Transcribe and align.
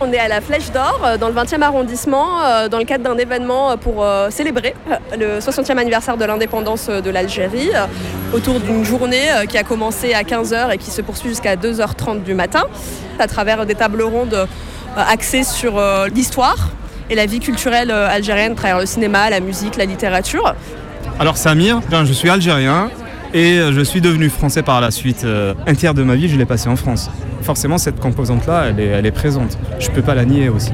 On 0.00 0.12
est 0.12 0.18
à 0.18 0.28
la 0.28 0.40
Flèche 0.40 0.70
d'Or, 0.70 1.00
euh, 1.04 1.16
dans 1.16 1.26
le 1.28 1.34
20e 1.34 1.60
arrondissement, 1.60 2.40
euh, 2.40 2.68
dans 2.68 2.78
le 2.78 2.84
cadre 2.84 3.02
d'un 3.02 3.18
événement 3.18 3.76
pour 3.76 4.04
euh, 4.04 4.30
célébrer 4.30 4.74
le 5.18 5.40
60e 5.40 5.76
anniversaire 5.76 6.16
de 6.16 6.24
l'indépendance 6.24 6.88
de 6.88 7.10
l'Algérie, 7.10 7.70
autour 8.32 8.60
d'une 8.60 8.84
journée 8.84 9.26
qui 9.48 9.58
a 9.58 9.64
commencé 9.64 10.14
à 10.14 10.22
15h 10.22 10.72
et 10.72 10.78
qui 10.78 10.92
se 10.92 11.02
poursuit 11.02 11.30
jusqu'à 11.30 11.56
2h30 11.56 12.22
du 12.22 12.34
matin, 12.34 12.62
à 13.18 13.26
travers 13.26 13.66
des 13.66 13.74
tables 13.74 14.02
rondes 14.02 14.46
axées 14.96 15.42
sur 15.42 15.82
l'histoire 16.14 16.70
et 17.10 17.14
la 17.14 17.26
vie 17.26 17.40
culturelle 17.40 17.90
algérienne, 17.90 18.52
à 18.52 18.56
travers 18.56 18.78
le 18.78 18.86
cinéma, 18.86 19.30
la 19.30 19.40
musique, 19.40 19.76
la 19.76 19.84
littérature. 19.84 20.54
Alors 21.18 21.36
Samir, 21.36 21.80
je 21.90 22.12
suis 22.12 22.30
algérien 22.30 22.90
et 23.34 23.60
je 23.72 23.80
suis 23.82 24.00
devenu 24.00 24.28
français 24.28 24.62
par 24.62 24.80
la 24.80 24.90
suite. 24.90 25.26
Un 25.66 25.74
tiers 25.74 25.94
de 25.94 26.02
ma 26.02 26.14
vie, 26.14 26.28
je 26.28 26.36
l'ai 26.36 26.46
passé 26.46 26.68
en 26.68 26.76
France 26.76 27.10
forcément 27.48 27.78
cette 27.78 27.98
composante-là, 27.98 28.66
elle 28.68 29.06
est, 29.06 29.10
présente. 29.10 29.56
Je 29.78 29.88
ne 29.88 29.94
peux 29.94 30.02
pas 30.02 30.14
la 30.14 30.26
nier 30.26 30.50
aussi. 30.50 30.72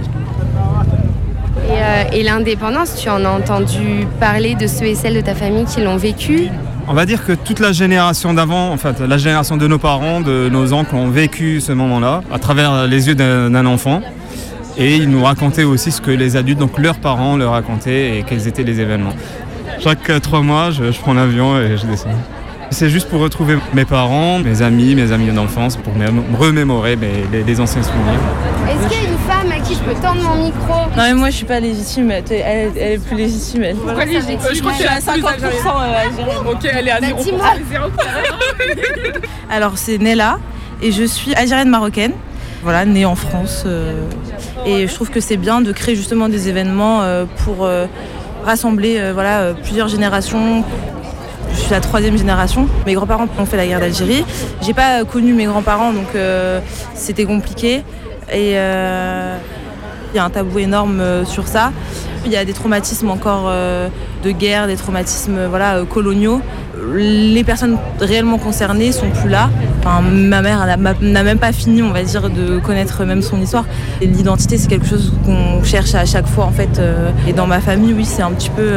Et, 1.69 2.21
euh, 2.21 2.23
l'indépendance, 2.25 2.97
tu 3.01 3.09
en 3.09 3.25
as 3.25 3.29
entendu 3.29 4.09
parler 4.19 4.57
de 4.57 4.67
ceux 4.67 4.87
et 4.87 4.97
celles 4.97 5.15
de 5.15 5.21
ta 5.21 5.37
famille 5.37 5.67
qui 5.67 5.83
l'ont 5.83 5.97
vécu? 5.97 6.49
On 6.89 6.93
va 6.93 7.07
dire 7.07 7.25
que 7.25 7.33
toute 7.33 7.61
la 7.61 7.71
génération 7.71 8.35
d'avant, 8.35 8.73
en 8.73 8.77
fait, 8.77 8.99
la 8.99 9.19
génération 9.19 9.57
de 9.57 9.69
nos 9.69 9.79
parents, 9.79 10.21
de 10.21 10.49
nos 10.51 10.73
oncles 10.73 10.97
ont 10.97 11.11
vécu 11.11 11.61
ce 11.61 11.71
moment-là 11.71 12.23
à 12.33 12.41
travers 12.41 12.89
les 12.89 13.07
yeux 13.07 13.15
d'un 13.15 13.67
enfant. 13.67 14.03
Et 14.77 14.97
ils 14.97 15.09
nous 15.09 15.23
racontaient 15.23 15.63
aussi 15.63 15.93
ce 15.93 16.01
que 16.01 16.11
les 16.11 16.35
adultes, 16.35 16.59
donc 16.59 16.77
leurs 16.79 16.99
parents, 16.99 17.37
leur 17.37 17.53
racontaient 17.53 18.19
et 18.19 18.25
quels 18.25 18.49
étaient 18.49 18.65
les 18.65 18.81
événements. 18.81 19.15
Chaque 19.79 20.11
trois 20.21 20.43
mois, 20.43 20.73
je, 20.73 20.91
je 20.91 20.99
prends 20.99 21.15
l'avion 21.15 21.57
et 21.61 21.77
je 21.77 21.87
descends. 21.87 22.19
C'est 22.75 22.91
juste 22.91 23.09
pour 23.09 23.21
retrouver 23.21 23.57
mes 23.73 23.85
parents, 23.85 24.41
mes 24.41 24.61
amis, 24.61 24.97
mes 24.97 25.13
amis 25.13 25.31
d'enfance, 25.31 25.77
pour 25.77 25.95
me 25.95 26.09
remémorer 26.37 26.97
les, 26.97 27.61
anciens 27.61 27.85
souvenirs. 27.85 28.19
Est-ce 28.69 28.89
qu'il 28.89 29.01
y 29.01 29.07
a 29.07 29.11
une 29.11 29.19
femme 29.19 29.53
à 29.53 29.61
qui 29.61 29.75
je 29.75 29.79
peux 29.79 29.95
tendre 30.03 30.21
mon 30.23 30.43
micro 30.43 30.73
Non 30.97 31.05
mais 31.05 31.15
moi 31.15 31.31
je 31.31 31.37
suis 31.37 31.45
pas 31.45 31.61
légitime, 31.61 32.11
elle, 32.11 32.25
est 32.77 32.99
plus 32.99 33.17
légitime. 33.17 33.63
Elle. 33.63 33.77
Pourquoi 33.77 34.05
légitime 34.05 34.39
Je 34.53 34.61
crois 34.61 34.73
est 34.73 34.89
à 34.89 34.99
50% 34.99 35.13
algérienne. 35.15 36.37
Ok, 36.51 36.65
elle 36.65 36.89
est 36.89 36.91
à 36.91 36.99
0%. 36.99 37.39
Bah, 37.39 38.01
Alors 39.51 39.79
c'est 39.79 39.99
Nella 39.99 40.41
et 40.83 40.91
je 40.91 41.05
suis 41.05 41.33
algérienne 41.37 41.71
marocaine. 41.71 42.13
Voilà, 42.65 42.85
née 42.85 43.05
en 43.05 43.15
France. 43.15 43.63
Euh, 43.67 44.03
et 44.67 44.89
je 44.89 44.95
trouve 44.95 45.11
que 45.11 45.21
c'est 45.21 45.37
bien 45.37 45.61
de 45.61 45.71
créer 45.71 45.95
justement 45.95 46.29
des 46.29 46.49
événements 46.49 47.03
euh, 47.03 47.25
pour 47.45 47.67
euh, 47.67 47.87
rassembler 48.45 49.13
voilà, 49.13 49.55
plusieurs 49.63 49.87
générations 49.87 50.65
suis 51.65 51.73
la 51.73 51.81
troisième 51.81 52.19
génération. 52.19 52.69
Mes 52.85 52.93
grands-parents 52.93 53.27
ont 53.39 53.47
fait 53.47 53.57
la 53.57 53.67
guerre 53.67 53.81
d'Algérie. 53.81 54.25
J'ai 54.61 54.75
pas 54.75 55.05
connu 55.05 55.33
mes 55.33 55.47
grands-parents, 55.47 55.93
donc 55.93 56.15
euh, 56.15 56.61
c'était 56.95 57.25
compliqué. 57.25 57.77
Et 58.31 58.53
euh, 58.57 59.39
il 60.13 60.17
y 60.17 60.19
a 60.19 60.25
un 60.25 60.31
tabou 60.31 60.59
énorme 60.59 61.01
euh, 61.01 61.25
sur 61.25 61.49
ça. 61.49 61.73
Il 62.27 62.33
y 62.33 62.37
a 62.37 62.45
des 62.45 62.53
traumatismes 62.53 63.11
encore 63.11 63.51
de 63.51 64.31
guerre, 64.31 64.67
des 64.67 64.77
traumatismes 64.77 65.45
voilà, 65.47 65.83
coloniaux. 65.85 66.41
Les 66.95 67.45
personnes 67.45 67.77
réellement 68.01 68.39
concernées 68.39 68.93
sont 68.93 69.11
plus 69.11 69.29
là. 69.29 69.51
ma 69.85 70.41
mère 70.41 70.67
n'a 70.79 71.23
même 71.23 71.39
pas 71.39 71.53
fini, 71.53 71.83
on 71.83 71.91
va 71.91 72.03
dire, 72.03 72.31
de 72.31 72.59
connaître 72.61 73.05
même 73.05 73.21
son 73.21 73.43
histoire. 73.43 73.67
L'identité, 74.01 74.57
c'est 74.57 74.69
quelque 74.69 74.87
chose 74.87 75.13
qu'on 75.27 75.63
cherche 75.65 75.95
à 75.95 76.07
chaque 76.07 76.27
fois, 76.27 76.45
en 76.45 76.51
fait. 76.51 76.81
Et 77.29 77.35
dans 77.35 77.47
ma 77.47 77.61
famille, 77.61 77.93
oui, 77.93 78.07
c'est 78.07 78.23
un 78.23 78.31
petit 78.31 78.49
peu 78.49 78.71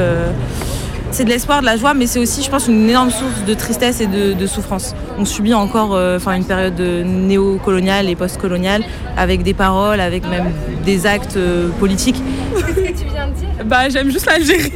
c'est 1.12 1.24
de 1.24 1.30
l'espoir, 1.30 1.62
de 1.62 1.66
la 1.66 1.78
joie, 1.78 1.94
mais 1.94 2.08
c'est 2.08 2.20
aussi, 2.20 2.44
je 2.44 2.50
pense, 2.50 2.68
une 2.68 2.90
énorme 2.90 3.10
source 3.10 3.44
de 3.46 3.54
tristesse 3.54 4.02
et 4.02 4.08
de, 4.08 4.48
souffrance. 4.48 4.96
On 5.18 5.26
subit 5.26 5.54
encore 5.54 5.96
euh, 5.96 6.20
une 6.28 6.46
période 6.46 6.80
néocoloniale 6.80 8.10
et 8.10 8.16
post-coloniale 8.16 8.84
avec 9.18 9.44
des 9.44 9.54
paroles, 9.54 10.00
avec 10.00 10.28
même 10.28 10.52
des 10.86 11.06
actes 11.06 11.38
euh, 11.38 11.70
politiques. 11.80 12.22
Qu'est-ce 12.56 12.74
que 12.74 13.04
tu 13.04 13.10
viens 13.12 13.28
de 13.28 13.34
dire? 13.34 13.66
Bah, 13.66 13.90
J'aime 13.90 14.10
juste 14.10 14.26
l'Algérie 14.26 14.72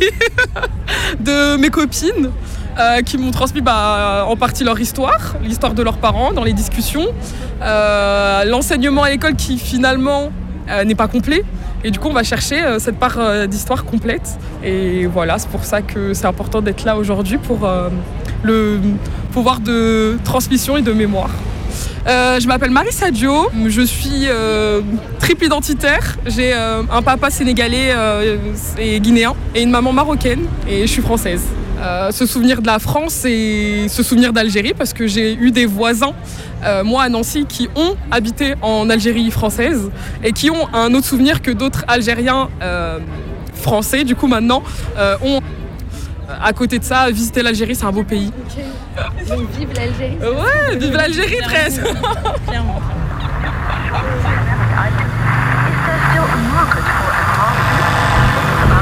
de 1.19 1.57
mes 1.57 1.69
copines. 1.69 2.31
Euh, 2.79 3.01
qui 3.01 3.17
m'ont 3.17 3.31
transmis 3.31 3.59
bah, 3.59 4.25
en 4.25 4.37
partie 4.37 4.63
leur 4.63 4.79
histoire, 4.79 5.35
l'histoire 5.43 5.73
de 5.73 5.83
leurs 5.83 5.97
parents 5.97 6.31
dans 6.31 6.45
les 6.45 6.53
discussions, 6.53 7.05
l'enseignement 7.59 9.03
à 9.03 9.09
l'école 9.09 9.35
qui 9.35 9.57
finalement 9.57 10.31
n'est 10.85 10.95
pas 10.95 11.07
complet. 11.07 11.43
Et 11.83 11.89
du 11.89 11.99
coup, 11.99 12.09
on 12.09 12.13
va 12.13 12.23
chercher 12.23 12.61
euh, 12.61 12.79
cette 12.79 12.97
part 12.97 13.17
euh, 13.17 13.47
d'histoire 13.47 13.85
complète. 13.85 14.37
Et 14.63 15.07
voilà, 15.07 15.39
c'est 15.39 15.49
pour 15.49 15.65
ça 15.65 15.81
que 15.81 16.13
c'est 16.13 16.27
important 16.27 16.61
d'être 16.61 16.85
là 16.85 16.95
aujourd'hui 16.95 17.37
pour 17.37 17.65
euh, 17.65 17.89
le 18.43 18.79
pouvoir 19.31 19.59
de 19.59 20.17
transmission 20.23 20.77
et 20.77 20.81
de 20.81 20.93
mémoire. 20.93 21.31
je 22.05 22.47
m'appelle 22.47 22.71
Marie 22.71 22.91
Sadio, 22.91 23.49
je 23.67 23.81
suis 23.81 24.27
triple 25.19 25.45
identitaire. 25.45 26.17
J'ai 26.25 26.53
un 26.53 27.01
papa 27.01 27.29
sénégalais 27.29 27.95
et 28.77 28.99
guinéen 28.99 29.33
et 29.55 29.61
une 29.61 29.71
maman 29.71 29.93
marocaine 29.93 30.45
et 30.67 30.81
je 30.81 30.91
suis 30.91 31.01
française. 31.01 31.43
Se 32.11 32.25
souvenir 32.25 32.61
de 32.61 32.67
la 32.67 32.79
France 32.79 33.25
et 33.25 33.87
se 33.89 34.03
souvenir 34.03 34.33
d'Algérie 34.33 34.73
parce 34.73 34.93
que 34.93 35.07
j'ai 35.07 35.33
eu 35.33 35.51
des 35.51 35.65
voisins 35.65 36.13
euh, 36.63 36.83
moi 36.83 37.03
à 37.03 37.09
Nancy, 37.09 37.45
qui 37.45 37.69
ont 37.75 37.95
habité 38.11 38.53
en 38.61 38.89
Algérie 38.89 39.31
française 39.31 39.89
et 40.23 40.31
qui 40.31 40.51
ont 40.51 40.67
un 40.73 40.93
autre 40.93 41.07
souvenir 41.07 41.41
que 41.41 41.51
d'autres 41.51 41.83
Algériens 41.87 42.49
euh, 42.61 42.99
français, 43.53 44.03
du 44.03 44.15
coup 44.15 44.27
maintenant, 44.27 44.61
euh, 44.97 45.17
ont 45.23 45.41
à 46.41 46.53
côté 46.53 46.79
de 46.79 46.83
ça, 46.83 47.09
visiter 47.09 47.41
l'Algérie, 47.41 47.75
c'est 47.75 47.85
un 47.85 47.91
beau 47.91 48.03
pays. 48.03 48.31
Donc 49.27 49.49
vive 49.57 49.69
l'Algérie. 49.75 50.17
Ouais, 50.21 50.77
vive 50.77 50.93
l'Algérie 50.93 51.37
presque. 51.43 51.81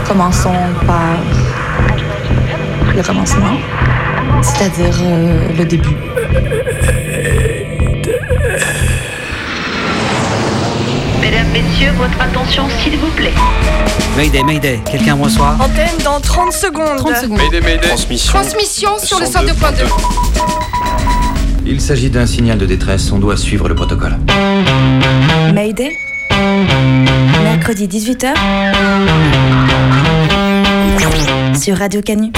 Commençons 0.07 0.53
par 0.85 1.17
le 2.95 3.03
commencement, 3.03 3.57
c'est-à-dire 4.41 4.97
le 5.57 5.65
début. 5.65 5.95
Messieurs, 11.51 11.91
votre 11.97 12.21
attention, 12.21 12.63
s'il 12.81 12.97
vous 12.97 13.09
plaît. 13.11 13.33
Mayday, 14.15 14.43
Mayday, 14.43 14.79
quelqu'un 14.89 15.15
reçoit 15.15 15.57
Antenne 15.59 15.97
dans 16.05 16.19
30 16.21 16.53
secondes. 16.53 16.97
30 16.97 17.15
secondes. 17.17 17.37
Mayday, 17.37 17.59
Mayday. 17.59 17.87
Transmission. 17.87 18.33
Transmission 18.33 18.97
sur 18.97 19.19
le 19.19 19.25
102.2. 19.25 19.85
Il 21.65 21.81
s'agit 21.81 22.09
d'un 22.09 22.25
signal 22.25 22.57
de 22.57 22.65
détresse, 22.65 23.11
on 23.11 23.17
doit 23.17 23.35
suivre 23.35 23.67
le 23.67 23.75
protocole. 23.75 24.17
Mayday 25.53 25.97
Mercredi 27.43 27.87
18h 27.87 28.33
sur 31.59 31.77
Radio 31.77 32.01
Canu. 32.01 32.31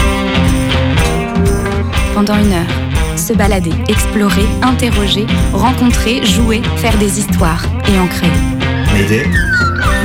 Pendant 2.13 2.35
une 2.35 2.51
heure, 2.51 3.17
se 3.17 3.33
balader, 3.33 3.71
explorer, 3.87 4.45
interroger, 4.61 5.25
rencontrer, 5.53 6.25
jouer, 6.25 6.61
faire 6.77 6.97
des 6.97 7.19
histoires 7.19 7.63
et 7.87 7.97
en 7.99 8.07
créer. 8.07 8.29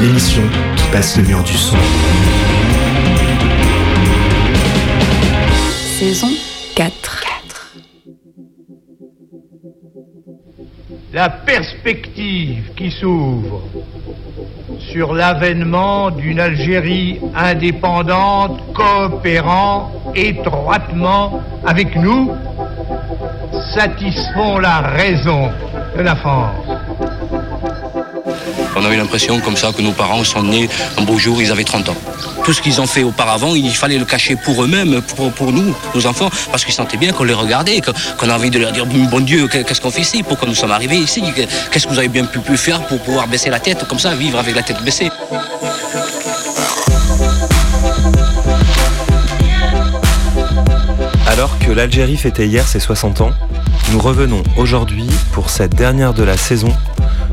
L'émission 0.00 0.42
qui 0.76 0.84
passe 0.92 1.16
le 1.16 1.24
mur 1.24 1.42
du 1.42 1.52
son. 1.52 1.76
Saison 5.98 6.30
4. 6.76 7.24
La 11.12 11.28
perspective 11.30 12.72
qui 12.76 12.90
s'ouvre 12.90 13.62
sur 14.78 15.14
l'avènement 15.14 16.10
d'une 16.10 16.41
Algérie 16.41 17.20
indépendante 17.34 18.60
coopérant 18.72 19.91
étroitement 20.14 21.41
avec 21.64 21.97
nous 21.97 22.32
satisfont 23.75 24.59
la 24.59 24.81
raison 24.81 25.50
de 25.97 26.03
la 26.03 26.16
France. 26.16 26.75
On 28.78 28.84
a 28.84 28.92
eu 28.92 28.96
l'impression 28.96 29.40
comme 29.40 29.56
ça 29.56 29.72
que 29.72 29.80
nos 29.80 29.92
parents 29.92 30.22
sont 30.22 30.42
nés 30.42 30.68
un 30.98 31.02
beau 31.02 31.18
jour, 31.18 31.40
ils 31.40 31.50
avaient 31.50 31.64
30 31.64 31.88
ans. 31.88 31.96
Tout 32.44 32.52
ce 32.52 32.60
qu'ils 32.60 32.78
ont 32.78 32.86
fait 32.86 33.02
auparavant, 33.02 33.54
il 33.54 33.74
fallait 33.74 33.96
le 33.96 34.04
cacher 34.04 34.36
pour 34.36 34.62
eux-mêmes, 34.62 35.00
pour, 35.00 35.50
nous, 35.50 35.74
nos 35.94 36.06
enfants, 36.06 36.28
parce 36.50 36.64
qu'ils 36.64 36.74
sentaient 36.74 36.98
bien 36.98 37.12
qu'on 37.12 37.24
les 37.24 37.32
regardait, 37.32 37.80
qu'on 38.18 38.28
a 38.28 38.34
envie 38.34 38.50
de 38.50 38.58
leur 38.58 38.72
dire 38.72 38.84
Bon 38.84 39.20
Dieu, 39.20 39.48
qu'est-ce 39.48 39.80
qu'on 39.80 39.90
fait 39.90 40.02
ici? 40.02 40.22
Pourquoi 40.22 40.46
nous 40.46 40.54
sommes 40.54 40.72
arrivés 40.72 40.98
ici? 40.98 41.22
Qu'est-ce 41.72 41.86
que 41.86 41.92
vous 41.92 41.98
avez 41.98 42.08
bien 42.08 42.26
pu, 42.26 42.38
pu 42.40 42.56
faire 42.58 42.82
pour 42.82 43.00
pouvoir 43.00 43.26
baisser 43.28 43.48
la 43.48 43.60
tête 43.60 43.88
comme 43.88 43.98
ça, 43.98 44.14
vivre 44.14 44.38
avec 44.38 44.54
la 44.54 44.62
tête 44.62 44.82
baissée 44.84 45.10
Alors 51.26 51.58
que 51.58 51.72
l'Algérie 51.72 52.18
fêtait 52.18 52.46
hier 52.46 52.68
ses 52.68 52.80
60 52.80 53.22
ans, 53.22 53.30
nous 53.92 53.98
revenons 53.98 54.42
aujourd'hui 54.58 55.08
pour 55.32 55.48
cette 55.48 55.74
dernière 55.74 56.12
de 56.12 56.22
la 56.22 56.36
saison 56.36 56.68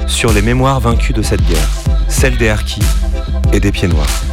sur 0.07 0.33
les 0.33 0.41
mémoires 0.41 0.79
vaincues 0.79 1.13
de 1.13 1.21
cette 1.21 1.45
guerre, 1.47 1.69
celle 2.07 2.37
des 2.37 2.49
harkis 2.49 2.81
et 3.51 3.59
des 3.59 3.71
pieds 3.71 3.87
noirs. 3.87 4.23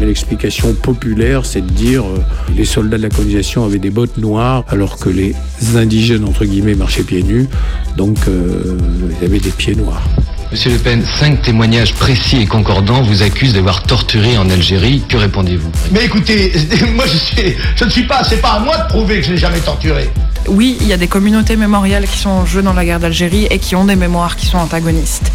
L'explication 0.00 0.74
populaire, 0.74 1.44
c'est 1.44 1.60
de 1.60 1.70
dire 1.70 2.04
que 2.04 2.52
euh, 2.52 2.54
les 2.54 2.64
soldats 2.64 2.98
de 2.98 3.02
la 3.02 3.08
colonisation 3.08 3.64
avaient 3.64 3.80
des 3.80 3.90
bottes 3.90 4.16
noires 4.16 4.64
alors 4.68 4.96
que 4.98 5.08
les 5.08 5.34
indigènes, 5.74 6.24
entre 6.24 6.44
guillemets, 6.44 6.76
marchaient 6.76 7.02
pieds 7.02 7.22
nus, 7.22 7.48
donc 7.96 8.16
euh, 8.28 8.78
ils 9.20 9.24
avaient 9.24 9.40
des 9.40 9.50
pieds 9.50 9.74
noirs. 9.74 10.04
Monsieur 10.50 10.70
Le 10.70 10.78
Pen, 10.78 11.04
cinq 11.04 11.42
témoignages 11.42 11.92
précis 11.92 12.38
et 12.40 12.46
concordants 12.46 13.02
vous 13.02 13.22
accusent 13.22 13.52
d'avoir 13.52 13.82
torturé 13.82 14.38
en 14.38 14.48
Algérie. 14.48 15.02
Que 15.06 15.18
répondez-vous? 15.18 15.70
Mais 15.92 16.06
écoutez, 16.06 16.52
moi 16.94 17.04
je, 17.06 17.18
suis, 17.18 17.54
je 17.76 17.84
ne 17.84 17.90
suis 17.90 18.04
pas, 18.04 18.24
c'est 18.24 18.40
pas 18.40 18.52
à 18.52 18.58
moi 18.60 18.78
de 18.78 18.88
prouver 18.88 19.20
que 19.20 19.26
je 19.26 19.32
n'ai 19.32 19.36
jamais 19.36 19.60
torturé. 19.60 20.08
Oui, 20.46 20.78
il 20.80 20.86
y 20.86 20.94
a 20.94 20.96
des 20.96 21.06
communautés 21.06 21.56
mémoriales 21.56 22.06
qui 22.06 22.16
sont 22.16 22.30
en 22.30 22.46
jeu 22.46 22.62
dans 22.62 22.72
la 22.72 22.86
guerre 22.86 22.98
d'Algérie 22.98 23.46
et 23.50 23.58
qui 23.58 23.76
ont 23.76 23.84
des 23.84 23.96
mémoires 23.96 24.36
qui 24.36 24.46
sont 24.46 24.56
antagonistes 24.56 25.30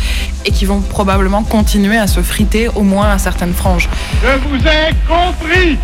et 0.45 0.51
qui 0.51 0.65
vont 0.65 0.81
probablement 0.81 1.43
continuer 1.43 1.97
à 1.97 2.07
se 2.07 2.21
friter 2.21 2.69
au 2.69 2.81
moins 2.81 3.11
à 3.11 3.19
certaines 3.19 3.53
franges. 3.53 3.89
Je 4.23 4.49
vous 4.49 4.55
ai 4.65 4.93
compris 5.07 5.77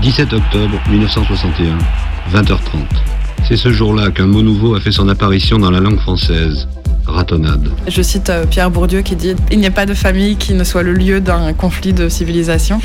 17 0.00 0.32
octobre 0.32 0.80
1961, 0.88 1.76
20h30. 2.32 2.58
C'est 3.48 3.56
ce 3.56 3.72
jour-là 3.72 4.12
qu'un 4.12 4.26
mot 4.26 4.42
nouveau 4.42 4.76
a 4.76 4.80
fait 4.80 4.92
son 4.92 5.08
apparition 5.08 5.58
dans 5.58 5.72
la 5.72 5.80
langue 5.80 5.98
française. 5.98 6.68
Ratonnade. 7.16 7.70
Je 7.88 8.02
cite 8.02 8.30
euh, 8.30 8.44
Pierre 8.46 8.70
Bourdieu 8.70 9.02
qui 9.02 9.16
dit 9.16 9.34
Il 9.50 9.58
n'y 9.58 9.66
a 9.66 9.70
pas 9.70 9.86
de 9.86 9.94
famille 9.94 10.36
qui 10.36 10.54
ne 10.54 10.64
soit 10.64 10.82
le 10.82 10.92
lieu 10.92 11.20
d'un 11.20 11.52
conflit 11.52 11.92
de 11.92 12.08
civilisation. 12.08 12.80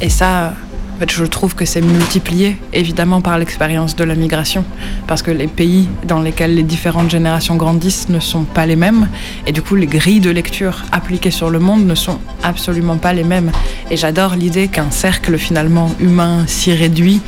Et 0.00 0.08
ça, 0.08 0.54
en 0.94 1.00
fait, 1.00 1.10
je 1.10 1.24
trouve 1.24 1.56
que 1.56 1.64
c'est 1.64 1.80
multiplié 1.80 2.56
évidemment 2.72 3.20
par 3.20 3.36
l'expérience 3.36 3.96
de 3.96 4.04
la 4.04 4.14
migration, 4.14 4.64
parce 5.08 5.22
que 5.22 5.32
les 5.32 5.48
pays 5.48 5.88
dans 6.06 6.20
lesquels 6.20 6.54
les 6.54 6.62
différentes 6.62 7.10
générations 7.10 7.56
grandissent 7.56 8.08
ne 8.10 8.20
sont 8.20 8.44
pas 8.44 8.64
les 8.64 8.76
mêmes, 8.76 9.08
et 9.46 9.52
du 9.52 9.60
coup 9.60 9.74
les 9.74 9.88
grilles 9.88 10.20
de 10.20 10.30
lecture 10.30 10.84
appliquées 10.92 11.32
sur 11.32 11.50
le 11.50 11.58
monde 11.58 11.84
ne 11.84 11.96
sont 11.96 12.20
absolument 12.44 12.96
pas 12.96 13.12
les 13.12 13.24
mêmes. 13.24 13.50
Et 13.90 13.96
j'adore 13.96 14.36
l'idée 14.36 14.68
qu'un 14.68 14.92
cercle 14.92 15.36
finalement 15.36 15.92
humain 15.98 16.44
si 16.46 16.72
réduit 16.72 17.20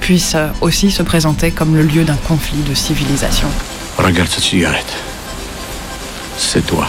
puisse 0.00 0.34
euh, 0.34 0.48
aussi 0.62 0.90
se 0.90 1.02
présenter 1.02 1.50
comme 1.50 1.76
le 1.76 1.82
lieu 1.82 2.04
d'un 2.04 2.18
conflit 2.26 2.62
de 2.66 2.74
civilisation. 2.74 3.48
Regarde 3.98 4.30
cette 4.30 4.44
cigarette. 4.44 5.09
C'est 6.42 6.66
toi. 6.66 6.88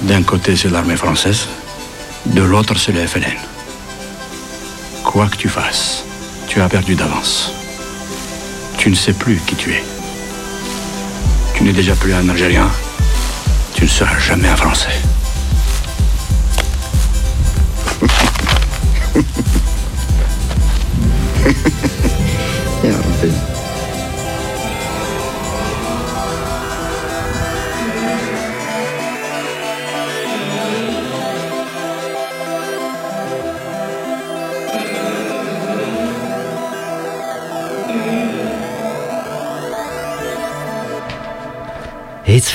D'un 0.00 0.22
côté, 0.24 0.56
c'est 0.56 0.70
l'armée 0.70 0.96
française, 0.96 1.46
de 2.26 2.42
l'autre, 2.42 2.76
c'est 2.76 2.90
le 2.90 3.06
FLN. 3.06 3.38
Quoi 5.04 5.28
que 5.28 5.36
tu 5.36 5.48
fasses, 5.48 6.04
tu 6.48 6.60
as 6.60 6.68
perdu 6.68 6.96
d'avance. 6.96 7.52
Tu 8.78 8.90
ne 8.90 8.96
sais 8.96 9.12
plus 9.12 9.36
qui 9.46 9.54
tu 9.54 9.72
es. 9.72 9.84
Tu 11.54 11.62
n'es 11.62 11.72
déjà 11.72 11.94
plus 11.94 12.12
un 12.14 12.28
Algérien. 12.28 12.68
Tu 13.74 13.84
ne 13.84 13.88
seras 13.88 14.18
jamais 14.18 14.48
un 14.48 14.56
Français. 14.56 14.98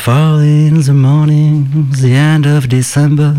Fall 0.07 0.39
in 0.39 0.79
the 0.83 0.93
morning, 0.93 1.67
the 2.01 2.13
end 2.15 2.45
of 2.47 2.69
December. 2.69 3.33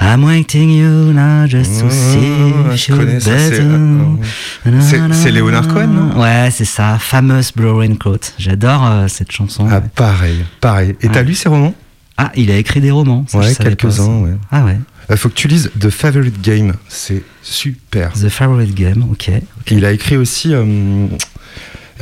I'm 0.00 0.22
waiting 0.22 0.70
you 0.70 1.12
now 1.12 1.48
just 1.48 1.80
to 1.80 1.90
see 1.90 2.52
Ah, 2.54 2.74
if 2.74 2.80
c'est, 2.80 2.92
better. 2.94 3.60
euh, 3.60 4.80
c'est- 4.82 5.12
c'est 5.12 5.30
Leonard 5.32 5.66
Cohen, 5.66 5.88
non 5.88 6.20
Ouais, 6.22 6.48
c'est 6.52 6.64
ça, 6.64 6.96
fameuse 7.00 7.50
Blue 7.50 7.72
Raincoat. 7.72 8.20
J'adore 8.38 8.86
euh, 8.86 9.08
cette 9.08 9.32
chanson. 9.32 9.66
Ah, 9.68 9.80
pareil, 9.80 10.44
pareil. 10.60 10.94
Et 11.00 11.08
t'as 11.08 11.22
lu 11.22 11.34
ses 11.34 11.48
romans? 11.48 11.74
Ah, 12.16 12.30
il 12.36 12.52
a 12.52 12.56
écrit 12.56 12.80
des 12.80 12.92
romans. 12.92 13.24
ça, 13.26 13.38
Ouais, 13.38 13.52
quelques-uns, 13.52 14.20
ouais. 14.20 14.36
Ah 14.52 14.64
ouais. 14.64 14.78
Il 15.10 15.16
faut 15.16 15.28
que 15.28 15.34
tu 15.34 15.48
lises 15.48 15.72
The 15.80 15.90
Favorite 15.90 16.40
Game, 16.40 16.74
c'est 16.88 17.24
super. 17.42 18.12
The 18.12 18.28
Favorite 18.28 18.76
Game, 18.76 19.04
ok. 19.10 19.32
Il 19.72 19.84
a 19.84 19.90
écrit 19.90 20.16
aussi 20.16 20.54
euh, 20.54 21.08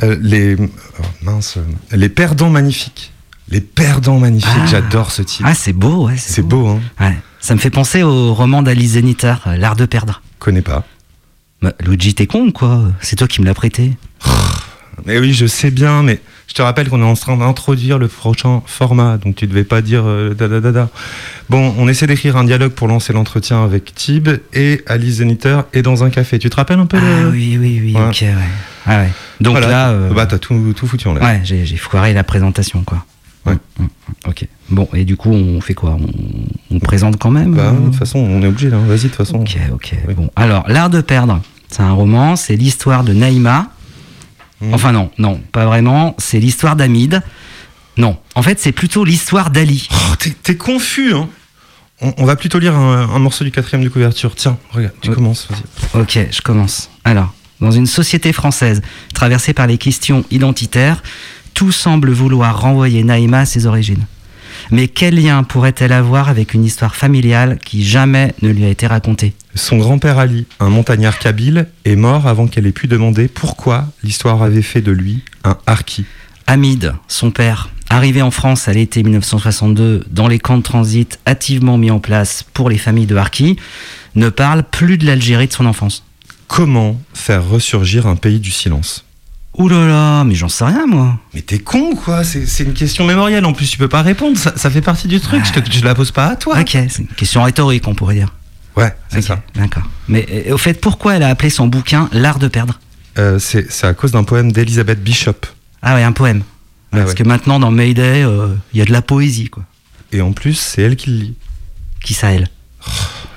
euh, 0.03 0.15
les 0.21 0.57
oh, 0.59 1.03
mince, 1.23 1.57
euh, 1.57 1.97
les 1.97 2.09
perdants 2.09 2.51
magnifiques. 2.51 3.13
Les 3.51 3.61
perdants 3.61 4.19
magnifiques, 4.19 4.49
Ah. 4.63 4.65
j'adore 4.67 5.11
ce 5.11 5.21
titre. 5.21 5.43
Ah, 5.47 5.53
c'est 5.55 5.73
beau, 5.73 6.07
ouais. 6.07 6.15
C'est 6.17 6.41
beau, 6.43 6.67
hein. 6.67 6.79
Ouais. 6.99 7.17
Ça 7.39 7.55
me 7.55 7.59
fait 7.59 7.69
penser 7.71 8.03
au 8.03 8.33
roman 8.33 8.61
d'Alice 8.61 8.91
Zeniter, 8.91 9.33
euh, 9.47 9.55
L'art 9.57 9.75
de 9.75 9.85
perdre. 9.85 10.21
Connais 10.39 10.61
pas. 10.61 10.83
Bah, 11.61 11.73
Luigi, 11.79 12.13
t'es 12.13 12.27
con 12.27 12.47
ou 12.47 12.51
quoi? 12.51 12.83
C'est 13.01 13.15
toi 13.15 13.27
qui 13.27 13.41
me 13.41 13.45
l'as 13.45 13.53
prêté. 13.53 13.93
Mais 15.05 15.17
oui, 15.17 15.33
je 15.33 15.45
sais 15.45 15.71
bien, 15.71 16.03
mais 16.03 16.19
je 16.47 16.53
te 16.53 16.61
rappelle 16.61 16.89
qu'on 16.89 17.01
est 17.01 17.05
en 17.05 17.15
train 17.15 17.37
d'introduire 17.37 17.97
le 17.97 18.07
prochain 18.09 18.61
format, 18.65 19.17
donc 19.17 19.35
tu 19.37 19.47
devais 19.47 19.63
pas 19.63 19.81
dire 19.81 20.03
euh, 20.05 20.33
da 20.33 20.47
da 20.49 20.59
da 20.59 20.71
da. 20.71 20.89
Bon, 21.49 21.73
on 21.77 21.87
essaie 21.87 22.05
d'écrire 22.05 22.35
un 22.37 22.43
dialogue 22.43 22.73
pour 22.73 22.87
lancer 22.87 23.13
l'entretien 23.13 23.63
avec 23.63 23.95
Tib 23.95 24.27
et 24.53 24.81
Alice 24.87 25.15
Zeniter 25.15 25.61
et 25.73 25.81
dans 25.81 26.03
un 26.03 26.09
café. 26.09 26.37
Tu 26.37 26.49
te 26.49 26.55
rappelles 26.57 26.79
un 26.79 26.85
peu 26.85 26.97
Ah 27.01 27.21
le... 27.23 27.29
oui, 27.29 27.57
oui, 27.59 27.79
oui, 27.83 27.95
Ouais. 27.95 28.07
ok, 28.09 28.21
ouais. 28.21 28.35
Ah 28.85 28.99
ouais. 28.99 29.09
Donc 29.39 29.53
Voilà. 29.53 29.67
là. 29.69 29.89
euh, 29.89 30.13
Bah, 30.13 30.25
t'as 30.25 30.37
tout, 30.37 30.73
tout 30.75 30.85
foutu 30.87 31.07
en 31.07 31.13
l'air. 31.13 31.23
Ouais, 31.23 31.41
j'ai 31.43 31.65
foiré 31.77 32.13
la 32.13 32.23
présentation, 32.25 32.83
quoi. 32.83 33.05
Ouais. 33.45 33.53
Mm, 33.79 33.83
mm, 33.83 33.87
Ok. 34.27 34.47
Bon, 34.69 34.87
et 34.93 35.05
du 35.05 35.15
coup, 35.17 35.31
on 35.31 35.61
fait 35.61 35.73
quoi? 35.73 35.97
On, 35.99 36.75
on 36.75 36.79
présente 36.79 37.17
quand 37.17 37.31
même 37.31 37.55
Bah, 37.55 37.71
euh 37.73 37.79
de 37.79 37.85
toute 37.85 37.95
façon, 37.95 38.19
on 38.19 38.41
est 38.41 38.47
obligé 38.47 38.69
là. 38.69 38.77
Vas-y, 38.77 38.97
de 38.97 39.07
toute 39.07 39.15
façon. 39.15 39.37
Ok, 39.37 39.57
ok. 39.73 39.95
Bon, 40.15 40.29
alors, 40.35 40.67
L'art 40.69 40.89
de 40.89 41.01
perdre, 41.01 41.41
c'est 41.69 41.81
un 41.81 41.91
roman, 41.93 42.35
c'est 42.35 42.55
l'histoire 42.55 43.03
de 43.03 43.13
Naïma. 43.13 43.71
Mm. 44.61 44.73
Enfin, 44.73 44.91
non, 44.91 45.09
non, 45.17 45.39
pas 45.51 45.65
vraiment. 45.65 46.15
C'est 46.17 46.39
l'histoire 46.39 46.75
d'Amid. 46.75 47.21
Non, 47.97 48.17
en 48.35 48.41
fait, 48.43 48.59
c'est 48.59 48.71
plutôt 48.71 49.03
l'histoire 49.05 49.49
d'Ali. 49.49 49.87
Oh, 49.91 50.15
t'es- 50.19 50.29
T'es 50.43 50.55
confus, 50.55 51.13
hein 51.13 51.27
on, 52.01 52.13
on 52.17 52.25
va 52.25 52.35
plutôt 52.37 52.59
lire 52.59 52.75
un, 52.75 53.09
un 53.09 53.19
morceau 53.19 53.43
du 53.43 53.51
quatrième 53.51 53.83
de 53.83 53.89
couverture. 53.89 54.35
Tiens, 54.35 54.57
regarde, 54.71 54.93
tu 55.01 55.09
Ouais. 55.09 55.15
commences, 55.15 55.47
vas-y. 55.49 56.01
Ok, 56.01 56.19
je 56.31 56.41
commence. 56.41 56.89
Alors, 57.03 57.33
dans 57.59 57.71
une 57.71 57.87
société 57.87 58.31
française 58.31 58.81
traversée 59.13 59.51
par 59.53 59.67
les 59.67 59.77
questions 59.77 60.23
identitaires, 60.31 61.03
tout 61.53 61.71
semble 61.71 62.11
vouloir 62.11 62.61
renvoyer 62.61 63.03
Naïma 63.03 63.39
à 63.39 63.45
ses 63.45 63.65
origines. 63.65 64.05
Mais 64.71 64.87
quel 64.87 65.15
lien 65.15 65.43
pourrait-elle 65.43 65.93
avoir 65.93 66.29
avec 66.29 66.53
une 66.53 66.65
histoire 66.65 66.95
familiale 66.95 67.57
qui 67.63 67.83
jamais 67.83 68.33
ne 68.41 68.49
lui 68.49 68.65
a 68.65 68.69
été 68.69 68.87
racontée? 68.87 69.33
Son 69.55 69.77
grand-père 69.77 70.19
Ali, 70.19 70.45
un 70.59 70.69
montagnard 70.69 71.17
kabyle, 71.17 71.67
est 71.85 71.95
mort 71.95 72.27
avant 72.27 72.47
qu'elle 72.47 72.67
ait 72.67 72.71
pu 72.71 72.87
demander 72.87 73.27
pourquoi 73.27 73.87
l'histoire 74.03 74.43
avait 74.43 74.61
fait 74.61 74.81
de 74.81 74.91
lui 74.91 75.23
un 75.43 75.57
harki. 75.65 76.05
Hamid, 76.47 76.93
son 77.07 77.31
père, 77.31 77.69
arrivé 77.89 78.21
en 78.21 78.31
France 78.31 78.67
à 78.67 78.73
l'été 78.73 79.03
1962 79.03 80.05
dans 80.09 80.27
les 80.27 80.39
camps 80.39 80.57
de 80.57 80.63
transit 80.63 81.19
activement 81.25 81.77
mis 81.77 81.91
en 81.91 81.99
place 81.99 82.43
pour 82.53 82.69
les 82.69 82.77
familles 82.77 83.05
de 83.05 83.15
Harki, 83.15 83.57
ne 84.15 84.29
parle 84.29 84.63
plus 84.63 84.97
de 84.97 85.05
l'Algérie 85.05 85.47
de 85.47 85.53
son 85.53 85.65
enfance. 85.65 86.03
Comment 86.47 86.99
faire 87.13 87.47
ressurgir 87.47 88.07
un 88.07 88.15
pays 88.15 88.39
du 88.39 88.51
silence? 88.51 89.05
Ouh 89.57 89.67
là 89.67 89.87
là, 89.87 90.23
mais 90.23 90.35
j'en 90.35 90.47
sais 90.47 90.63
rien 90.63 90.85
moi. 90.85 91.19
Mais 91.33 91.41
t'es 91.41 91.59
con 91.59 91.95
quoi, 91.95 92.23
c'est 92.23 92.63
une 92.63 92.73
question 92.73 93.05
mémorielle 93.05 93.45
en 93.45 93.53
plus, 93.53 93.69
tu 93.69 93.77
peux 93.77 93.89
pas 93.89 94.01
répondre, 94.03 94.37
ça, 94.37 94.53
ça 94.55 94.69
fait 94.69 94.81
partie 94.81 95.07
du 95.07 95.19
truc, 95.19 95.43
je, 95.45 95.59
te, 95.59 95.71
je 95.71 95.83
la 95.83 95.95
pose 95.95 96.11
pas 96.11 96.27
à 96.27 96.35
toi. 96.35 96.59
Ok, 96.59 96.69
c'est 96.71 96.99
une 96.99 97.07
question 97.07 97.43
rhétorique 97.43 97.87
on 97.87 97.95
pourrait 97.95 98.15
dire. 98.15 98.33
Ouais, 98.77 98.95
c'est 99.09 99.21
ça. 99.21 99.41
D'accord. 99.55 99.83
Mais 100.07 100.25
euh, 100.47 100.53
au 100.53 100.57
fait, 100.57 100.79
pourquoi 100.79 101.15
elle 101.15 101.23
a 101.23 101.29
appelé 101.29 101.49
son 101.49 101.67
bouquin 101.67 102.07
L'art 102.13 102.39
de 102.39 102.47
perdre 102.47 102.79
Euh, 103.17 103.37
c'est 103.39 103.83
à 103.83 103.93
cause 103.93 104.11
d'un 104.11 104.23
poème 104.23 104.51
d'Elisabeth 104.51 105.03
Bishop. 105.03 105.33
Ah 105.81 105.95
ouais, 105.95 106.03
un 106.03 106.13
poème. 106.13 106.43
Ah 106.91 106.97
Parce 106.97 107.09
ouais. 107.09 107.15
que 107.15 107.23
maintenant 107.23 107.59
dans 107.59 107.71
Mayday, 107.71 108.23
euh, 108.23 108.55
il 108.73 108.79
y 108.79 108.81
a 108.81 108.85
de 108.85 108.91
la 108.91 109.01
poésie 109.01 109.49
quoi. 109.49 109.63
Et 110.11 110.21
en 110.21 110.31
plus, 110.31 110.53
c'est 110.53 110.83
elle 110.83 110.95
qui 110.95 111.09
le 111.09 111.17
lit. 111.17 111.35
Qui 112.03 112.13
ça 112.13 112.31
elle? 112.31 112.47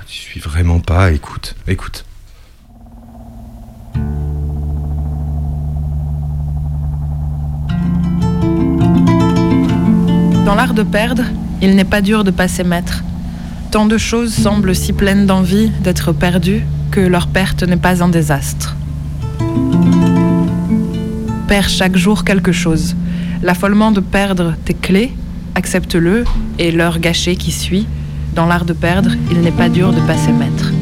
Tu 0.07 0.13
suis 0.17 0.39
vraiment 0.39 0.79
pas, 0.79 1.11
écoute, 1.11 1.55
écoute. 1.67 2.05
Dans 10.45 10.55
l'art 10.55 10.73
de 10.73 10.83
perdre, 10.83 11.23
il 11.61 11.75
n'est 11.75 11.85
pas 11.85 12.01
dur 12.01 12.25
de 12.25 12.31
passer 12.31 12.65
maître. 12.65 13.01
Tant 13.71 13.85
de 13.85 13.97
choses 13.97 14.33
semblent 14.33 14.75
si 14.75 14.91
pleines 14.91 15.25
d'envie 15.25 15.69
d'être 15.81 16.11
perdues 16.11 16.63
que 16.91 16.99
leur 16.99 17.27
perte 17.27 17.63
n'est 17.63 17.77
pas 17.77 18.03
un 18.03 18.09
désastre. 18.09 18.75
Perds 21.47 21.69
chaque 21.69 21.95
jour 21.95 22.25
quelque 22.25 22.51
chose. 22.51 22.95
L'affolement 23.41 23.91
de 23.91 24.01
perdre 24.01 24.53
tes 24.65 24.73
clés, 24.73 25.13
accepte-le, 25.55 26.25
et 26.59 26.73
l'heure 26.73 26.99
gâchée 26.99 27.37
qui 27.37 27.51
suit. 27.51 27.87
Dans 28.35 28.45
l'art 28.45 28.65
de 28.65 28.73
perdre, 28.73 29.11
il 29.31 29.39
n'est 29.39 29.51
pas 29.51 29.69
dur 29.69 29.93
de 29.93 30.01
passer 30.01 30.33
maître. 30.33 30.73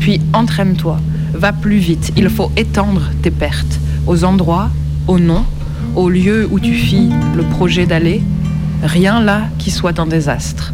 Puis 0.00 0.20
entraîne-toi, 0.34 0.98
va 1.32 1.54
plus 1.54 1.78
vite, 1.78 2.12
il 2.16 2.28
faut 2.28 2.52
étendre 2.56 3.02
tes 3.22 3.30
pertes 3.30 3.80
aux 4.06 4.24
endroits, 4.24 4.70
aux 5.06 5.18
noms, 5.18 5.44
aux 5.98 6.08
lieux 6.08 6.46
où 6.48 6.60
tu 6.60 6.74
fis 6.74 7.10
le 7.36 7.42
projet 7.42 7.84
d'aller, 7.84 8.22
rien 8.84 9.20
là 9.20 9.48
qui 9.58 9.72
soit 9.72 9.98
un 9.98 10.06
désastre. 10.06 10.72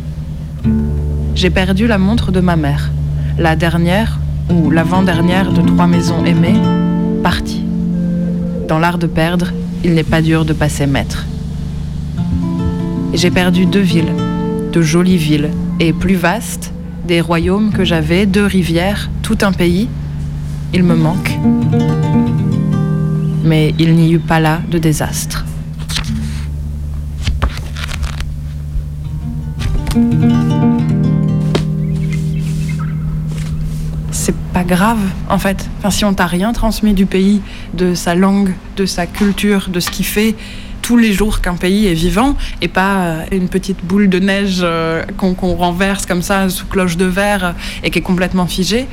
J'ai 1.34 1.48
perdu 1.48 1.86
la 1.86 1.96
montre 1.96 2.30
de 2.30 2.40
ma 2.40 2.56
mère, 2.56 2.90
la 3.38 3.56
dernière 3.56 4.20
ou 4.50 4.70
l'avant-dernière 4.70 5.50
de 5.50 5.62
trois 5.62 5.86
maisons 5.86 6.26
aimées, 6.26 6.60
partie. 7.22 7.64
Dans 8.68 8.78
l'art 8.78 8.98
de 8.98 9.06
perdre, 9.06 9.50
il 9.82 9.94
n'est 9.94 10.04
pas 10.04 10.20
dur 10.20 10.44
de 10.44 10.52
passer 10.52 10.86
maître. 10.86 11.24
J'ai 13.14 13.30
perdu 13.30 13.64
deux 13.64 13.80
villes, 13.80 14.12
de 14.74 14.82
jolies 14.82 15.16
villes, 15.16 15.48
et 15.80 15.94
plus 15.94 16.16
vastes, 16.16 16.70
des 17.08 17.22
royaumes 17.22 17.72
que 17.72 17.84
j'avais, 17.84 18.26
deux 18.26 18.44
rivières, 18.44 19.08
tout 19.22 19.38
un 19.40 19.52
pays. 19.52 19.88
Il 20.74 20.82
me 20.82 20.94
manque. 20.94 21.38
Mais 23.44 23.74
il 23.78 23.94
n'y 23.94 24.12
eut 24.12 24.18
pas 24.18 24.40
là 24.40 24.60
de 24.68 24.78
désastre. 24.78 25.44
c'est 34.10 34.34
pas 34.54 34.64
grave 34.64 34.98
en 35.28 35.38
fait. 35.38 35.68
Enfin, 35.78 35.90
si 35.90 36.04
on 36.04 36.14
t'a 36.14 36.26
rien 36.26 36.52
transmis 36.52 36.94
du 36.94 37.04
pays, 37.04 37.42
de 37.74 37.94
sa 37.94 38.14
langue, 38.14 38.54
de 38.76 38.86
sa 38.86 39.06
culture, 39.06 39.68
de 39.68 39.80
ce 39.80 39.90
qui 39.90 40.02
fait 40.02 40.34
tous 40.80 40.96
les 40.96 41.12
jours 41.12 41.40
qu'un 41.40 41.56
pays 41.56 41.86
est 41.86 41.94
vivant 41.94 42.36
et 42.60 42.68
pas 42.68 42.96
euh, 42.96 43.24
une 43.32 43.48
petite 43.48 43.84
boule 43.84 44.08
de 44.08 44.18
neige 44.18 44.60
euh, 44.62 45.02
qu'on 45.16 45.54
renverse 45.54 46.04
comme 46.04 46.22
ça 46.22 46.48
sous 46.48 46.66
cloche 46.66 46.96
de 46.96 47.06
verre 47.06 47.54
et 47.82 47.90
qui 47.90 47.98
est 48.00 48.02
complètement 48.02 48.46
figée, 48.46 48.86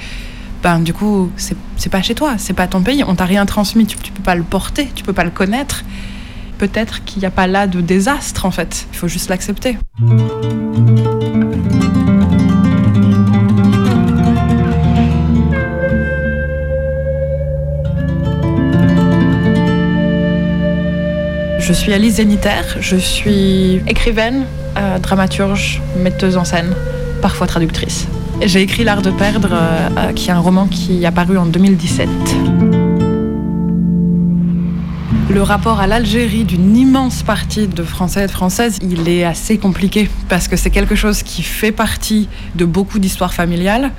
ben 0.64 0.80
du 0.80 0.94
coup 0.94 1.32
c'est 1.38 1.90
pas 1.90 2.02
chez 2.02 2.16
toi, 2.16 2.36
c'est 2.38 2.54
pas 2.54 2.68
ton 2.68 2.82
pays, 2.82 3.04
on 3.06 3.16
t'a 3.16 3.26
rien 3.26 3.46
transmis, 3.46 3.86
tu, 3.86 3.98
peux 3.98 4.24
pas 4.24 4.36
le 4.36 4.44
porter, 4.44 4.90
tu 4.94 5.04
peux 5.04 5.14
pas 5.14 5.24
le 5.24 5.32
connaître. 5.32 5.84
Peut-être 6.58 7.04
qu'il 7.04 7.20
n'y 7.20 7.26
a 7.26 7.32
pas 7.32 7.48
là 7.48 7.66
de 7.66 7.82
désastre 7.82 8.46
en 8.46 8.52
fait, 8.52 8.86
il 8.92 8.98
faut 8.98 9.08
juste 9.08 9.30
l'accepter. 9.30 9.78
Je 21.60 21.74
suis 21.74 21.94
Alice 21.94 22.16
Zénitaire, 22.16 22.78
je 22.80 22.98
suis 22.98 23.82
écrivaine, 23.88 24.46
euh, 24.78 25.00
dramaturge, 25.00 25.82
metteuse 25.98 26.38
en 26.38 26.44
scène, 26.44 26.76
parfois 27.22 27.48
traductrice. 27.48 28.08
J'ai 28.44 28.62
écrit 28.62 28.84
L'Art 28.84 29.04
de 29.04 29.12
perdre, 29.12 29.50
euh, 29.52 29.90
euh, 29.98 30.14
qui 30.14 30.30
est 30.30 30.34
un 30.34 30.40
roman 30.40 30.66
qui 30.66 31.04
est 31.04 31.06
apparu 31.06 31.38
en 31.38 31.46
2017. 31.46 32.10
Le 35.30 35.44
rapport 35.44 35.80
à 35.80 35.86
l'Algérie 35.86 36.44
d'une 36.44 36.76
immense 36.76 37.22
partie 37.22 37.68
de 37.68 37.84
Français 37.84 38.24
et 38.24 38.28
de 38.28 38.32
Françaises, 38.32 38.80
il 38.82 39.08
est 39.08 39.24
assez 39.24 39.60
compliqué 39.60 40.10
parce 40.28 40.48
que 40.48 40.56
c'est 40.56 40.72
quelque 40.72 40.96
chose 40.96 41.22
qui 41.22 41.44
fait 41.44 41.72
partie 41.72 42.28
de 42.56 42.66
beaucoup 42.66 42.98
d'histoires 42.98 43.34
familiales 43.34 43.92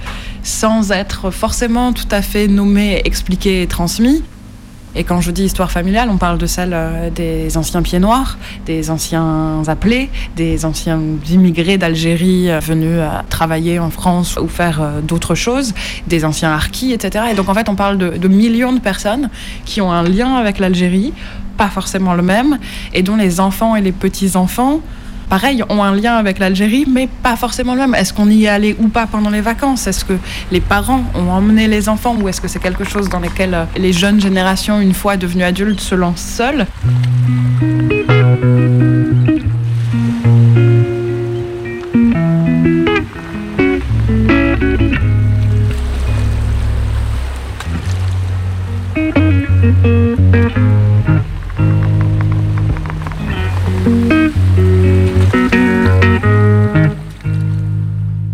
sans 0.43 0.91
être 0.91 1.31
forcément 1.31 1.93
tout 1.93 2.09
à 2.11 2.21
fait 2.21 2.49
nommé, 2.49 3.01
expliqué 3.05 3.63
et 3.63 3.67
transmis. 3.69 4.25
Et 4.95 5.05
quand 5.05 5.23
je 5.23 5.31
dis 5.31 5.45
histoire 5.45 5.71
familiale, 5.71 6.11
on 6.11 6.19
parle 6.19 6.37
de 6.37 6.47
celle 6.47 6.73
euh, 6.75 7.09
des 7.09 7.57
anciens 7.57 7.81
pieds 7.81 7.99
noirs, 7.99 8.37
des 8.67 8.91
anciens 8.91 9.63
appelés, 9.67 10.11
des 10.37 10.67
anciens 10.67 11.01
immigrés 11.31 11.79
d'Algérie 11.79 12.51
euh, 12.51 12.61
venus 12.61 12.99
euh, 12.99 13.09
travailler 13.31 13.79
en 13.79 13.89
France 13.89 14.39
ou 14.41 14.49
faire 14.49 14.83
d'autres 15.03 15.35
choses, 15.35 15.73
des 16.07 16.27
anciens 16.27 16.53
harkis, 16.53 16.93
etc. 16.93 17.27
Et 17.31 17.35
donc 17.35 17.49
en 17.49 17.55
fait, 17.55 17.71
on 17.71 17.75
parle 17.75 17.97
de, 17.97 18.19
de 18.19 18.29
millions 18.29 18.73
de 18.73 18.81
personnes 18.81 19.31
qui 19.65 19.81
ont 19.81 19.91
un 19.91 20.03
lien 20.03 20.35
avec 20.35 20.59
l'Algérie, 20.59 21.15
pas 21.57 21.69
forcément 21.69 22.13
le 22.13 22.23
même, 22.23 22.59
et 22.93 23.03
dont 23.03 23.17
les 23.17 23.41
enfants 23.41 23.77
et 23.77 23.81
les 23.81 23.93
petits-enfants 23.93 24.81
pareil, 25.33 25.65
ont 25.71 25.83
un 25.83 25.95
lien 25.95 26.17
avec 26.17 26.39
l'Algérie, 26.39 26.85
mais 26.87 27.09
pas 27.23 27.37
forcément 27.37 27.73
le 27.73 27.81
même. 27.81 27.95
Est-ce 27.95 28.13
qu'on 28.13 28.29
y 28.29 28.45
est 28.45 28.49
allé 28.49 28.77
ou 28.79 28.89
pas 28.89 29.07
pendant 29.07 29.31
les 29.31 29.41
vacances? 29.41 29.87
Est-ce 29.87 30.05
que 30.05 30.13
les 30.51 30.61
parents 30.61 31.05
ont 31.15 31.31
emmené 31.31 31.69
les 31.69 31.89
enfants 31.89 32.15
ou 32.21 32.29
est-ce 32.29 32.39
que 32.39 32.49
c'est 32.49 32.59
quelque 32.59 32.85
chose 32.85 33.09
dans 33.09 33.19
lequel 33.19 33.55
euh, 33.55 33.65
les 33.79 33.95
jeunes 33.95 34.21
générations, 34.21 34.79
une 34.79 34.93
fois 34.93 35.17
devenues 35.17 35.45
adultes, 35.45 35.81
se 35.81 35.95
lancent 35.95 36.21
seules 36.21 36.67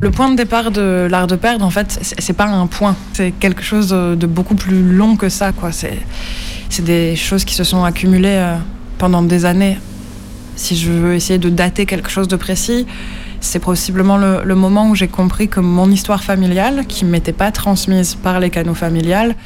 Le 0.09 0.13
point 0.13 0.31
de 0.31 0.37
départ 0.37 0.71
de 0.71 1.07
l'art 1.11 1.27
de 1.27 1.37
perdre, 1.37 1.67
en 1.67 1.69
fait, 1.69 1.99
c'est 2.01 2.33
pas 2.33 2.47
un 2.47 2.67
point. 2.67 2.97
C'est 3.13 3.31
quelque 3.31 3.63
chose 3.63 3.91
de 3.91 4.27
beaucoup 4.27 4.55
plus 4.55 4.83
long 4.83 5.17
que 5.17 5.29
ça, 5.29 5.53
quoi. 5.53 5.71
C'est 5.71 6.83
des 6.83 7.15
choses 7.15 7.45
qui 7.45 7.55
se 7.55 7.63
sont 7.63 7.85
accumulées 7.85 8.39
euh, 8.39 8.57
pendant 8.97 9.21
des 9.21 9.45
années. 9.45 9.77
Si 10.57 10.79
je 10.79 10.91
veux 10.91 11.15
essayer 11.15 11.39
de 11.39 11.51
dater 11.51 11.85
quelque 11.85 12.09
chose 12.09 12.27
de 12.27 12.37
précis, 12.37 12.87
c'est 13.41 13.59
possiblement 13.59 14.17
le, 14.17 14.55
moment 14.55 14.89
où 14.89 14.95
j'ai 14.95 15.09
compris 15.09 15.47
que 15.47 15.61
mon 15.61 15.91
histoire 15.91 16.25
familiale, 16.25 16.87
qui 16.89 17.05
ne 17.05 17.11
m'était 17.11 17.35
pas 17.35 17.53
transmise 17.53 18.15
par 18.15 18.41
les 18.41 18.49
canaux 18.49 18.73
familiales, 18.73 19.37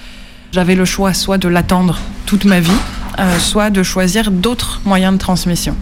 j'avais 0.53 0.77
le 0.77 0.85
choix 0.85 1.13
soit 1.13 1.39
de 1.39 1.49
l'attendre 1.49 1.99
toute 2.25 2.45
ma 2.45 2.61
vie, 2.61 2.71
euh, 3.19 3.39
soit 3.41 3.71
de 3.71 3.83
choisir 3.83 4.31
d'autres 4.31 4.81
moyens 4.85 5.15
de 5.15 5.19
transmission. 5.19 5.75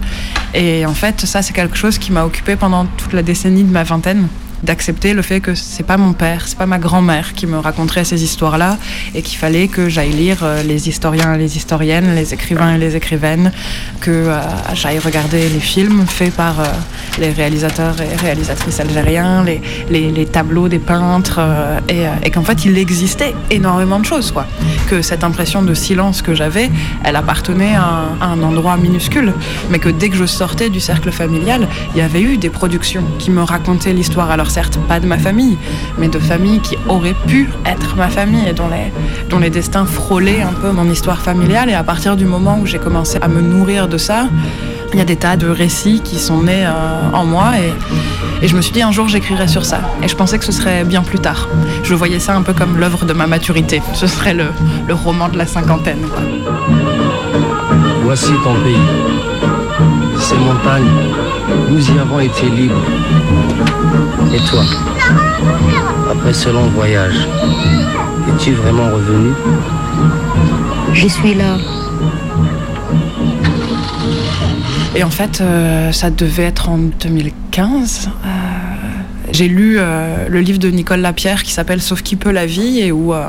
Et 0.55 0.87
en 0.87 0.95
fait, 0.95 1.27
ça, 1.27 1.43
c'est 1.43 1.53
quelque 1.53 1.77
chose 1.77 1.99
qui 1.99 2.13
m'a 2.13 2.25
occupé 2.25 2.57
pendant 2.57 2.87
toute 2.87 3.13
la 3.13 3.23
décennie 3.23 3.65
de 3.65 3.71
ma 3.71 3.83
vingtaine 3.83 4.27
d'accepter 4.63 5.15
le 5.15 5.23
fait 5.23 5.41
que 5.41 5.55
c'est 5.55 5.83
pas 5.83 5.97
mon 5.97 6.13
père, 6.13 6.47
c'est 6.47 6.59
pas 6.59 6.67
ma 6.67 6.79
grand-mère 6.79 7.33
qui 7.35 7.47
me 7.47 7.59
raconterait 7.59 8.05
ces 8.05 8.23
histoires-là 8.23 8.79
et 9.15 9.23
qu'il 9.23 9.39
fallait 9.39 9.69
que 9.69 9.89
j'aille 9.89 10.13
lire 10.13 10.39
euh, 10.43 10.63
les 10.63 10.89
historiens 10.89 11.35
et 11.35 11.39
les 11.39 11.57
historiennes, 11.57 12.15
les 12.15 12.35
écrivains 12.35 12.75
et 12.75 12.79
les 12.79 12.97
écrivaines, 12.97 13.53
que 14.01 14.11
euh, 14.11 14.41
j'aille 14.75 14.99
regarder 14.99 15.49
les 15.49 15.61
films 15.61 16.07
faits 16.07 16.35
par 16.35 16.61
euh, 16.61 16.65
les 17.19 17.31
réalisateurs 17.31 17.97
et 18.01 18.17
réalisatrices 18.17 18.81
algériens, 18.81 19.45
les, 19.45 20.27
tableaux 20.31 20.69
des 20.69 20.79
peintres 20.79 21.41
et, 21.89 22.31
qu'en 22.31 22.43
fait 22.43 22.65
il 22.65 22.77
existait 22.79 23.35
énormément 23.51 23.99
de 23.99 24.05
choses 24.05 24.31
quoi. 24.31 24.47
Que 24.89 25.03
cette 25.03 25.25
impression 25.25 25.63
de 25.63 25.75
silence 25.75 26.23
que 26.23 26.35
j'avais, 26.35 26.71
elle 27.05 27.17
appartenait 27.17 27.75
à 27.75 27.85
un, 27.85 28.21
à 28.21 28.27
un 28.27 28.43
endroit 28.43 28.77
minuscule, 28.77 29.33
mais 29.71 29.79
que 29.79 29.89
dès 29.89 30.09
que 30.09 30.17
je 30.17 30.27
sortais 30.27 30.69
du 30.69 30.79
cercle 30.79 31.11
familial, 31.11 31.67
il 31.95 31.99
y 31.99 32.03
avait 32.03 32.23
eu 32.23 32.37
des 32.37 32.51
productions 32.51 33.05
qui 33.19 33.31
me 33.31 33.43
racontaient 33.43 33.93
l'histoire 33.93 34.31
alors 34.31 34.50
certes 34.51 34.79
pas 34.89 35.01
de 35.01 35.07
ma 35.07 35.19
famille, 35.19 35.57
mais 35.97 36.09
de 36.09 36.19
familles 36.19 36.61
qui 36.61 36.77
auraient 36.89 37.17
pu 37.27 37.49
être 37.65 37.97
ma 37.97 38.09
famille 38.09 38.47
et 38.49 38.53
dont 38.53 38.69
les, 38.69 38.93
dont 39.29 39.39
les 39.39 39.51
destins 39.51 39.87
frôlaient 39.87 40.43
un 40.43 40.53
peu 40.53 40.73
mon 40.73 40.91
histoire 40.91 41.23
familiale. 41.23 41.71
Et 41.71 41.75
à 41.75 41.85
partir 41.85 42.17
du 42.17 42.27
moment 42.27 42.59
où 42.61 42.67
j'ai 42.67 42.79
commencé 42.79 43.19
à 43.23 43.29
me 43.29 43.41
nourrir 43.41 43.89
de 43.89 43.97
ça, 43.97 44.29
il 44.93 44.99
y 44.99 45.03
a 45.03 45.05
des 45.05 45.17
tas 45.17 45.37
de 45.37 45.49
récits 45.49 46.01
qui 46.03 46.19
sont 46.19 46.43
nés 46.43 46.67
euh, 46.67 47.13
en 47.13 47.25
moi 47.25 47.53
et, 47.59 48.45
et, 48.45 48.49
je 48.49 48.57
me 48.57 48.61
suis 48.61 48.73
dit 48.73 48.83
un 48.83 48.91
jour 48.91 49.07
j'écrirai 49.07 49.47
sur 49.47 49.65
ça. 49.65 49.81
Et 50.03 50.09
je 50.09 50.17
pensais 50.17 50.39
que 50.39 50.45
ce 50.45 50.53
serait 50.53 50.85
bien 50.85 51.03
plus 51.03 51.21
tard. 51.21 51.49
Je 51.85 51.95
voyais 51.95 52.19
ça 52.19 52.35
un 52.35 52.43
peu 52.43 52.53
comme 52.53 52.77
l'œuvre 52.79 53.05
de 53.05 53.13
ma 53.13 53.27
maturité. 53.29 53.81
Ce 53.95 54.07
serait 54.09 54.35
le, 54.35 54.47
le 54.89 54.95
roman 54.95 55.29
de 55.29 55.39
la 55.39 55.47
cinquantaine. 55.47 56.05
Voici 58.03 58.33
ton 58.43 58.55
pays. 58.55 58.89
Ces 60.19 60.37
montagnes, 60.37 60.91
nous 61.69 61.91
y 61.91 61.99
avons 61.99 62.19
été 62.21 62.47
libres. 62.49 62.83
Et 64.33 64.39
toi, 64.49 64.63
après 66.11 66.33
ce 66.33 66.49
long 66.51 66.69
voyage, 66.69 67.27
es-tu 68.29 68.53
vraiment 68.53 68.89
revenu 68.91 69.33
Je 70.93 71.09
suis 71.09 71.35
là. 71.35 71.57
Et 74.95 75.03
en 75.03 75.11
fait, 75.11 75.41
euh, 75.41 75.91
ça 75.93 76.11
devait 76.11 76.45
être 76.45 76.69
en 76.69 76.79
2015. 76.79 78.09
J'ai 79.41 79.49
lu 79.49 79.77
euh, 79.79 80.29
le 80.29 80.41
livre 80.43 80.59
de 80.59 80.69
Nicole 80.69 81.01
Lapierre 81.01 81.43
qui 81.43 81.53
s'appelle 81.53 81.81
Sauf 81.81 82.03
qui 82.03 82.15
peut 82.15 82.31
la 82.31 82.45
vie 82.45 82.81
et 82.81 82.93
où 82.93 83.15
euh, 83.15 83.27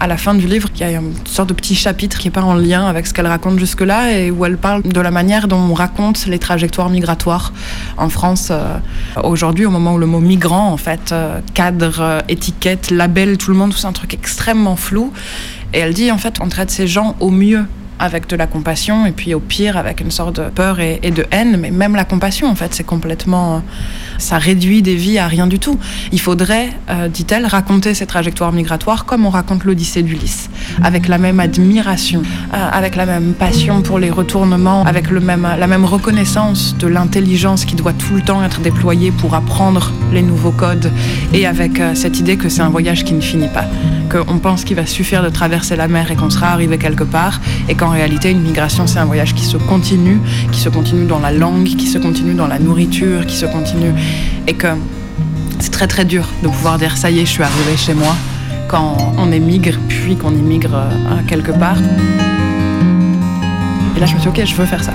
à 0.00 0.06
la 0.08 0.16
fin 0.16 0.34
du 0.34 0.48
livre 0.48 0.68
il 0.74 0.80
y 0.80 0.82
a 0.82 0.90
une 0.90 1.14
sorte 1.26 1.50
de 1.50 1.54
petit 1.54 1.76
chapitre 1.76 2.18
qui 2.18 2.26
n'est 2.26 2.32
pas 2.32 2.42
en 2.42 2.54
lien 2.54 2.84
avec 2.88 3.06
ce 3.06 3.14
qu'elle 3.14 3.28
raconte 3.28 3.60
jusque-là 3.60 4.18
et 4.18 4.32
où 4.32 4.44
elle 4.44 4.56
parle 4.56 4.82
de 4.82 5.00
la 5.00 5.12
manière 5.12 5.46
dont 5.46 5.60
on 5.60 5.72
raconte 5.72 6.26
les 6.26 6.40
trajectoires 6.40 6.90
migratoires 6.90 7.52
en 7.98 8.08
France 8.08 8.48
euh, 8.50 8.78
aujourd'hui 9.22 9.64
au 9.64 9.70
moment 9.70 9.94
où 9.94 9.98
le 9.98 10.06
mot 10.06 10.18
migrant 10.18 10.72
en 10.72 10.76
fait 10.76 11.14
cadre, 11.54 12.24
étiquette, 12.28 12.90
label, 12.90 13.38
tout 13.38 13.52
le 13.52 13.56
monde, 13.56 13.74
c'est 13.74 13.86
un 13.86 13.92
truc 13.92 14.12
extrêmement 14.12 14.74
flou 14.74 15.12
et 15.72 15.78
elle 15.78 15.94
dit 15.94 16.10
en 16.10 16.18
fait 16.18 16.38
on 16.40 16.48
traite 16.48 16.72
ces 16.72 16.88
gens 16.88 17.14
au 17.20 17.30
mieux 17.30 17.64
avec 17.98 18.26
de 18.26 18.36
la 18.36 18.46
compassion 18.46 19.06
et 19.06 19.12
puis 19.12 19.34
au 19.34 19.40
pire 19.40 19.76
avec 19.76 20.00
une 20.00 20.10
sorte 20.10 20.40
de 20.40 20.48
peur 20.50 20.80
et, 20.80 20.98
de 20.98 21.24
haine. 21.30 21.56
Mais 21.58 21.70
même 21.70 21.94
la 21.94 22.04
compassion, 22.04 22.48
en 22.48 22.54
fait, 22.54 22.74
c'est 22.74 22.84
complètement... 22.84 23.62
Ça 24.18 24.38
réduit 24.38 24.82
des 24.82 24.94
vies 24.94 25.18
à 25.18 25.26
rien 25.26 25.46
du 25.46 25.58
tout. 25.58 25.78
Il 26.12 26.20
faudrait, 26.20 26.70
euh, 26.90 27.08
dit-elle, 27.08 27.46
raconter 27.46 27.94
ces 27.94 28.06
trajectoires 28.06 28.52
migratoires 28.52 29.04
comme 29.04 29.26
on 29.26 29.30
raconte 29.30 29.64
l'Odyssée 29.64 30.02
d'Ulysse, 30.02 30.50
avec 30.82 31.08
la 31.08 31.18
même 31.18 31.40
admiration, 31.40 32.22
euh, 32.52 32.68
avec 32.72 32.96
la 32.96 33.06
même 33.06 33.34
passion 33.34 33.82
pour 33.82 33.98
les 33.98 34.10
retournements, 34.10 34.84
avec 34.84 35.10
le 35.10 35.20
même, 35.20 35.48
la 35.58 35.66
même 35.66 35.84
reconnaissance 35.84 36.76
de 36.78 36.86
l'intelligence 36.86 37.64
qui 37.64 37.76
doit 37.76 37.92
tout 37.92 38.14
le 38.14 38.22
temps 38.22 38.42
être 38.44 38.60
déployée 38.60 39.10
pour 39.10 39.34
apprendre 39.34 39.92
les 40.12 40.22
nouveaux 40.22 40.52
codes 40.52 40.90
et 41.32 41.46
avec 41.46 41.80
euh, 41.80 41.94
cette 41.94 42.18
idée 42.20 42.36
que 42.36 42.48
c'est 42.48 42.62
un 42.62 42.70
voyage 42.70 43.04
qui 43.04 43.14
ne 43.14 43.20
finit 43.20 43.48
pas. 43.48 43.64
qu'on 44.10 44.38
pense 44.38 44.64
qu'il 44.64 44.76
va 44.76 44.86
suffire 44.86 45.22
de 45.22 45.28
traverser 45.28 45.76
la 45.76 45.88
mer 45.88 46.10
et 46.10 46.16
qu'on 46.16 46.30
sera 46.30 46.48
arrivé 46.48 46.78
quelque 46.78 47.04
part, 47.04 47.40
et 47.68 47.74
qu'en 47.74 47.88
réalité, 47.88 48.30
une 48.30 48.42
migration, 48.42 48.86
c'est 48.86 48.98
un 48.98 49.04
voyage 49.04 49.34
qui 49.34 49.44
se 49.44 49.56
continue, 49.56 50.20
qui 50.52 50.60
se 50.60 50.68
continue 50.68 51.06
dans 51.06 51.18
la 51.18 51.32
langue, 51.32 51.64
qui 51.64 51.86
se 51.86 51.98
continue 51.98 52.34
dans 52.34 52.46
la 52.46 52.58
nourriture, 52.58 53.26
qui 53.26 53.36
se 53.36 53.46
continue, 53.46 53.92
et 54.46 54.54
que 54.54 54.68
c'est 55.60 55.70
très 55.70 55.86
très 55.86 56.04
dur 56.04 56.26
de 56.42 56.48
pouvoir 56.48 56.78
dire 56.78 56.96
ça 56.96 57.10
y 57.10 57.20
est, 57.20 57.26
je 57.26 57.30
suis 57.30 57.42
arrivé 57.42 57.76
chez 57.76 57.94
moi 57.94 58.14
quand 58.68 58.96
on 59.18 59.30
émigre, 59.30 59.78
puis 59.88 60.16
qu'on 60.16 60.32
immigre 60.32 60.74
euh, 60.74 61.16
quelque 61.26 61.52
part. 61.52 61.76
Et 63.96 64.00
là, 64.00 64.06
je 64.06 64.14
me 64.14 64.20
suis 64.20 64.30
dit, 64.30 64.40
ok, 64.40 64.46
je 64.46 64.54
veux 64.54 64.66
faire 64.66 64.82
ça. 64.82 64.92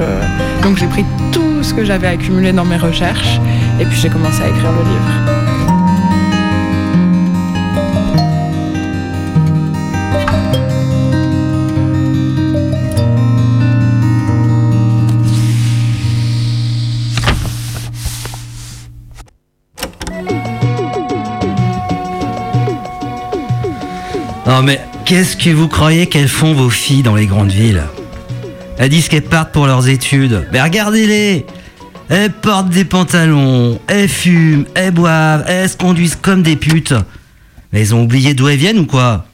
Euh. 0.00 0.20
Donc 0.62 0.78
j'ai 0.78 0.86
pris 0.86 1.04
tout 1.32 1.62
ce 1.62 1.74
que 1.74 1.84
j'avais 1.84 2.06
accumulé 2.06 2.52
dans 2.52 2.64
mes 2.64 2.78
recherches, 2.78 3.40
et 3.80 3.84
puis 3.84 3.98
j'ai 4.00 4.08
commencé 4.08 4.42
à 4.42 4.48
écrire 4.48 4.72
le 4.72 4.82
livre. 4.88 5.41
Non 24.62 24.66
mais 24.66 24.80
qu'est-ce 25.04 25.36
que 25.36 25.50
vous 25.50 25.66
croyez 25.66 26.06
qu'elles 26.06 26.28
font 26.28 26.54
vos 26.54 26.70
filles 26.70 27.02
dans 27.02 27.16
les 27.16 27.26
grandes 27.26 27.50
villes? 27.50 27.82
Elles 28.78 28.90
disent 28.90 29.08
qu'elles 29.08 29.24
partent 29.24 29.50
pour 29.50 29.66
leurs 29.66 29.88
études. 29.88 30.46
Mais 30.52 30.62
regardez-les 30.62 31.44
Elles 32.08 32.30
portent 32.30 32.68
des 32.68 32.84
pantalons, 32.84 33.80
elles 33.88 34.08
fument, 34.08 34.64
elles 34.76 34.92
boivent, 34.92 35.42
elles 35.48 35.68
se 35.68 35.76
conduisent 35.76 36.14
comme 36.14 36.44
des 36.44 36.54
putes. 36.54 36.94
Mais 37.72 37.80
elles 37.80 37.92
ont 37.92 38.04
oublié 38.04 38.34
d'où 38.34 38.46
elles 38.46 38.56
viennent 38.56 38.78
ou 38.78 38.86
quoi? 38.86 39.26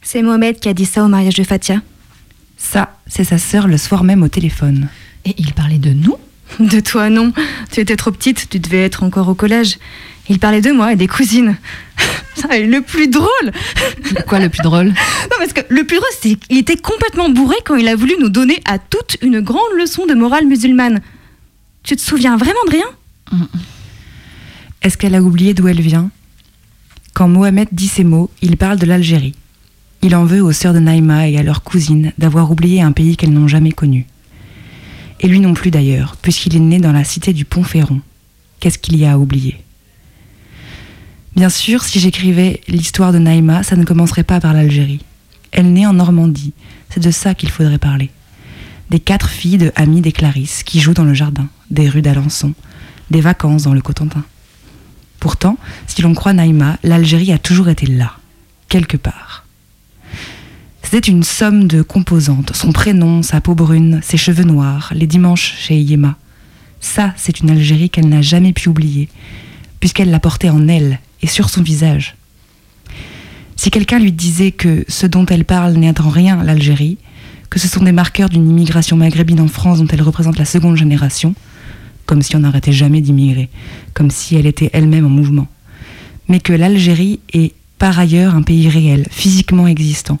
C'est 0.00 0.22
Mohamed 0.22 0.60
qui 0.60 0.68
a 0.68 0.72
dit 0.72 0.86
ça 0.86 1.02
au 1.02 1.08
mariage 1.08 1.34
de 1.34 1.42
Fatia. 1.42 1.82
Ça, 2.56 2.98
c'est 3.08 3.24
sa 3.24 3.38
sœur 3.38 3.66
le 3.66 3.78
soir 3.78 4.04
même 4.04 4.22
au 4.22 4.28
téléphone. 4.28 4.90
Et 5.24 5.34
il 5.38 5.54
parlait 5.54 5.78
de 5.78 5.90
nous? 5.90 6.18
De 6.60 6.80
toi, 6.80 7.10
non. 7.10 7.32
Tu 7.70 7.80
étais 7.80 7.96
trop 7.96 8.10
petite, 8.10 8.48
tu 8.48 8.58
devais 8.58 8.84
être 8.84 9.02
encore 9.02 9.28
au 9.28 9.34
collège. 9.34 9.78
Il 10.28 10.38
parlait 10.38 10.60
de 10.60 10.72
moi 10.72 10.92
et 10.92 10.96
des 10.96 11.06
cousines. 11.06 11.56
Ça, 12.34 12.58
le 12.58 12.80
plus 12.82 13.08
drôle 13.08 13.52
Quoi 14.26 14.38
le 14.38 14.48
plus 14.48 14.62
drôle 14.62 14.86
Non, 14.88 15.36
parce 15.38 15.52
que 15.52 15.60
le 15.68 15.84
plus 15.84 15.96
drôle, 15.96 16.08
c'est 16.20 16.34
qu'il 16.36 16.58
était 16.58 16.76
complètement 16.76 17.30
bourré 17.30 17.56
quand 17.64 17.76
il 17.76 17.88
a 17.88 17.96
voulu 17.96 18.14
nous 18.20 18.28
donner 18.28 18.60
à 18.64 18.78
toute 18.78 19.16
une 19.22 19.40
grande 19.40 19.72
leçon 19.76 20.06
de 20.06 20.14
morale 20.14 20.46
musulmane. 20.46 21.00
Tu 21.82 21.96
te 21.96 22.02
souviens 22.02 22.36
vraiment 22.36 22.64
de 22.66 22.72
rien 22.72 23.48
Est-ce 24.82 24.98
qu'elle 24.98 25.14
a 25.14 25.22
oublié 25.22 25.54
d'où 25.54 25.68
elle 25.68 25.80
vient 25.80 26.10
Quand 27.14 27.28
Mohamed 27.28 27.68
dit 27.72 27.88
ces 27.88 28.04
mots, 28.04 28.30
il 28.42 28.56
parle 28.56 28.78
de 28.78 28.86
l'Algérie. 28.86 29.34
Il 30.02 30.14
en 30.14 30.24
veut 30.24 30.42
aux 30.42 30.52
sœurs 30.52 30.74
de 30.74 30.78
Naïma 30.78 31.28
et 31.28 31.38
à 31.38 31.42
leurs 31.42 31.62
cousines 31.62 32.12
d'avoir 32.18 32.50
oublié 32.52 32.82
un 32.82 32.92
pays 32.92 33.16
qu'elles 33.16 33.32
n'ont 33.32 33.48
jamais 33.48 33.72
connu. 33.72 34.06
Et 35.20 35.28
lui 35.28 35.40
non 35.40 35.54
plus 35.54 35.70
d'ailleurs, 35.70 36.16
puisqu'il 36.16 36.54
est 36.54 36.60
né 36.60 36.78
dans 36.78 36.92
la 36.92 37.04
cité 37.04 37.32
du 37.32 37.44
Pont-Ferron. 37.44 38.00
Qu'est-ce 38.60 38.78
qu'il 38.78 38.96
y 38.96 39.04
a 39.04 39.12
à 39.12 39.18
oublier? 39.18 39.62
Bien 41.34 41.48
sûr, 41.48 41.82
si 41.84 42.00
j'écrivais 42.00 42.60
l'histoire 42.68 43.12
de 43.12 43.18
Naïma, 43.18 43.62
ça 43.62 43.76
ne 43.76 43.84
commencerait 43.84 44.24
pas 44.24 44.40
par 44.40 44.54
l'Algérie. 44.54 45.00
Elle 45.50 45.72
naît 45.72 45.86
en 45.86 45.92
Normandie, 45.92 46.52
c'est 46.90 47.02
de 47.02 47.10
ça 47.10 47.34
qu'il 47.34 47.50
faudrait 47.50 47.78
parler. 47.78 48.10
Des 48.90 49.00
quatre 49.00 49.28
filles 49.28 49.58
de 49.58 49.72
Amis 49.76 50.00
des 50.00 50.12
Clarisses 50.12 50.62
qui 50.62 50.80
jouent 50.80 50.94
dans 50.94 51.04
le 51.04 51.14
jardin, 51.14 51.48
des 51.70 51.88
rues 51.88 52.02
d'Alençon, 52.02 52.54
des 53.10 53.20
vacances 53.20 53.64
dans 53.64 53.74
le 53.74 53.80
Cotentin. 53.82 54.24
Pourtant, 55.20 55.58
si 55.86 56.02
l'on 56.02 56.14
croit 56.14 56.32
Naïma, 56.32 56.78
l'Algérie 56.82 57.32
a 57.32 57.38
toujours 57.38 57.68
été 57.68 57.86
là, 57.86 58.12
quelque 58.68 58.96
part. 58.96 59.44
C'était 60.90 61.10
une 61.10 61.22
somme 61.22 61.68
de 61.68 61.82
composantes, 61.82 62.56
son 62.56 62.72
prénom, 62.72 63.22
sa 63.22 63.42
peau 63.42 63.54
brune, 63.54 64.00
ses 64.02 64.16
cheveux 64.16 64.44
noirs, 64.44 64.90
les 64.94 65.06
dimanches 65.06 65.54
chez 65.58 65.78
Yéma. 65.78 66.16
Ça, 66.80 67.12
c'est 67.18 67.40
une 67.40 67.50
Algérie 67.50 67.90
qu'elle 67.90 68.08
n'a 68.08 68.22
jamais 68.22 68.54
pu 68.54 68.70
oublier, 68.70 69.10
puisqu'elle 69.80 70.10
l'a 70.10 70.18
portée 70.18 70.48
en 70.48 70.66
elle 70.66 70.98
et 71.20 71.26
sur 71.26 71.50
son 71.50 71.62
visage. 71.62 72.16
Si 73.54 73.70
quelqu'un 73.70 73.98
lui 73.98 74.12
disait 74.12 74.50
que 74.50 74.86
ce 74.88 75.06
dont 75.06 75.26
elle 75.26 75.44
parle 75.44 75.74
n'est 75.74 76.00
en 76.00 76.08
rien 76.08 76.42
l'Algérie, 76.42 76.96
que 77.50 77.58
ce 77.58 77.68
sont 77.68 77.84
des 77.84 77.92
marqueurs 77.92 78.30
d'une 78.30 78.48
immigration 78.48 78.96
maghrébine 78.96 79.42
en 79.42 79.48
France 79.48 79.80
dont 79.80 79.88
elle 79.92 80.00
représente 80.00 80.38
la 80.38 80.46
seconde 80.46 80.78
génération, 80.78 81.34
comme 82.06 82.22
si 82.22 82.34
on 82.34 82.40
n'arrêtait 82.40 82.72
jamais 82.72 83.02
d'immigrer, 83.02 83.50
comme 83.92 84.10
si 84.10 84.36
elle 84.36 84.46
était 84.46 84.70
elle-même 84.72 85.04
en 85.04 85.10
mouvement, 85.10 85.48
mais 86.28 86.40
que 86.40 86.54
l'Algérie 86.54 87.20
est 87.34 87.52
par 87.76 87.98
ailleurs 87.98 88.34
un 88.34 88.42
pays 88.42 88.70
réel, 88.70 89.06
physiquement 89.10 89.66
existant, 89.66 90.18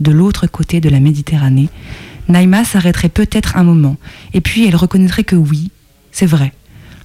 de 0.00 0.10
l'autre 0.10 0.46
côté 0.46 0.80
de 0.80 0.88
la 0.88 1.00
Méditerranée, 1.00 1.68
Naïma 2.28 2.64
s'arrêterait 2.64 3.08
peut-être 3.08 3.56
un 3.56 3.64
moment, 3.64 3.96
et 4.34 4.40
puis 4.40 4.66
elle 4.66 4.76
reconnaîtrait 4.76 5.24
que 5.24 5.36
oui, 5.36 5.70
c'est 6.12 6.26
vrai, 6.26 6.52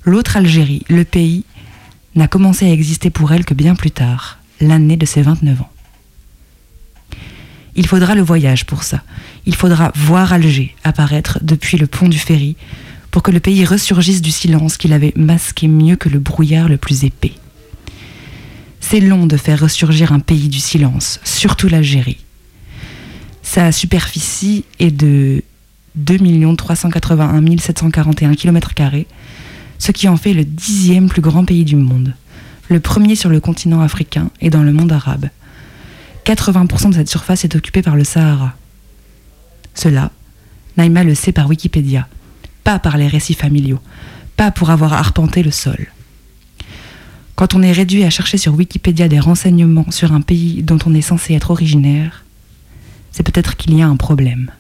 l'autre 0.03 0.37
Algérie, 0.37 0.83
le 0.89 1.05
pays, 1.05 1.45
n'a 2.15 2.27
commencé 2.27 2.65
à 2.65 2.71
exister 2.71 3.09
pour 3.09 3.31
elle 3.31 3.45
que 3.45 3.53
bien 3.53 3.75
plus 3.75 3.91
tard, 3.91 4.39
l'année 4.59 4.97
de 4.97 5.05
ses 5.05 5.21
29 5.21 5.61
ans. 5.61 5.69
Il 7.75 7.87
faudra 7.87 8.13
le 8.13 8.21
voyage 8.21 8.65
pour 8.65 8.83
ça. 8.83 9.01
Il 9.45 9.55
faudra 9.55 9.91
voir 9.95 10.31
Alger 10.31 10.75
apparaître 10.83 11.39
depuis 11.41 11.77
le 11.77 11.87
pont 11.87 12.07
du 12.07 12.19
ferry 12.19 12.55
pour 13.09 13.23
que 13.23 13.31
le 13.31 13.39
pays 13.39 13.65
ressurgisse 13.65 14.21
du 14.21 14.31
silence 14.31 14.77
qu'il 14.77 14.93
avait 14.93 15.13
masqué 15.15 15.67
mieux 15.67 15.95
que 15.95 16.09
le 16.09 16.19
brouillard 16.19 16.69
le 16.69 16.77
plus 16.77 17.03
épais. 17.03 17.33
C'est 18.79 18.99
long 18.99 19.25
de 19.25 19.37
faire 19.37 19.59
ressurgir 19.59 20.11
un 20.11 20.19
pays 20.19 20.49
du 20.49 20.59
silence, 20.59 21.19
surtout 21.23 21.67
l'Algérie. 21.67 22.17
Sa 23.53 23.71
superficie 23.71 24.65
est 24.79 24.89
de 24.89 25.43
2 25.93 26.55
381 26.55 27.57
741 27.59 28.33
km, 28.33 28.71
ce 29.77 29.91
qui 29.91 30.07
en 30.07 30.17
fait 30.17 30.33
le 30.33 30.43
dixième 30.43 31.07
plus 31.07 31.21
grand 31.21 31.45
pays 31.45 31.63
du 31.63 31.75
monde, 31.75 32.15
le 32.69 32.79
premier 32.79 33.15
sur 33.15 33.29
le 33.29 33.39
continent 33.39 33.81
africain 33.81 34.31
et 34.41 34.49
dans 34.49 34.63
le 34.63 34.73
monde 34.73 34.91
arabe. 34.91 35.29
80% 36.25 36.89
de 36.89 36.93
cette 36.95 37.09
surface 37.09 37.43
est 37.43 37.55
occupée 37.55 37.83
par 37.83 37.95
le 37.95 38.03
Sahara. 38.03 38.55
Cela, 39.75 40.09
Naïma 40.75 41.03
le 41.03 41.13
sait 41.13 41.31
par 41.31 41.47
Wikipédia, 41.47 42.07
pas 42.63 42.79
par 42.79 42.97
les 42.97 43.07
récits 43.07 43.35
familiaux, 43.35 43.81
pas 44.35 44.49
pour 44.49 44.71
avoir 44.71 44.93
arpenté 44.93 45.43
le 45.43 45.51
sol. 45.51 45.91
Quand 47.35 47.53
on 47.53 47.61
est 47.61 47.71
réduit 47.71 48.03
à 48.03 48.09
chercher 48.09 48.39
sur 48.39 48.55
Wikipédia 48.55 49.07
des 49.07 49.19
renseignements 49.19 49.91
sur 49.91 50.11
un 50.11 50.21
pays 50.21 50.63
dont 50.63 50.79
on 50.87 50.95
est 50.95 51.01
censé 51.01 51.35
être 51.35 51.51
originaire, 51.51 52.22
c'est 53.13 53.23
peut-être 53.23 53.55
qu'il 53.55 53.77
y 53.77 53.81
a 53.81 53.87
un 53.87 53.95
problème. 53.95 54.51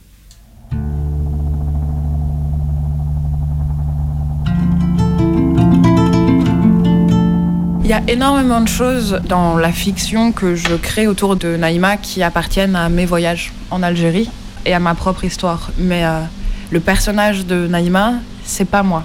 Il 7.83 7.89
y 7.89 7.93
a 7.93 8.01
énormément 8.07 8.61
de 8.61 8.67
choses 8.67 9.19
dans 9.27 9.57
la 9.57 9.71
fiction 9.71 10.31
que 10.31 10.55
je 10.55 10.75
crée 10.75 11.05
autour 11.05 11.35
de 11.35 11.57
Naïma 11.57 11.97
qui 11.97 12.23
appartiennent 12.23 12.77
à 12.77 12.87
mes 12.87 13.05
voyages 13.05 13.51
en 13.71 13.83
Algérie 13.83 14.29
et 14.65 14.73
à 14.73 14.79
ma 14.79 14.95
propre 14.95 15.25
histoire. 15.25 15.71
Mais 15.77 16.05
euh, 16.05 16.21
le 16.71 16.79
personnage 16.79 17.45
de 17.45 17.67
Naïma, 17.67 18.13
c'est 18.45 18.69
pas 18.69 18.83
moi. 18.83 19.03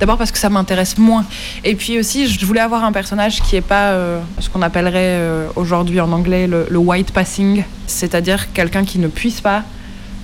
D'abord 0.00 0.16
parce 0.16 0.32
que 0.32 0.38
ça 0.38 0.48
m'intéresse 0.48 0.96
moins. 0.96 1.26
Et 1.62 1.74
puis 1.74 1.98
aussi, 1.98 2.26
je 2.26 2.46
voulais 2.46 2.60
avoir 2.60 2.84
un 2.84 2.92
personnage 2.92 3.42
qui 3.42 3.56
n'est 3.56 3.60
pas 3.60 3.90
euh, 3.90 4.20
ce 4.38 4.48
qu'on 4.48 4.62
appellerait 4.62 5.18
euh, 5.20 5.46
aujourd'hui 5.56 6.00
en 6.00 6.10
anglais 6.10 6.46
le, 6.46 6.78
white 6.78 7.12
passing, 7.12 7.64
c'est-à-dire 7.86 8.50
quelqu'un 8.54 8.84
qui 8.84 8.98
ne 8.98 9.08
puisse 9.08 9.42
pas 9.42 9.62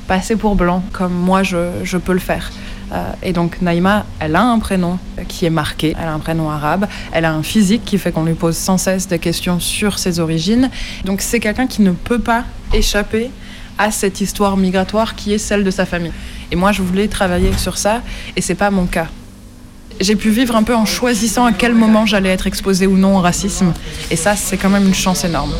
passer 0.08 0.36
pour 0.36 0.54
blanc 0.54 0.82
comme 0.92 1.12
moi 1.12 1.42
je, 1.42 1.70
je 1.84 1.98
peux 1.98 2.14
le 2.14 2.20
faire. 2.20 2.50
Euh, 2.92 3.12
et 3.22 3.34
donc 3.34 3.60
Naïma, 3.60 4.06
elle 4.18 4.34
a 4.36 4.42
un 4.42 4.58
prénom 4.58 4.98
qui 5.28 5.44
est 5.44 5.50
marqué, 5.50 5.94
elle 6.00 6.08
a 6.08 6.14
un 6.14 6.20
prénom 6.20 6.48
arabe, 6.48 6.86
elle 7.12 7.26
a 7.26 7.34
un 7.34 7.42
physique 7.42 7.84
qui 7.84 7.98
fait 7.98 8.12
qu'on 8.12 8.24
lui 8.24 8.34
pose 8.34 8.56
sans 8.56 8.78
cesse 8.78 9.08
des 9.08 9.18
questions 9.18 9.60
sur 9.60 9.98
ses 9.98 10.20
origines. 10.20 10.70
Donc 11.04 11.20
c'est 11.20 11.40
quelqu'un 11.40 11.66
qui 11.66 11.82
ne 11.82 11.90
peut 11.90 12.20
pas 12.20 12.44
échapper 12.72 13.30
à 13.76 13.90
cette 13.90 14.22
histoire 14.22 14.56
migratoire 14.56 15.16
qui 15.16 15.34
est 15.34 15.38
celle 15.38 15.64
de 15.64 15.70
sa 15.70 15.84
famille. 15.84 16.12
Et 16.50 16.56
moi 16.56 16.72
je 16.72 16.80
voulais 16.80 17.08
travailler 17.08 17.52
sur 17.58 17.76
ça 17.76 18.00
et 18.36 18.40
c'est 18.40 18.54
pas 18.54 18.70
mon 18.70 18.86
cas. 18.86 19.08
J'ai 19.98 20.16
pu 20.16 20.30
vivre 20.30 20.54
un 20.56 20.62
peu 20.62 20.74
en 20.74 20.84
choisissant 20.84 21.46
à 21.46 21.52
quel 21.52 21.74
moment 21.74 22.04
j'allais 22.04 22.28
être 22.28 22.46
exposée 22.46 22.86
ou 22.86 22.96
non 22.96 23.16
au 23.16 23.20
racisme. 23.20 23.72
Et 24.10 24.16
ça, 24.16 24.36
c'est 24.36 24.58
quand 24.58 24.68
même 24.68 24.86
une 24.86 24.94
chance 24.94 25.24
énorme. 25.24 25.52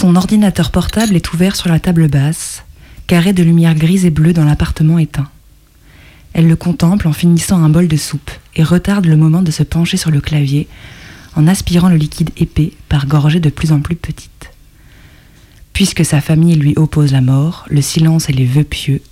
Son 0.00 0.14
ordinateur 0.14 0.70
portable 0.70 1.16
est 1.16 1.32
ouvert 1.32 1.56
sur 1.56 1.68
la 1.68 1.80
table 1.80 2.06
basse, 2.06 2.62
carré 3.08 3.32
de 3.32 3.42
lumière 3.42 3.74
grise 3.74 4.04
et 4.04 4.10
bleue 4.10 4.32
dans 4.32 4.44
l'appartement 4.44 4.96
éteint. 4.96 5.28
Elle 6.34 6.46
le 6.46 6.54
contemple 6.54 7.08
en 7.08 7.12
finissant 7.12 7.60
un 7.60 7.68
bol 7.68 7.88
de 7.88 7.96
soupe 7.96 8.30
et 8.54 8.62
retarde 8.62 9.06
le 9.06 9.16
moment 9.16 9.42
de 9.42 9.50
se 9.50 9.64
pencher 9.64 9.96
sur 9.96 10.12
le 10.12 10.20
clavier 10.20 10.68
en 11.34 11.48
aspirant 11.48 11.88
le 11.88 11.96
liquide 11.96 12.30
épais 12.36 12.74
par 12.88 13.06
gorgées 13.06 13.40
de 13.40 13.50
plus 13.50 13.72
en 13.72 13.80
plus 13.80 13.96
petites. 13.96 14.52
Puisque 15.72 16.04
sa 16.04 16.20
famille 16.20 16.54
lui 16.54 16.74
oppose 16.76 17.10
la 17.10 17.20
mort, 17.20 17.64
le 17.68 17.82
silence 17.82 18.30
et 18.30 18.32
les 18.32 18.46
vœux 18.46 18.62
pieux, 18.62 19.02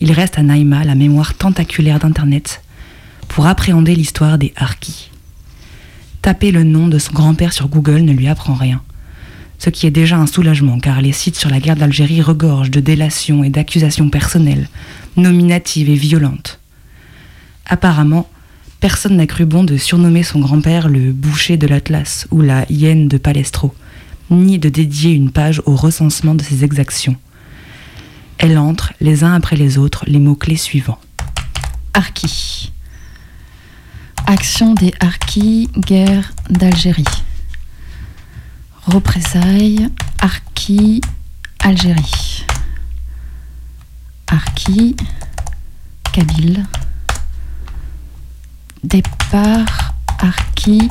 il 0.00 0.12
reste 0.12 0.38
à 0.38 0.42
Naïma 0.42 0.84
la 0.84 0.96
mémoire 0.96 1.32
tentaculaire 1.32 1.98
d'Internet 1.98 2.62
pour 3.26 3.46
appréhender 3.46 3.94
l'histoire 3.94 4.36
des 4.36 4.52
Harkis. 4.54 5.10
Taper 6.20 6.50
le 6.50 6.64
nom 6.64 6.88
de 6.88 6.98
son 6.98 7.14
grand-père 7.14 7.54
sur 7.54 7.68
Google 7.68 8.02
ne 8.02 8.12
lui 8.12 8.28
apprend 8.28 8.52
rien. 8.52 8.82
Ce 9.60 9.68
qui 9.68 9.86
est 9.86 9.90
déjà 9.90 10.16
un 10.16 10.26
soulagement 10.26 10.80
car 10.80 11.02
les 11.02 11.12
sites 11.12 11.36
sur 11.36 11.50
la 11.50 11.60
guerre 11.60 11.76
d'Algérie 11.76 12.22
regorgent 12.22 12.70
de 12.70 12.80
délations 12.80 13.44
et 13.44 13.50
d'accusations 13.50 14.08
personnelles, 14.08 14.68
nominatives 15.18 15.90
et 15.90 15.96
violentes. 15.96 16.60
Apparemment, 17.66 18.26
personne 18.80 19.18
n'a 19.18 19.26
cru 19.26 19.44
bon 19.44 19.62
de 19.62 19.76
surnommer 19.76 20.22
son 20.22 20.40
grand-père 20.40 20.88
le 20.88 21.12
boucher 21.12 21.58
de 21.58 21.66
l'Atlas 21.66 22.26
ou 22.30 22.40
la 22.40 22.64
hyène 22.72 23.06
de 23.06 23.18
Palestro, 23.18 23.74
ni 24.30 24.58
de 24.58 24.70
dédier 24.70 25.12
une 25.12 25.30
page 25.30 25.60
au 25.66 25.76
recensement 25.76 26.34
de 26.34 26.42
ses 26.42 26.64
exactions. 26.64 27.16
Elle 28.38 28.56
entre, 28.56 28.94
les 29.02 29.24
uns 29.24 29.34
après 29.34 29.56
les 29.56 29.76
autres, 29.76 30.04
les 30.06 30.20
mots-clés 30.20 30.56
suivants. 30.56 30.98
Harki. 31.92 32.72
Action 34.26 34.72
des 34.72 34.94
Harkis, 35.00 35.68
guerre 35.76 36.32
d'Algérie. 36.48 37.04
Représailles, 38.90 39.88
Harki, 40.20 41.00
Algérie. 41.60 42.44
Harki, 44.26 44.96
Kabyle. 46.12 46.66
Départ, 48.82 49.94
Harki, 50.18 50.88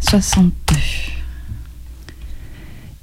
62. 0.00 0.76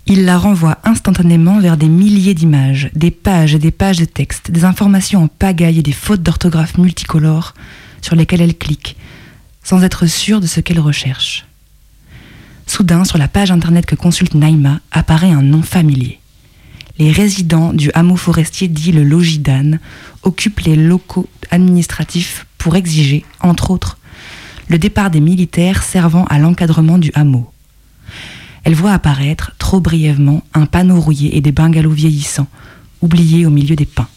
Il 0.05 0.25
la 0.25 0.37
renvoie 0.37 0.77
instantanément 0.83 1.59
vers 1.59 1.75
des 1.77 1.89
milliers 1.89 2.35
d'images, 2.35 2.91
des 2.93 3.09
pages 3.09 3.55
et 3.55 3.59
des 3.59 3.71
pages 3.71 3.97
de 3.97 4.05
texte, 4.05 4.51
des 4.51 4.65
informations 4.65 5.23
en 5.23 5.27
pagaille 5.27 5.79
et 5.79 5.83
des 5.83 5.93
fautes 5.93 6.21
d'orthographe 6.21 6.77
multicolores 6.77 7.55
sur 8.01 8.15
lesquelles 8.15 8.41
elle 8.41 8.57
clique, 8.57 8.97
sans 9.63 9.81
être 9.83 10.05
sûre 10.05 10.41
de 10.41 10.47
ce 10.47 10.59
qu'elle 10.59 10.79
recherche. 10.79 11.47
Soudain, 12.67 13.03
sur 13.03 13.17
la 13.17 13.27
page 13.27 13.51
internet 13.51 13.85
que 13.85 13.95
consulte 13.95 14.35
Naïma, 14.35 14.79
apparaît 14.91 15.31
un 15.31 15.41
nom 15.41 15.61
familier. 15.61 16.19
Les 16.99 17.11
résidents 17.11 17.73
du 17.73 17.91
hameau 17.93 18.15
forestier 18.15 18.67
dit 18.67 18.91
le 18.91 19.03
logis 19.03 19.39
d'Anne 19.39 19.79
occupent 20.21 20.61
les 20.61 20.75
locaux 20.75 21.27
administratifs 21.51 22.45
pour 22.57 22.75
exiger, 22.75 23.25
entre 23.41 23.71
autres, 23.71 23.97
le 24.69 24.77
départ 24.77 25.09
des 25.09 25.19
militaires 25.19 25.83
servant 25.83 26.25
à 26.25 26.39
l'encadrement 26.39 26.97
du 26.97 27.11
hameau. 27.15 27.51
Elle 28.63 28.75
voit 28.75 28.93
apparaître, 28.93 29.51
trop 29.57 29.79
brièvement, 29.79 30.43
un 30.53 30.65
panneau 30.65 30.99
rouillé 30.99 31.35
et 31.35 31.41
des 31.41 31.51
bungalows 31.51 31.91
vieillissants, 31.91 32.47
oubliés 33.01 33.45
au 33.45 33.49
milieu 33.49 33.75
des 33.75 33.85
pins. 33.85 34.07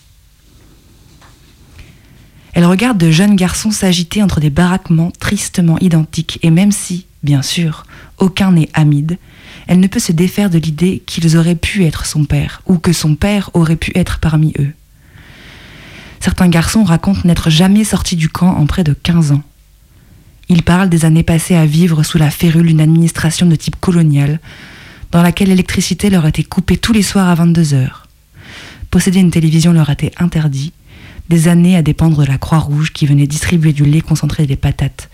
Elle 2.52 2.64
regarde 2.64 2.96
de 2.96 3.10
jeunes 3.10 3.36
garçons 3.36 3.70
s'agiter 3.70 4.22
entre 4.22 4.40
des 4.40 4.50
baraquements 4.50 5.12
tristement 5.18 5.78
identiques, 5.80 6.38
et 6.42 6.50
même 6.50 6.72
si, 6.72 7.06
bien 7.26 7.42
sûr, 7.42 7.84
aucun 8.18 8.52
n'est 8.52 8.70
Hamid, 8.72 9.18
elle 9.66 9.80
ne 9.80 9.88
peut 9.88 9.98
se 9.98 10.12
défaire 10.12 10.48
de 10.48 10.58
l'idée 10.58 11.02
qu'ils 11.04 11.36
auraient 11.36 11.56
pu 11.56 11.84
être 11.84 12.06
son 12.06 12.24
père, 12.24 12.62
ou 12.66 12.78
que 12.78 12.92
son 12.92 13.16
père 13.16 13.50
aurait 13.52 13.76
pu 13.76 13.90
être 13.94 14.20
parmi 14.20 14.54
eux. 14.58 14.72
Certains 16.20 16.48
garçons 16.48 16.84
racontent 16.84 17.22
n'être 17.24 17.50
jamais 17.50 17.84
sortis 17.84 18.16
du 18.16 18.28
camp 18.28 18.56
en 18.56 18.66
près 18.66 18.84
de 18.84 18.94
15 18.94 19.32
ans. 19.32 19.42
Ils 20.48 20.62
parlent 20.62 20.88
des 20.88 21.04
années 21.04 21.24
passées 21.24 21.56
à 21.56 21.66
vivre 21.66 22.04
sous 22.04 22.16
la 22.16 22.30
férule 22.30 22.68
d'une 22.68 22.80
administration 22.80 23.46
de 23.46 23.56
type 23.56 23.76
colonial, 23.80 24.40
dans 25.10 25.22
laquelle 25.22 25.48
l'électricité 25.48 26.10
leur 26.10 26.26
était 26.26 26.44
coupée 26.44 26.76
tous 26.76 26.92
les 26.92 27.02
soirs 27.02 27.28
à 27.28 27.34
22 27.34 27.74
heures. 27.74 28.06
Posséder 28.90 29.18
une 29.18 29.32
télévision 29.32 29.72
leur 29.72 29.90
était 29.90 30.12
interdit, 30.18 30.72
des 31.28 31.48
années 31.48 31.76
à 31.76 31.82
dépendre 31.82 32.22
de 32.22 32.26
la 32.26 32.38
Croix-Rouge 32.38 32.92
qui 32.92 33.06
venait 33.06 33.26
distribuer 33.26 33.72
du 33.72 33.84
lait 33.84 34.00
concentré 34.00 34.44
et 34.44 34.46
des 34.46 34.56
patates, 34.56 35.10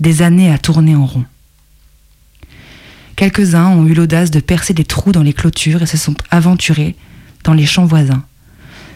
des 0.00 0.22
années 0.22 0.50
à 0.50 0.58
tourner 0.58 0.96
en 0.96 1.06
rond. 1.06 1.24
Quelques-uns 3.16 3.68
ont 3.68 3.86
eu 3.86 3.94
l'audace 3.94 4.30
de 4.30 4.40
percer 4.40 4.74
des 4.74 4.84
trous 4.84 5.12
dans 5.12 5.22
les 5.22 5.32
clôtures 5.32 5.82
et 5.82 5.86
se 5.86 5.96
sont 5.96 6.16
aventurés 6.30 6.96
dans 7.44 7.54
les 7.54 7.66
champs 7.66 7.86
voisins. 7.86 8.24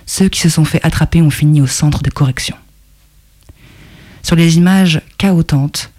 Ceux 0.07 0.29
qui 0.29 0.41
se 0.41 0.49
sont 0.49 0.65
fait 0.65 0.85
attraper 0.85 1.23
ont 1.23 1.31
fini 1.31 1.61
au 1.61 1.67
centre 1.67 2.03
de 2.03 2.11
correction. 2.11 2.57
Sur 4.23 4.37
les 4.37 4.57
images 4.57 5.01
chaotantes, 5.19 5.93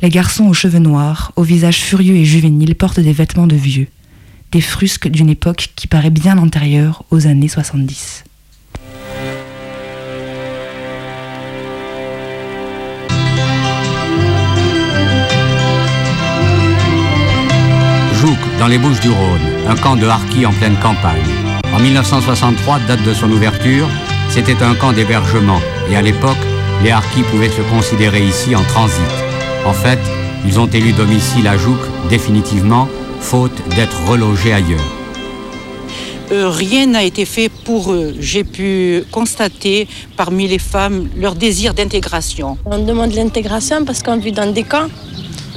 les 0.00 0.10
garçons 0.10 0.44
aux 0.44 0.54
cheveux 0.54 0.78
noirs, 0.78 1.32
au 1.36 1.42
visage 1.42 1.80
furieux 1.80 2.16
et 2.16 2.24
juvénile, 2.24 2.74
portent 2.74 3.00
des 3.00 3.12
vêtements 3.12 3.46
de 3.46 3.56
vieux, 3.56 3.88
des 4.52 4.60
frusques 4.60 5.08
d'une 5.08 5.30
époque 5.30 5.72
qui 5.74 5.86
paraît 5.86 6.10
bien 6.10 6.38
antérieure 6.38 7.04
aux 7.10 7.26
années 7.26 7.48
70. 7.48 8.24
Dans 18.58 18.66
les 18.66 18.78
Bouches 18.78 19.00
du 19.00 19.10
Rhône, 19.10 19.40
un 19.68 19.74
camp 19.76 19.96
de 19.96 20.06
harkis 20.06 20.46
en 20.46 20.52
pleine 20.52 20.76
campagne. 20.76 21.22
En 21.74 21.80
1963, 21.80 22.80
date 22.86 23.02
de 23.02 23.12
son 23.12 23.30
ouverture, 23.30 23.88
c'était 24.28 24.62
un 24.62 24.74
camp 24.74 24.92
d'hébergement 24.92 25.60
et 25.90 25.96
à 25.96 26.02
l'époque, 26.02 26.36
les 26.82 26.90
harkis 26.90 27.22
pouvaient 27.22 27.50
se 27.50 27.62
considérer 27.62 28.22
ici 28.24 28.54
en 28.54 28.62
transit. 28.62 29.02
En 29.64 29.72
fait, 29.72 29.98
ils 30.46 30.60
ont 30.60 30.66
élu 30.66 30.92
domicile 30.92 31.48
à 31.48 31.56
Jouk 31.56 31.78
définitivement, 32.08 32.88
faute 33.20 33.56
d'être 33.74 34.06
relogés 34.08 34.52
ailleurs. 34.52 34.92
Euh, 36.32 36.48
rien 36.48 36.86
n'a 36.86 37.02
été 37.02 37.24
fait 37.24 37.48
pour 37.48 37.92
eux. 37.92 38.14
J'ai 38.18 38.44
pu 38.44 39.04
constater 39.10 39.86
parmi 40.16 40.48
les 40.48 40.58
femmes 40.58 41.08
leur 41.16 41.34
désir 41.34 41.74
d'intégration. 41.74 42.56
On 42.64 42.78
demande 42.78 43.12
l'intégration 43.12 43.84
parce 43.84 44.02
qu'on 44.02 44.16
vit 44.16 44.32
dans 44.32 44.50
des 44.50 44.62
camps 44.62 44.88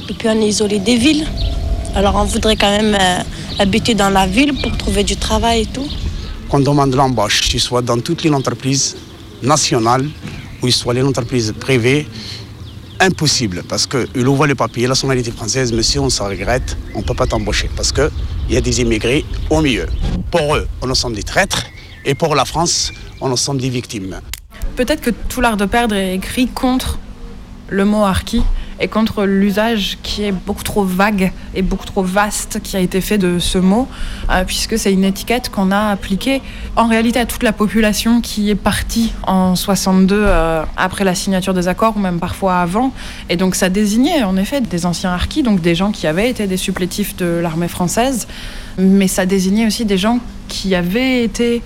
et 0.09 0.13
puis 0.13 0.27
on 0.29 0.41
est 0.41 0.47
isolé 0.47 0.79
des 0.79 0.97
villes. 0.97 1.25
Alors 1.97 2.13
on 2.13 2.25
voudrait 2.25 2.55
quand 2.55 2.69
même 2.69 2.93
euh, 2.93 3.23
habiter 3.57 3.95
dans 3.95 4.11
la 4.11 4.27
ville 4.27 4.53
pour 4.61 4.77
trouver 4.77 5.03
du 5.03 5.17
travail 5.17 5.61
et 5.61 5.65
tout. 5.65 5.87
qu'on 6.47 6.59
demande 6.59 6.93
l'embauche, 6.93 7.41
qu'il 7.41 7.59
soit 7.59 7.81
dans 7.81 7.99
toutes 7.99 8.21
les 8.21 8.29
entreprises 8.29 8.95
nationales 9.41 10.07
ou 10.61 10.69
soit 10.69 10.93
les 10.93 11.01
entreprises 11.01 11.55
privées, 11.59 12.07
impossible 12.99 13.63
parce 13.67 13.87
qu'il 13.87 14.27
ouvre 14.27 14.45
le 14.45 14.53
papier, 14.53 14.83
la 14.83 14.89
nationalité 14.89 15.31
française, 15.31 15.73
monsieur, 15.73 16.01
on 16.01 16.11
s'en 16.11 16.27
regrette, 16.27 16.77
on 16.93 16.99
ne 16.99 17.03
peut 17.03 17.15
pas 17.15 17.25
t'embaucher 17.25 17.67
parce 17.75 17.91
qu'il 17.91 18.11
y 18.51 18.57
a 18.57 18.61
des 18.61 18.79
immigrés 18.79 19.25
au 19.49 19.61
milieu. 19.61 19.87
Pour 20.29 20.55
eux, 20.55 20.67
on 20.83 20.93
sommes 20.93 21.15
des 21.15 21.23
traîtres 21.23 21.63
et 22.05 22.13
pour 22.13 22.35
la 22.35 22.45
France, 22.45 22.93
on 23.21 23.35
sommes 23.35 23.57
des 23.57 23.71
victimes. 23.71 24.21
Peut-être 24.75 25.01
que 25.01 25.09
tout 25.29 25.41
l'art 25.41 25.57
de 25.57 25.65
perdre 25.65 25.95
est 25.95 26.13
écrit 26.13 26.47
contre 26.47 26.99
le 27.69 27.85
mot 27.85 28.03
harki 28.03 28.43
et 28.79 28.87
contre 28.87 29.25
l'usage 29.25 29.97
qui 30.03 30.23
est 30.23 30.31
beaucoup 30.31 30.63
trop 30.63 30.83
vague 30.83 31.31
et 31.55 31.61
beaucoup 31.61 31.85
trop 31.85 32.03
vaste 32.03 32.59
qui 32.63 32.77
a 32.77 32.79
été 32.79 33.01
fait 33.01 33.17
de 33.17 33.39
ce 33.39 33.57
mot, 33.57 33.87
euh, 34.29 34.43
puisque 34.45 34.77
c'est 34.77 34.93
une 34.93 35.03
étiquette 35.03 35.49
qu'on 35.49 35.71
a 35.71 35.89
appliquée 35.89 36.41
en 36.75 36.87
réalité 36.87 37.19
à 37.19 37.25
toute 37.25 37.43
la 37.43 37.53
population 37.53 38.21
qui 38.21 38.49
est 38.49 38.55
partie 38.55 39.13
en 39.23 39.55
62 39.55 40.15
euh, 40.17 40.63
après 40.75 41.03
la 41.03 41.15
signature 41.15 41.53
des 41.53 41.67
accords 41.67 41.97
ou 41.97 41.99
même 41.99 42.19
parfois 42.19 42.57
avant. 42.57 42.93
Et 43.29 43.37
donc 43.37 43.55
ça 43.55 43.69
désignait 43.69 44.23
en 44.23 44.37
effet 44.37 44.61
des 44.61 44.85
anciens 44.85 45.11
harkis, 45.11 45.43
donc 45.43 45.61
des 45.61 45.75
gens 45.75 45.91
qui 45.91 46.07
avaient 46.07 46.29
été 46.29 46.47
des 46.47 46.57
supplétifs 46.57 47.15
de 47.15 47.25
l'armée 47.25 47.67
française, 47.67 48.27
mais 48.77 49.07
ça 49.07 49.25
désignait 49.25 49.65
aussi 49.65 49.85
des 49.85 49.97
gens 49.97 50.19
qui 50.47 50.75
avaient 50.75 51.23
été 51.23 51.61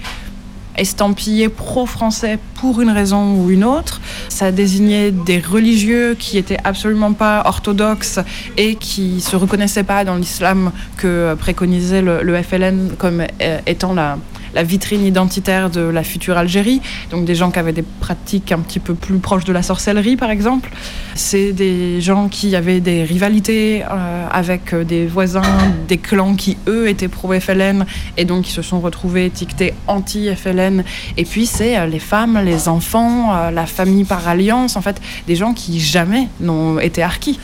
estampillés 0.78 1.50
pro-français 1.50 2.40
pour 2.56 2.82
une 2.82 2.90
raison 2.90 3.36
ou 3.36 3.50
une 3.50 3.64
autre. 3.64 4.02
Ça 4.30 4.52
désignait 4.52 5.12
des 5.12 5.40
religieux 5.40 6.16
qui 6.18 6.38
étaient 6.38 6.60
absolument 6.64 7.14
pas 7.14 7.44
orthodoxes 7.46 8.20
et 8.58 8.76
qui 8.76 9.22
se 9.22 9.36
reconnaissaient 9.36 9.84
pas 9.84 10.04
dans 10.06 10.16
l'islam 10.16 10.72
que 10.98 11.36
préconisait 11.36 12.02
le, 12.02 12.24
le 12.24 12.42
FLN 12.42 12.92
comme 12.98 13.24
euh, 13.42 13.60
étant 13.66 13.94
la, 13.94 14.18
la 14.54 14.64
vitrine 14.64 15.06
identitaire 15.06 15.70
de 15.70 15.82
la 15.82 16.04
future 16.04 16.38
Algérie. 16.38 16.82
Donc 17.10 17.26
des 17.26 17.36
gens 17.36 17.52
qui 17.52 17.60
avaient 17.60 17.74
des 17.74 17.84
pratiques 17.84 18.52
un 18.52 18.60
petit 18.60 18.80
peu 18.80 18.94
plus 18.94 19.20
proches 19.20 19.46
de 19.46 19.54
la 19.54 19.64
sorcellerie, 19.64 20.16
par 20.16 20.32
exemple. 20.32 20.72
C'est 21.16 21.52
des 21.54 22.02
gens 22.02 22.28
qui 22.30 22.56
avaient 22.56 22.80
des 22.80 23.04
rivalités 23.04 23.84
euh, 23.84 24.28
avec 24.32 24.74
des 24.76 25.06
voisins, 25.06 25.42
des 25.88 25.98
clans 25.98 26.36
qui, 26.36 26.58
eux, 26.68 26.90
étaient 26.90 27.08
pro-FLN 27.08 27.86
et 28.18 28.26
donc 28.26 28.46
qui 28.46 28.52
se 28.52 28.62
sont 28.62 28.80
retrouvés 28.80 29.26
étiquetés 29.26 29.74
anti-FLN. 29.88 30.84
Et 31.18 31.26
puis 31.26 31.46
c'est 31.46 31.78
euh, 31.78 31.86
les 31.86 32.00
femmes, 32.00 32.40
les 32.44 32.68
enfants, 32.68 33.36
euh, 33.36 33.52
la 33.52 33.66
famille 33.66 34.04
par 34.04 34.28
alliance, 34.28 34.76
en 34.76 34.82
fait, 34.82 35.02
des 35.28 35.36
gens 35.36 35.54
qui 35.54 35.80
jamais 35.80 36.28
n'ont 36.40 36.80
été 36.80 37.04
harkis. 37.04 37.40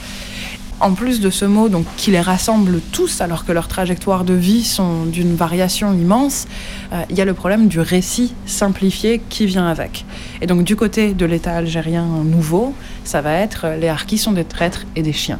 En 0.79 0.93
plus 0.93 1.19
de 1.19 1.29
ce 1.29 1.45
mot 1.45 1.69
donc, 1.69 1.85
qui 1.97 2.11
les 2.11 2.21
rassemble 2.21 2.81
tous 2.91 3.21
alors 3.21 3.45
que 3.45 3.51
leurs 3.51 3.67
trajectoires 3.67 4.23
de 4.23 4.33
vie 4.33 4.63
sont 4.63 5.05
d'une 5.05 5.35
variation 5.35 5.93
immense, 5.93 6.47
euh, 6.93 7.01
il 7.09 7.17
y 7.17 7.21
a 7.21 7.25
le 7.25 7.33
problème 7.33 7.67
du 7.67 7.79
récit 7.79 8.33
simplifié 8.45 9.21
qui 9.29 9.45
vient 9.45 9.67
avec. 9.67 10.05
Et 10.41 10.47
donc 10.47 10.63
du 10.63 10.75
côté 10.75 11.13
de 11.13 11.25
l'État 11.25 11.55
algérien 11.55 12.05
nouveau, 12.05 12.73
ça 13.03 13.21
va 13.21 13.33
être 13.33 13.65
euh, 13.65 13.77
les 13.77 13.89
harkis 13.89 14.17
sont 14.17 14.33
des 14.33 14.45
traîtres 14.45 14.85
et 14.95 15.01
des 15.01 15.13
chiens. 15.13 15.39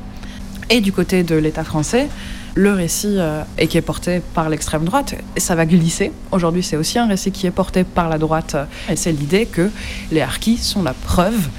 Et 0.69 0.81
du 0.81 0.91
côté 0.91 1.23
de 1.23 1.35
l'État 1.35 1.63
français, 1.63 2.09
le 2.55 2.73
récit 2.73 3.15
euh, 3.17 3.43
et 3.59 3.67
qui 3.67 3.77
est 3.77 3.81
porté 3.81 4.21
par 4.33 4.49
l'extrême 4.49 4.83
droite, 4.83 5.15
ça 5.37 5.53
va 5.53 5.65
glisser. 5.65 6.11
Aujourd'hui, 6.31 6.63
c'est 6.63 6.75
aussi 6.75 6.97
un 6.97 7.07
récit 7.07 7.31
qui 7.31 7.45
est 7.45 7.51
porté 7.51 7.83
par 7.83 8.09
la 8.09 8.17
droite, 8.17 8.55
et 8.89 8.95
c'est 8.95 9.11
l'idée 9.11 9.45
que 9.45 9.69
les 10.11 10.21
harkis 10.21 10.57
sont 10.57 10.81
la 10.81 10.93
preuve 10.93 11.49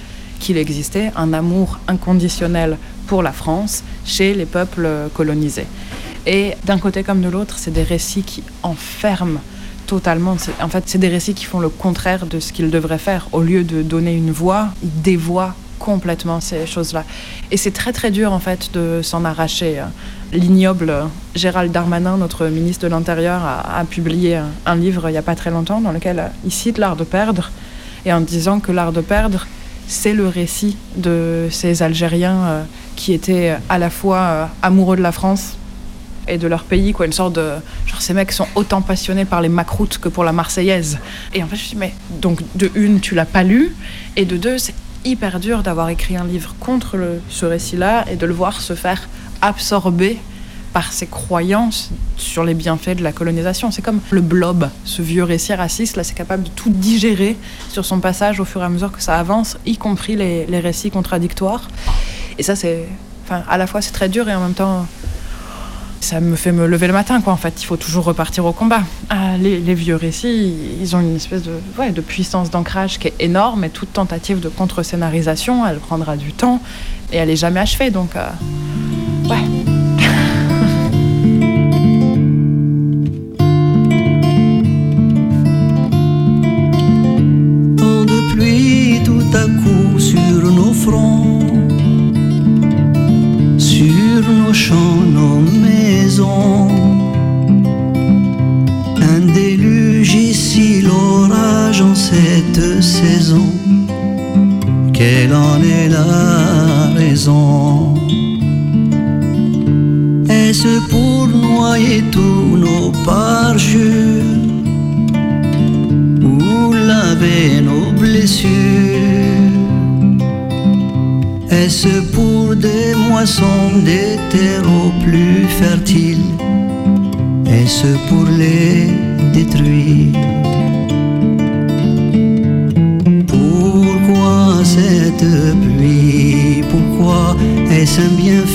qu'il 0.41 0.57
existait 0.57 1.11
un 1.17 1.33
amour 1.33 1.79
inconditionnel 1.89 2.77
pour 3.09 3.23
la 3.23 3.33
France 3.33 3.83
chez 4.05 4.35
les 4.35 4.47
peuples 4.47 4.89
colonisés. 5.15 5.67
Et 6.27 6.55
d'un 6.65 6.79
côté 6.79 7.03
comme 7.03 7.23
de 7.23 7.29
l'autre, 7.29 7.57
c'est 7.59 7.73
des 7.73 7.83
récits 7.83 8.23
qui 8.23 8.45
enferment 8.63 9.41
totalement. 9.87 10.37
En 10.61 10.69
fait, 10.69 10.85
c'est 10.87 10.99
des 10.99 11.09
récits 11.09 11.35
qui 11.35 11.47
font 11.47 11.59
le 11.59 11.71
contraire 11.71 12.27
de 12.27 12.39
ce 12.39 12.53
qu'ils 12.53 12.71
devraient 12.71 12.99
faire. 12.99 13.29
Au 13.33 13.41
lieu 13.41 13.65
de 13.65 13.83
donner 13.83 14.15
une 14.15 14.31
voix, 14.31 14.69
ils 14.83 15.03
dévoient 15.03 15.55
complètement 15.79 16.41
ces 16.41 16.67
choses-là. 16.67 17.05
Et 17.51 17.57
c'est 17.57 17.71
très 17.71 17.93
très 17.93 18.11
dur 18.11 18.33
en 18.33 18.41
fait 18.41 18.71
de 18.73 19.01
s'en 19.03 19.25
arracher. 19.25 19.83
L'ignoble 20.33 20.93
Gérald 21.35 21.73
Darmanin, 21.73 22.19
notre 22.19 22.47
ministre 22.49 22.85
de 22.85 22.91
l'Intérieur, 22.91 23.41
a, 23.43 23.83
publié 23.89 24.41
un 24.67 24.77
livre 24.77 25.09
il 25.09 25.13
n'y 25.13 25.19
a 25.19 25.23
pas 25.23 25.37
très 25.37 25.51
longtemps 25.51 25.81
dans 25.81 25.93
lequel 25.93 26.31
il 26.45 26.53
cite 26.53 26.77
l'art 26.77 26.97
de 26.97 27.05
perdre 27.05 27.51
et 28.05 28.13
en 28.13 28.21
disant 28.21 28.61
que 28.61 28.73
l'art 28.73 28.93
de 28.93 29.01
perdre, 29.01 29.47
c'est 29.87 30.13
le 30.13 30.29
récit 30.29 30.77
de 30.97 31.49
ces 31.51 31.83
Algériens 31.83 32.41
euh, 32.45 32.65
qui 32.99 33.13
étaient 33.13 33.57
à 33.69 33.79
la 33.79 33.91
fois 33.91 34.19
euh, 34.19 34.47
amoureux 34.61 34.97
de 34.97 35.03
la 35.03 35.13
France 35.13 35.57
et 36.27 36.37
de 36.37 36.49
leur 36.49 36.65
pays, 36.65 36.93
quoi, 36.93 37.07
une 37.07 37.13
sorte 37.13 37.35
de 37.35 37.53
genre 37.87 38.03
ces 38.03 38.13
mecs 38.13 38.33
sont 38.33 38.49
autant 38.57 38.83
passionnés 38.83 39.25
par 39.25 39.41
les 39.41 39.49
macroutes 39.49 39.99
que 39.99 40.09
pour 40.09 40.25
la 40.25 40.33
Marseillaise. 40.33 40.99
Et 41.33 41.43
en 41.43 41.47
fait, 41.47 41.57
je 41.57 41.63
me 41.63 41.67
suis 41.67 41.77
dit, 41.77 41.81
mais 41.81 41.95
donc 42.21 42.41
de 42.57 42.71
une, 42.75 43.01
tu 43.01 43.15
l'as 43.15 43.25
pas 43.25 43.45
lu, 43.45 43.75
et 44.17 44.25
de 44.25 44.37
deux, 44.37 44.59
c'est 44.59 44.75
hyper 45.05 45.39
dur 45.39 45.63
d'avoir 45.63 45.89
écrit 45.89 46.17
un 46.17 46.25
livre 46.25 46.55
contre 46.59 46.99
ce 47.31 47.47
récit-là 47.47 48.05
et 48.11 48.17
de 48.17 48.27
le 48.27 48.35
voir 48.35 48.61
se 48.61 48.75
faire 48.75 49.09
absorber 49.41 50.19
par 50.73 50.93
ses 50.93 51.07
croyances 51.07 51.91
sur 52.17 52.45
les 52.45 52.53
bienfaits 52.53 52.97
de 52.97 53.05
la 53.05 53.13
colonisation. 53.13 53.71
C'est 53.71 53.81
comme 53.81 54.01
le 54.11 54.21
blob, 54.21 54.69
ce 54.85 55.03
vieux 55.03 55.23
récit 55.23 55.55
raciste, 55.55 55.97
là, 55.97 56.03
c'est 56.03 56.15
capable 56.15 56.43
de 56.43 56.51
tout 56.51 56.69
digérer 56.71 57.37
sur 57.71 57.85
son 57.85 58.01
passage 58.01 58.41
au 58.41 58.45
fur 58.45 58.61
et 58.61 58.65
à 58.65 58.69
mesure 58.69 58.91
que 58.91 59.01
ça 59.01 59.17
avance, 59.19 59.57
y 59.65 59.77
compris 59.77 60.17
les 60.17 60.61
récits 60.61 60.91
contradictoires. 60.91 61.69
Et 62.39 62.43
ça, 62.43 62.57
c'est. 62.57 62.87
Enfin, 63.25 63.43
à 63.49 63.59
la 63.59 63.67
fois, 63.67 63.83
c'est 63.83 63.93
très 63.93 64.09
dur 64.09 64.29
et 64.29 64.35
en 64.35 64.41
même 64.41 64.55
temps, 64.55 64.87
ça 66.01 66.21
me 66.21 66.37
fait 66.37 66.53
me 66.53 66.67
lever 66.67 66.87
le 66.87 66.93
matin, 66.93 67.21
quoi. 67.21 67.33
En 67.33 67.37
fait, 67.37 67.61
il 67.61 67.67
faut 67.67 67.77
toujours 67.77 68.05
repartir 68.05 68.47
au 68.47 68.53
combat. 68.53 68.83
Ah, 69.11 69.37
les, 69.39 69.75
vieux 69.75 69.97
récits, 69.97 70.55
ils 70.81 70.97
ont 70.97 71.01
une 71.01 71.17
espèce 71.17 71.43
de, 71.43 71.53
ouais, 71.79 71.91
de 71.91 72.01
puissance 72.01 72.51
d'ancrage 72.51 72.99
qui 72.99 73.09
est 73.09 73.15
énorme, 73.21 73.65
et 73.65 73.71
toute 73.71 73.93
tentative 73.93 74.41
de 74.41 74.49
contre-scénarisation, 74.49 75.67
elle 75.67 75.79
prendra 75.79 76.17
du 76.17 76.33
temps, 76.33 76.63
et 77.13 77.17
elle 77.17 77.31
est 77.31 77.37
jamais 77.37 77.61
achevée. 77.61 77.91
Donc, 77.91 78.17
euh, 78.17 78.29
ouais. 79.29 79.58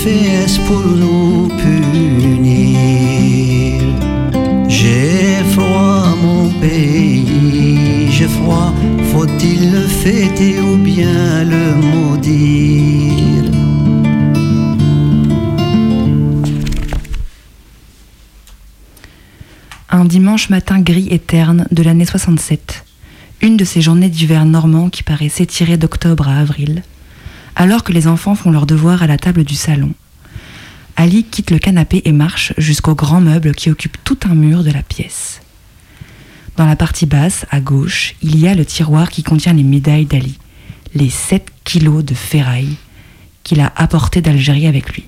Est-ce 0.06 0.60
pour 0.66 0.82
nous 0.82 1.48
punir? 1.48 2.74
J'ai 4.68 5.42
froid 5.52 6.14
mon 6.22 6.50
pays, 6.60 8.10
j'ai 8.10 8.28
froid, 8.28 8.74
faut-il 9.12 9.72
le 9.72 9.80
fêter 9.80 10.60
ou 10.60 10.76
bien 10.76 11.44
le 11.44 11.74
maudire? 11.76 13.50
Un 19.88 20.04
dimanche 20.04 20.50
matin 20.50 20.80
gris 20.80 21.08
et 21.10 21.18
terne 21.18 21.66
de 21.70 21.82
l'année 21.82 22.04
67, 22.04 22.84
une 23.40 23.56
de 23.56 23.64
ces 23.64 23.80
journées 23.80 24.10
d'hiver 24.10 24.44
normand 24.44 24.90
qui 24.90 25.02
paraît 25.02 25.30
s'étirer 25.30 25.78
d'octobre 25.78 26.28
à 26.28 26.40
avril, 26.40 26.82
alors 27.56 27.84
que 27.84 27.92
les 27.92 28.06
enfants 28.06 28.34
font 28.34 28.50
leurs 28.50 28.66
devoirs 28.66 29.02
à 29.02 29.06
la 29.06 29.18
table 29.18 29.44
du 29.44 29.54
salon. 29.54 29.92
Ali 30.96 31.24
quitte 31.24 31.50
le 31.50 31.58
canapé 31.58 32.02
et 32.04 32.12
marche 32.12 32.52
jusqu'au 32.56 32.94
grand 32.94 33.20
meuble 33.20 33.54
qui 33.54 33.70
occupe 33.70 33.96
tout 34.04 34.18
un 34.24 34.34
mur 34.34 34.62
de 34.62 34.70
la 34.70 34.82
pièce. 34.82 35.40
Dans 36.56 36.66
la 36.66 36.76
partie 36.76 37.06
basse, 37.06 37.46
à 37.50 37.60
gauche, 37.60 38.14
il 38.22 38.38
y 38.38 38.46
a 38.46 38.54
le 38.54 38.64
tiroir 38.64 39.10
qui 39.10 39.24
contient 39.24 39.52
les 39.52 39.64
médailles 39.64 40.06
d'Ali, 40.06 40.38
les 40.94 41.10
7 41.10 41.48
kilos 41.64 42.04
de 42.04 42.14
ferraille 42.14 42.76
qu'il 43.42 43.60
a 43.60 43.72
apportés 43.76 44.20
d'Algérie 44.20 44.68
avec 44.68 44.94
lui. 44.94 45.04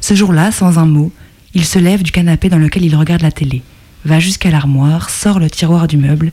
Ce 0.00 0.14
jour-là, 0.14 0.50
sans 0.50 0.78
un 0.78 0.86
mot, 0.86 1.12
il 1.54 1.64
se 1.64 1.78
lève 1.78 2.02
du 2.02 2.10
canapé 2.10 2.48
dans 2.48 2.58
lequel 2.58 2.84
il 2.84 2.96
regarde 2.96 3.22
la 3.22 3.32
télé, 3.32 3.62
va 4.04 4.18
jusqu'à 4.20 4.50
l'armoire, 4.50 5.10
sort 5.10 5.38
le 5.38 5.50
tiroir 5.50 5.86
du 5.86 5.96
meuble 5.96 6.32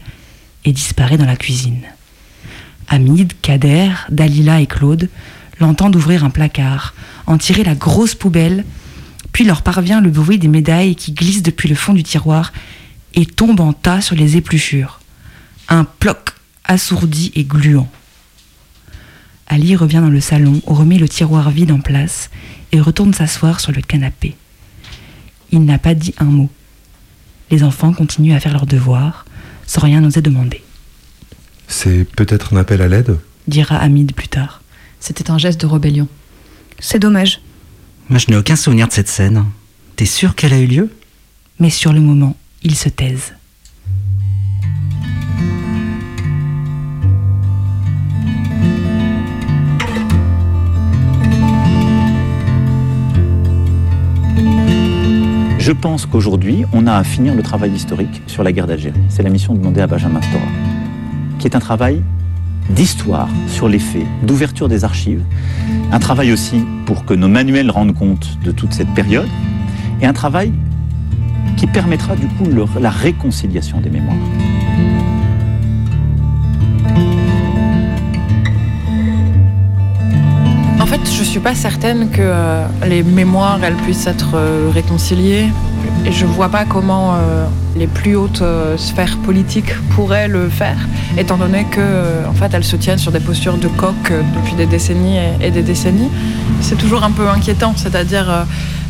et 0.65 0.73
disparaît 0.73 1.17
dans 1.17 1.25
la 1.25 1.35
cuisine. 1.35 1.83
Hamid, 2.87 3.33
Kader, 3.41 3.91
Dalila 4.09 4.61
et 4.61 4.67
Claude 4.67 5.09
l'entendent 5.59 5.95
ouvrir 5.95 6.23
un 6.23 6.29
placard, 6.29 6.93
en 7.27 7.37
tirer 7.37 7.63
la 7.63 7.75
grosse 7.75 8.15
poubelle, 8.15 8.65
puis 9.31 9.43
leur 9.43 9.61
parvient 9.61 10.01
le 10.01 10.09
bruit 10.09 10.37
des 10.37 10.47
médailles 10.47 10.95
qui 10.95 11.11
glissent 11.11 11.43
depuis 11.43 11.69
le 11.69 11.75
fond 11.75 11.93
du 11.93 12.03
tiroir 12.03 12.53
et 13.13 13.25
tombent 13.25 13.61
en 13.61 13.73
tas 13.73 14.01
sur 14.01 14.15
les 14.15 14.37
épluchures. 14.37 14.99
Un 15.69 15.83
ploc 15.83 16.33
assourdi 16.63 17.31
et 17.35 17.43
gluant. 17.43 17.89
Ali 19.47 19.75
revient 19.75 20.01
dans 20.01 20.09
le 20.09 20.21
salon, 20.21 20.61
remet 20.65 20.97
le 20.97 21.07
tiroir 21.07 21.49
vide 21.49 21.71
en 21.71 21.79
place 21.79 22.29
et 22.71 22.79
retourne 22.79 23.13
s'asseoir 23.13 23.59
sur 23.59 23.71
le 23.71 23.81
canapé. 23.81 24.35
Il 25.51 25.65
n'a 25.65 25.77
pas 25.77 25.93
dit 25.93 26.13
un 26.17 26.25
mot. 26.25 26.49
Les 27.51 27.63
enfants 27.63 27.93
continuent 27.93 28.35
à 28.35 28.39
faire 28.39 28.53
leurs 28.53 28.65
devoirs, 28.65 29.25
sans 29.67 29.81
rien 29.81 30.03
oser 30.03 30.21
demander. 30.21 30.64
C'est 31.67 32.05
peut-être 32.15 32.53
un 32.53 32.57
appel 32.57 32.81
à 32.81 32.87
l'aide 32.87 33.17
dira 33.47 33.77
Hamid 33.77 34.13
plus 34.13 34.27
tard. 34.27 34.61
C'était 34.99 35.29
un 35.29 35.37
geste 35.37 35.61
de 35.61 35.67
rébellion. 35.67 36.07
C'est 36.79 36.99
dommage. 36.99 37.41
Moi, 38.09 38.19
je 38.19 38.29
n'ai 38.29 38.37
aucun 38.37 38.55
souvenir 38.55 38.87
de 38.87 38.93
cette 38.93 39.07
scène. 39.07 39.45
T'es 39.95 40.05
sûr 40.05 40.35
qu'elle 40.35 40.53
a 40.53 40.59
eu 40.59 40.67
lieu? 40.67 40.89
Mais 41.59 41.69
sur 41.69 41.93
le 41.93 42.01
moment, 42.01 42.35
ils 42.63 42.75
se 42.75 42.89
taisent. 42.89 43.33
Je 55.65 55.71
pense 55.71 56.05
qu'aujourd'hui, 56.05 56.63
on 56.73 56.85
a 56.85 56.93
à 56.93 57.03
finir 57.03 57.33
le 57.33 57.41
travail 57.41 57.71
historique 57.71 58.21
sur 58.27 58.43
la 58.43 58.51
guerre 58.51 58.67
d'Algérie. 58.67 58.99
C'est 59.09 59.23
la 59.23 59.31
mission 59.31 59.55
demandée 59.55 59.81
à 59.81 59.87
Benjamin 59.87 60.21
Stora, 60.21 60.45
qui 61.45 61.51
est 61.51 61.55
un 61.55 61.59
travail 61.59 62.01
d'histoire 62.71 63.29
sur 63.45 63.69
les 63.69 63.77
faits, 63.77 64.07
d'ouverture 64.23 64.67
des 64.67 64.83
archives, 64.83 65.21
un 65.91 65.99
travail 65.99 66.31
aussi 66.31 66.65
pour 66.87 67.05
que 67.05 67.13
nos 67.13 67.27
manuels 67.27 67.69
rendent 67.69 67.93
compte 67.93 68.39
de 68.43 68.51
toute 68.51 68.73
cette 68.73 68.91
période, 68.95 69.27
et 70.01 70.07
un 70.07 70.13
travail 70.13 70.51
qui 71.55 71.67
permettra 71.67 72.15
du 72.15 72.25
coup 72.25 72.45
la 72.81 72.89
réconciliation 72.89 73.79
des 73.79 73.91
mémoires. 73.91 74.17
En 80.79 80.87
fait, 80.87 81.01
Je 81.05 81.23
suis 81.23 81.39
pas 81.39 81.53
certaine 81.53 82.09
que 82.09 82.21
euh, 82.21 82.65
les 82.87 83.03
mémoires 83.03 83.59
puissent 83.83 84.07
être 84.07 84.31
euh, 84.33 84.71
réconciliées. 84.73 85.49
Je 86.09 86.25
vois 86.25 86.49
pas 86.49 86.65
comment 86.65 87.15
euh, 87.15 87.47
les 87.75 87.87
plus 87.87 88.15
hautes 88.15 88.43
euh, 88.43 88.77
sphères 88.77 89.17
politiques 89.17 89.73
pourraient 89.89 90.27
le 90.27 90.49
faire, 90.49 90.77
étant 91.17 91.35
donné 91.35 91.65
que 91.65 91.79
euh, 91.79 92.31
fait 92.33 92.53
elles 92.53 92.63
se 92.63 92.75
tiennent 92.75 92.99
sur 92.99 93.11
des 93.11 93.19
postures 93.19 93.57
de 93.57 93.67
coq 93.67 94.13
depuis 94.35 94.53
des 94.53 94.67
décennies 94.67 95.17
et, 95.41 95.49
des 95.49 95.63
décennies. 95.63 96.09
C'est 96.61 96.77
toujours 96.77 97.03
un 97.03 97.11
peu 97.11 97.27
inquiétant, 97.27 97.73
c'est-à-dire 97.75 98.45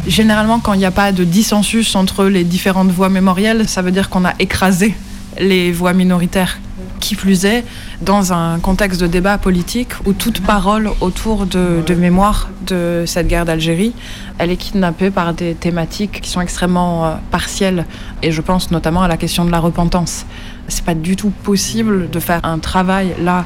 généralement 0.08 0.60
quand 0.60 0.74
il 0.74 0.80
n'y 0.80 0.86
a 0.86 0.92
pas 0.92 1.12
de 1.14 1.24
dissensus 1.24 1.96
entre 1.96 2.26
les 2.26 2.44
différentes 2.44 2.92
voix 2.92 3.10
mémorielles, 3.10 3.68
ça 3.68 3.82
veut 3.82 3.92
dire 3.92 4.10
qu'on 4.10 4.26
a 4.26 4.34
écrasé 4.40 4.94
les 5.40 5.72
voix 5.72 5.94
minoritaires. 5.94 6.60
Qui 7.00 7.16
plus 7.16 7.46
est, 7.46 7.64
dans 8.02 8.34
un 8.34 8.60
contexte 8.60 9.00
de 9.00 9.08
débat 9.08 9.38
politique 9.38 9.90
où 10.06 10.14
toute 10.14 10.42
parole 10.42 10.90
autour 11.02 11.46
de, 11.46 11.84
de 11.86 11.94
mémoire 11.94 12.50
de 12.66 13.04
cette 13.06 13.28
guerre 13.28 13.46
d'Algérie, 13.46 13.94
elle 14.38 14.50
est 14.50 14.58
kidnappée 14.58 15.12
par 15.12 15.34
des 15.34 15.54
thématiques 15.54 16.22
qui 16.22 16.30
sont 16.30 16.42
extrêmement 16.42 17.06
euh, 17.06 17.16
partielles. 17.32 17.86
Et 18.24 18.32
je 18.32 18.42
pense 18.42 18.72
notamment 18.72 19.04
à 19.04 19.08
la 19.08 19.18
question 19.18 19.46
de 19.46 19.52
la 19.52 19.60
repentance. 19.60 20.26
C'est 20.68 20.84
pas 20.84 20.96
du 20.96 21.16
tout 21.16 21.30
possible 21.30 22.10
de 22.10 22.20
faire 22.20 22.40
un 22.44 22.60
travail 22.60 23.16
là 23.22 23.46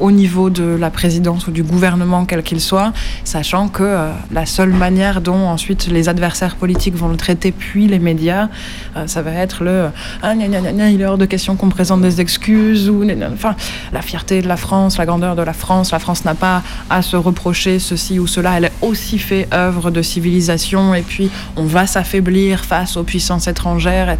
au 0.00 0.10
niveau 0.10 0.50
de 0.50 0.64
la 0.64 0.90
présidence 0.90 1.46
ou 1.46 1.50
du 1.50 1.62
gouvernement, 1.62 2.24
quel 2.24 2.42
qu'il 2.42 2.60
soit, 2.60 2.92
sachant 3.24 3.68
que 3.68 3.82
euh, 3.82 4.12
la 4.32 4.46
seule 4.46 4.72
manière 4.72 5.20
dont 5.20 5.46
ensuite 5.48 5.86
les 5.86 6.08
adversaires 6.08 6.56
politiques 6.56 6.94
vont 6.94 7.08
le 7.08 7.16
traiter, 7.16 7.52
puis 7.52 7.86
les 7.86 7.98
médias, 7.98 8.48
euh, 8.96 9.06
ça 9.06 9.22
va 9.22 9.32
être 9.32 9.62
le 9.62 9.88
ah, 10.22 10.34
gna, 10.34 10.48
gna, 10.48 10.90
il 10.90 11.00
est 11.00 11.06
hors 11.06 11.18
de 11.18 11.26
question 11.26 11.56
qu'on 11.56 11.68
présente 11.68 12.00
des 12.00 12.20
excuses, 12.20 12.88
ou 12.88 13.04
enfin, 13.32 13.54
la 13.92 14.02
fierté 14.02 14.42
de 14.42 14.48
la 14.48 14.56
France, 14.56 14.98
la 14.98 15.06
grandeur 15.06 15.36
de 15.36 15.42
la 15.42 15.52
France. 15.52 15.92
La 15.92 15.98
France 15.98 16.24
n'a 16.24 16.34
pas 16.34 16.62
à 16.88 17.02
se 17.02 17.16
reprocher 17.16 17.78
ceci 17.78 18.18
ou 18.18 18.26
cela, 18.26 18.56
elle 18.56 18.66
a 18.66 18.70
aussi 18.82 19.18
fait 19.18 19.48
œuvre 19.52 19.90
de 19.90 20.02
civilisation, 20.02 20.94
et 20.94 21.02
puis 21.02 21.30
on 21.56 21.64
va 21.64 21.86
s'affaiblir 21.86 22.64
face 22.64 22.96
aux 22.96 23.04
puissances 23.04 23.48
étrangères. 23.48 24.16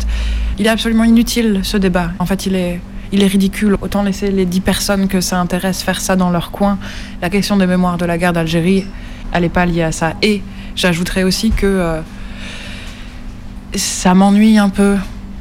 Il 0.59 0.67
est 0.67 0.71
absolument 0.71 1.05
inutile 1.05 1.61
ce 1.63 1.77
débat. 1.77 2.11
En 2.19 2.27
fait, 2.27 2.47
il 2.47 2.55
est 2.55 2.81
il 3.13 3.23
est 3.23 3.27
ridicule. 3.27 3.77
Autant 3.81 4.03
laisser 4.03 4.31
les 4.31 4.47
dix 4.47 4.61
personnes 4.61 5.09
que 5.09 5.21
ça 5.21 5.41
intéresse 5.41 5.83
faire 5.83 6.01
ça 6.01 6.17
dans 6.17 6.31
leur 6.31 6.51
coin. 6.51 6.79
La 7.23 7.31
question 7.31 7.57
des 7.57 7.67
mémoires 7.67 7.99
de 7.99 8.05
la 8.05 8.19
guerre 8.19 8.33
d'Algérie, 8.33 8.87
elle 9.33 9.43
n'est 9.43 9.49
pas 9.49 9.67
liée 9.67 9.83
à 9.83 9.93
ça. 9.93 10.15
Et 10.23 10.43
j'ajouterais 10.77 11.23
aussi 11.23 11.51
que 11.51 11.67
euh, 11.67 12.01
ça 13.75 14.15
m'ennuie 14.15 14.59
un 14.59 14.69
peu 14.69 14.97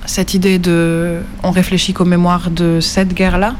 cette 0.05 0.33
idée 0.33 0.59
de 0.59 1.19
on 1.43 1.51
réfléchit 1.51 1.93
qu'aux 1.93 2.05
mémoires 2.05 2.49
de 2.49 2.79
cette 2.79 3.13
guerre-là. 3.13 3.55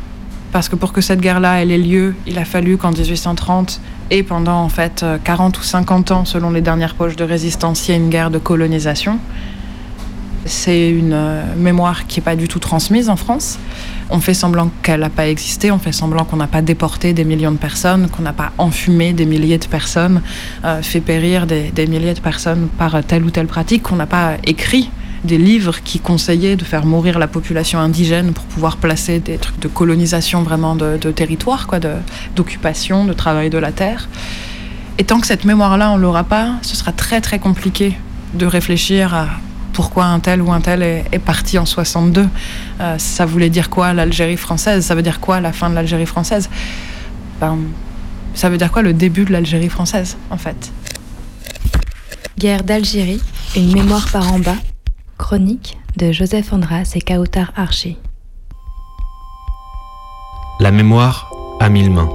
Parce 0.51 0.67
que 0.67 0.75
pour 0.75 0.93
que 0.93 1.01
cette 1.01 1.21
guerre-là 1.21 1.61
elle 1.61 1.71
ait 1.71 1.77
lieu, 1.77 2.15
il 2.25 2.39
a 2.39 2.45
fallu 2.45 2.77
qu'en 2.77 2.89
1830 2.89 3.79
et 4.09 4.23
pendant 4.23 4.63
en 4.63 4.69
fait 4.69 5.05
40 5.23 5.59
ou 5.59 5.61
50 5.61 6.11
ans, 6.11 6.25
selon 6.25 6.49
les 6.49 6.61
dernières 6.61 6.95
poches 6.95 7.15
de 7.15 7.23
résistance, 7.23 7.87
il 7.87 7.91
y 7.91 7.93
ait 7.93 7.97
une 7.97 8.09
guerre 8.09 8.31
de 8.31 8.39
colonisation. 8.39 9.19
C'est 10.49 10.89
une 10.89 11.13
euh, 11.13 11.43
mémoire 11.55 12.07
qui 12.07 12.19
n'est 12.19 12.23
pas 12.23 12.35
du 12.35 12.47
tout 12.47 12.57
transmise 12.57 13.07
en 13.07 13.15
France. 13.15 13.59
On 14.09 14.19
fait 14.19 14.33
semblant 14.33 14.71
qu'elle 14.81 15.01
n'a 15.01 15.11
pas 15.11 15.27
existé, 15.27 15.69
on 15.69 15.77
fait 15.77 15.91
semblant 15.91 16.25
qu'on 16.25 16.37
n'a 16.37 16.47
pas 16.47 16.63
déporté 16.63 17.13
des 17.13 17.23
millions 17.23 17.51
de 17.51 17.57
personnes, 17.57 18.09
qu'on 18.09 18.23
n'a 18.23 18.33
pas 18.33 18.51
enfumé 18.57 19.13
des 19.13 19.27
milliers 19.27 19.59
de 19.59 19.67
personnes, 19.67 20.23
euh, 20.65 20.81
fait 20.81 21.01
périr 21.01 21.45
des, 21.45 21.71
milliers 21.87 22.15
de 22.15 22.19
personnes 22.19 22.67
par 22.79 23.03
telle 23.03 23.23
ou 23.25 23.29
telle 23.29 23.45
pratique, 23.45 23.83
qu'on 23.83 23.97
n'a 23.97 24.07
pas 24.07 24.37
écrit 24.43 24.89
des 25.23 25.37
livres 25.37 25.83
qui 25.83 25.99
conseillaient 25.99 26.55
de 26.55 26.63
faire 26.63 26.83
mourir 26.83 27.19
la 27.19 27.27
population 27.27 27.77
indigène 27.77 28.33
pour 28.33 28.45
pouvoir 28.45 28.77
placer 28.77 29.19
des 29.19 29.37
trucs 29.37 29.59
de 29.59 29.67
colonisation 29.67 30.41
vraiment 30.41 30.75
de, 30.75 30.97
de 30.97 31.11
territoire, 31.11 31.67
quoi, 31.67 31.77
d'occupation, 32.35 33.03
de, 33.03 33.09
de 33.09 33.13
travail 33.13 33.51
de 33.51 33.59
la 33.59 33.71
terre. 33.71 34.09
Et 34.97 35.03
tant 35.03 35.19
que 35.19 35.27
cette 35.27 35.45
mémoire-là, 35.45 35.91
on 35.91 35.97
l'aura 35.97 36.23
pas, 36.23 36.53
ce 36.63 36.75
sera 36.75 36.91
très 36.91 37.21
très 37.21 37.37
compliqué 37.37 37.95
de 38.33 38.47
réfléchir 38.47 39.13
à 39.13 39.27
pourquoi 39.73 40.05
un 40.05 40.19
tel 40.19 40.41
ou 40.41 40.51
un 40.51 40.61
tel 40.61 40.81
est, 40.83 41.05
est 41.11 41.19
parti 41.19 41.57
en 41.57 41.65
62. 41.65 42.27
Euh, 42.81 42.97
ça 42.97 43.25
voulait 43.25 43.49
dire 43.49 43.69
quoi 43.69 43.93
l'Algérie 43.93 44.37
française? 44.37 44.85
Ça 44.85 44.95
veut 44.95 45.01
dire 45.01 45.19
quoi 45.19 45.39
la 45.39 45.51
fin 45.53 45.69
de 45.69 45.75
l'Algérie 45.75 46.05
française? 46.05 46.49
Ben, 47.39 47.57
Ça 48.33 48.49
veut 48.49 48.57
dire 48.57 48.71
quoi 48.71 48.81
le 48.81 48.93
début 48.93 49.25
de 49.25 49.31
l'Algérie 49.31 49.69
française, 49.69 50.17
en 50.29 50.37
fait? 50.37 50.71
Guerre 52.37 52.63
d'Algérie, 52.63 53.21
une 53.55 53.73
mémoire 53.73 54.07
par 54.11 54.31
en 54.33 54.39
bas. 54.39 54.55
Chronique 55.17 55.77
de 55.97 56.11
Joseph 56.11 56.53
Andras 56.53 56.93
et 56.95 57.01
Kautar 57.01 57.51
Archi. 57.57 57.97
La 60.61 60.71
mémoire 60.71 61.29
a 61.59 61.69
mille 61.69 61.91
mains. 61.91 62.09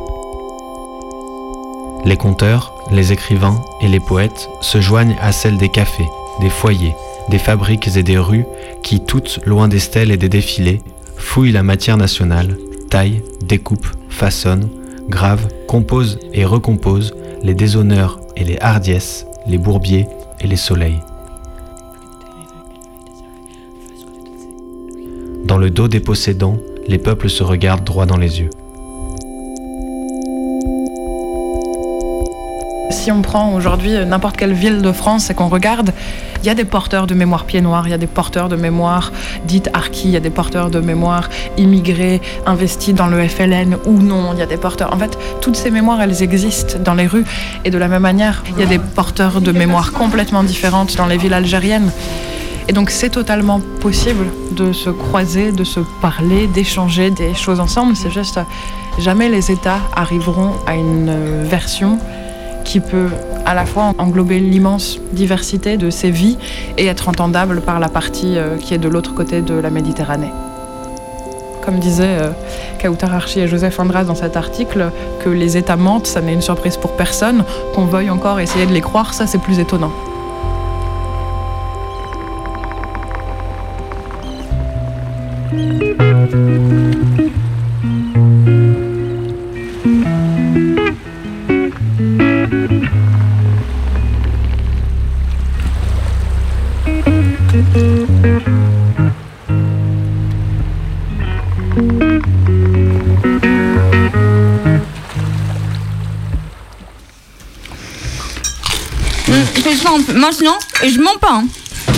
Les 2.05 2.17
conteurs, 2.17 2.75
les 2.91 3.13
écrivains 3.13 3.63
et 3.81 3.89
les 3.89 4.01
poètes 4.01 4.49
se 4.61 4.81
joignent 4.81 5.17
à 5.21 5.33
celles 5.33 5.57
des 5.57 5.71
cafés, 5.71 6.09
des 6.41 6.51
foyers, 6.51 6.95
des 7.29 7.39
fabriques 7.39 7.97
et 7.97 8.03
des 8.03 8.19
rues 8.19 8.45
qui, 8.83 9.01
toutes 9.01 9.41
loin 9.47 9.69
des 9.69 9.79
stèles 9.79 10.11
et 10.11 10.17
des 10.17 10.29
défilés, 10.29 10.81
fouillent 11.17 11.53
la 11.53 11.63
matière 11.63 11.97
nationale, 11.97 12.57
taillent, 12.91 13.23
découpent, 13.43 13.89
façonnent, 14.09 14.69
gravent, 15.09 15.49
composent 15.67 16.19
et 16.33 16.45
recomposent 16.45 17.15
les 17.43 17.55
déshonneurs 17.55 18.21
et 18.37 18.45
les 18.45 18.59
hardiesses, 18.61 19.27
les 19.47 19.59
bourbiers 19.59 20.07
et 20.41 20.47
les 20.47 20.57
soleils. 20.57 21.01
Dans 25.45 25.59
le 25.59 25.71
dos 25.71 25.89
des 25.89 26.01
possédants, 26.01 26.59
les 26.89 26.99
peuples 26.99 27.29
se 27.29 27.43
regardent 27.43 27.85
droit 27.85 28.07
dans 28.07 28.17
les 28.17 28.41
yeux. 28.41 28.51
Si 32.95 33.11
on 33.11 33.23
prend 33.23 33.53
aujourd'hui 33.53 33.93
n'importe 34.07 34.37
quelle 34.37 34.55
ville 34.55 34.81
de 34.81 34.93
France 34.93 35.29
et 35.29 35.35
qu'on 35.35 35.49
regarde, 35.49 35.93
il 36.43 36.47
y 36.47 36.49
a 36.49 36.55
des 36.55 36.65
porteurs 36.65 37.07
de 37.09 37.15
mémoire 37.15 37.45
pieds 37.45 37.61
noirs, 37.61 37.87
il 37.87 37.91
y 37.91 37.93
a 37.93 37.99
des 37.99 38.07
porteurs 38.07 38.49
de 38.49 38.55
mémoire 38.55 39.13
dites 39.45 39.69
harkis, 39.75 40.05
il 40.07 40.13
y 40.13 40.17
a 40.17 40.21
des 40.21 40.31
porteurs 40.31 40.71
de 40.71 40.79
mémoire 40.79 41.29
immigrés, 41.59 42.23
investis 42.47 42.95
dans 42.95 43.09
le 43.09 43.27
FLN 43.27 43.77
ou 43.85 43.99
non, 43.99 44.33
il 44.33 44.39
y 44.39 44.43
a 44.43 44.47
des 44.47 44.57
porteurs. 44.57 44.95
En 44.95 44.97
fait, 44.97 45.19
toutes 45.41 45.57
ces 45.57 45.73
mémoires, 45.73 46.01
elles 46.01 46.23
existent 46.23 46.79
dans 46.79 46.95
les 46.95 47.09
rues. 47.09 47.27
Et 47.65 47.71
de 47.71 47.79
la 47.79 47.89
même 47.89 48.03
manière, 48.03 48.45
il 48.49 48.61
y 48.61 48.63
a 48.63 48.67
des 48.67 48.79
porteurs 48.79 49.41
de 49.41 49.51
mémoire 49.51 49.93
complètement 49.93 50.45
différentes 50.45 50.97
dans 50.97 51.07
les 51.07 51.19
villes 51.19 51.35
algériennes. 51.35 51.91
Et 52.69 52.73
donc 52.73 52.91
c'est 52.91 53.11
totalement 53.11 53.61
possible 53.81 54.27
de 54.53 54.73
se 54.73 54.89
croiser, 54.89 55.51
de 55.51 55.65
se 55.65 55.81
parler, 56.01 56.47
d'échanger 56.47 57.11
des 57.11 57.35
choses 57.35 57.61
ensemble. 57.61 57.97
C'est 57.97 58.13
juste, 58.13 58.39
jamais 58.99 59.29
les 59.29 59.51
États 59.51 59.81
arriveront 59.95 60.53
à 60.67 60.77
une 60.77 61.43
version 61.43 61.99
qui 62.65 62.81
peut 62.81 63.09
à 63.47 63.55
la 63.55 63.67
fois 63.67 63.93
englober 63.99 64.41
l'immense 64.41 64.99
diversité 65.13 65.77
de 65.77 65.91
ces 65.91 66.11
vies 66.11 66.39
et 66.79 66.87
être 66.87 67.09
entendable 67.09 67.61
par 67.61 67.79
la 67.79 67.89
partie 67.89 68.37
euh, 68.37 68.57
qui 68.57 68.75
est 68.75 68.79
de 68.79 68.89
l'autre 68.89 69.15
côté 69.15 69.43
de 69.43 69.55
la 69.55 69.71
Méditerranée. 69.71 70.33
Comme 71.65 71.79
disaient 71.79 72.19
euh, 72.21 72.31
Kautar 72.81 73.15
Archi 73.15 73.41
et 73.41 73.49
Joseph 73.49 73.79
Andras 73.79 74.05
dans 74.05 74.15
cet 74.15 74.37
article, 74.37 74.91
que 75.23 75.31
les 75.31 75.57
États 75.57 75.77
mentent, 75.77 76.07
ça 76.07 76.21
n'est 76.21 76.35
une 76.35 76.43
surprise 76.43 76.77
pour 76.77 76.93
personne. 76.93 77.45
Qu'on 77.75 77.87
veuille 77.87 78.11
encore 78.11 78.41
essayer 78.41 78.67
de 78.67 78.73
les 78.73 78.83
croire, 78.83 79.15
ça 79.15 79.27
c'est 79.27 79.39
plus 79.41 79.59
étonnant. 79.59 79.93
Maintenant, 110.25 110.59
et 110.83 110.89
je 110.89 110.99
mens 111.01 111.19
pas, 111.21 111.35
hein, 111.35 111.45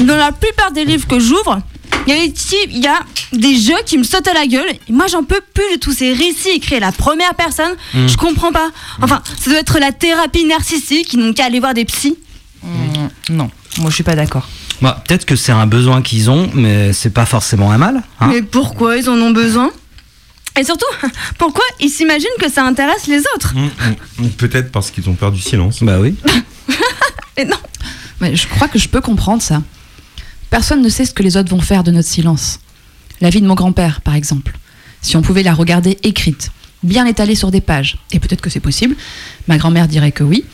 dans 0.00 0.16
la 0.16 0.32
plupart 0.32 0.72
des 0.72 0.84
livres 0.84 1.06
que 1.06 1.20
j'ouvre, 1.20 1.60
il 2.08 2.12
y, 2.14 2.16
a 2.18 2.20
des 2.26 2.32
petits- 2.32 2.56
il 2.70 2.78
y 2.82 2.86
a 2.88 2.98
des 3.32 3.56
jeux 3.56 3.78
qui 3.86 3.98
me 3.98 4.02
sautent 4.02 4.26
à 4.26 4.34
la 4.34 4.48
gueule. 4.48 4.68
Et 4.88 4.92
moi, 4.92 5.06
j'en 5.06 5.22
peux 5.22 5.40
plus 5.54 5.76
de 5.76 5.78
tous 5.78 5.92
ces 5.92 6.12
récits 6.12 6.48
écrits 6.56 6.76
à 6.76 6.80
la 6.80 6.90
première 6.90 7.34
personne. 7.36 7.70
Mm. 7.94 8.08
Je 8.08 8.16
comprends 8.16 8.50
pas. 8.50 8.70
Enfin, 9.00 9.22
ça 9.38 9.50
doit 9.50 9.60
être 9.60 9.78
la 9.78 9.92
thérapie 9.92 10.44
narcissique. 10.44 11.12
Ils 11.12 11.20
n'ont 11.20 11.32
qu'à 11.32 11.44
aller 11.44 11.60
voir 11.60 11.72
des 11.72 11.84
psys. 11.84 12.16
Non, 13.30 13.48
moi 13.78 13.90
je 13.90 13.94
suis 13.94 14.02
pas 14.02 14.16
d'accord. 14.16 14.48
Bah, 14.82 15.02
Peut-être 15.06 15.24
que 15.24 15.36
c'est 15.36 15.52
un 15.52 15.66
besoin 15.68 16.02
qu'ils 16.02 16.28
ont, 16.28 16.50
mais 16.52 16.92
c'est 16.92 17.10
pas 17.10 17.26
forcément 17.26 17.70
un 17.70 17.78
mal. 17.78 18.02
hein. 18.20 18.26
Mais 18.32 18.42
pourquoi 18.42 18.96
ils 18.96 19.08
en 19.08 19.20
ont 19.20 19.30
besoin? 19.30 19.70
Et 20.58 20.64
surtout, 20.64 20.86
pourquoi 21.38 21.64
ils 21.80 21.90
s'imaginent 21.90 22.28
que 22.40 22.50
ça 22.50 22.64
intéresse 22.64 23.06
les 23.06 23.20
autres? 23.36 23.54
Mm, 23.54 24.24
mm. 24.24 24.28
Peut-être 24.30 24.72
parce 24.72 24.90
qu'ils 24.90 25.08
ont 25.08 25.14
peur 25.14 25.30
du 25.30 25.40
silence. 25.40 25.80
Bah 25.84 25.98
oui. 26.00 26.16
Non. 27.38 27.56
Mais 28.20 28.34
je 28.34 28.48
crois 28.48 28.68
que 28.68 28.78
je 28.78 28.88
peux 28.88 29.00
comprendre 29.00 29.42
ça. 29.42 29.62
Personne 30.50 30.82
ne 30.82 30.88
sait 30.88 31.04
ce 31.04 31.12
que 31.12 31.22
les 31.22 31.36
autres 31.36 31.50
vont 31.50 31.60
faire 31.60 31.84
de 31.84 31.90
notre 31.90 32.08
silence. 32.08 32.60
La 33.20 33.30
vie 33.30 33.40
de 33.40 33.46
mon 33.46 33.54
grand-père, 33.54 34.00
par 34.00 34.14
exemple. 34.14 34.58
Si 35.02 35.16
on 35.16 35.22
pouvait 35.22 35.42
la 35.42 35.54
regarder 35.54 35.98
écrite, 36.02 36.50
bien 36.82 37.06
étalée 37.06 37.34
sur 37.34 37.50
des 37.50 37.60
pages, 37.60 37.98
et 38.12 38.20
peut-être 38.20 38.40
que 38.40 38.50
c'est 38.50 38.60
possible, 38.60 38.96
ma 39.48 39.58
grand-mère 39.58 39.88
dirait 39.88 40.12
que 40.12 40.24
oui, 40.24 40.44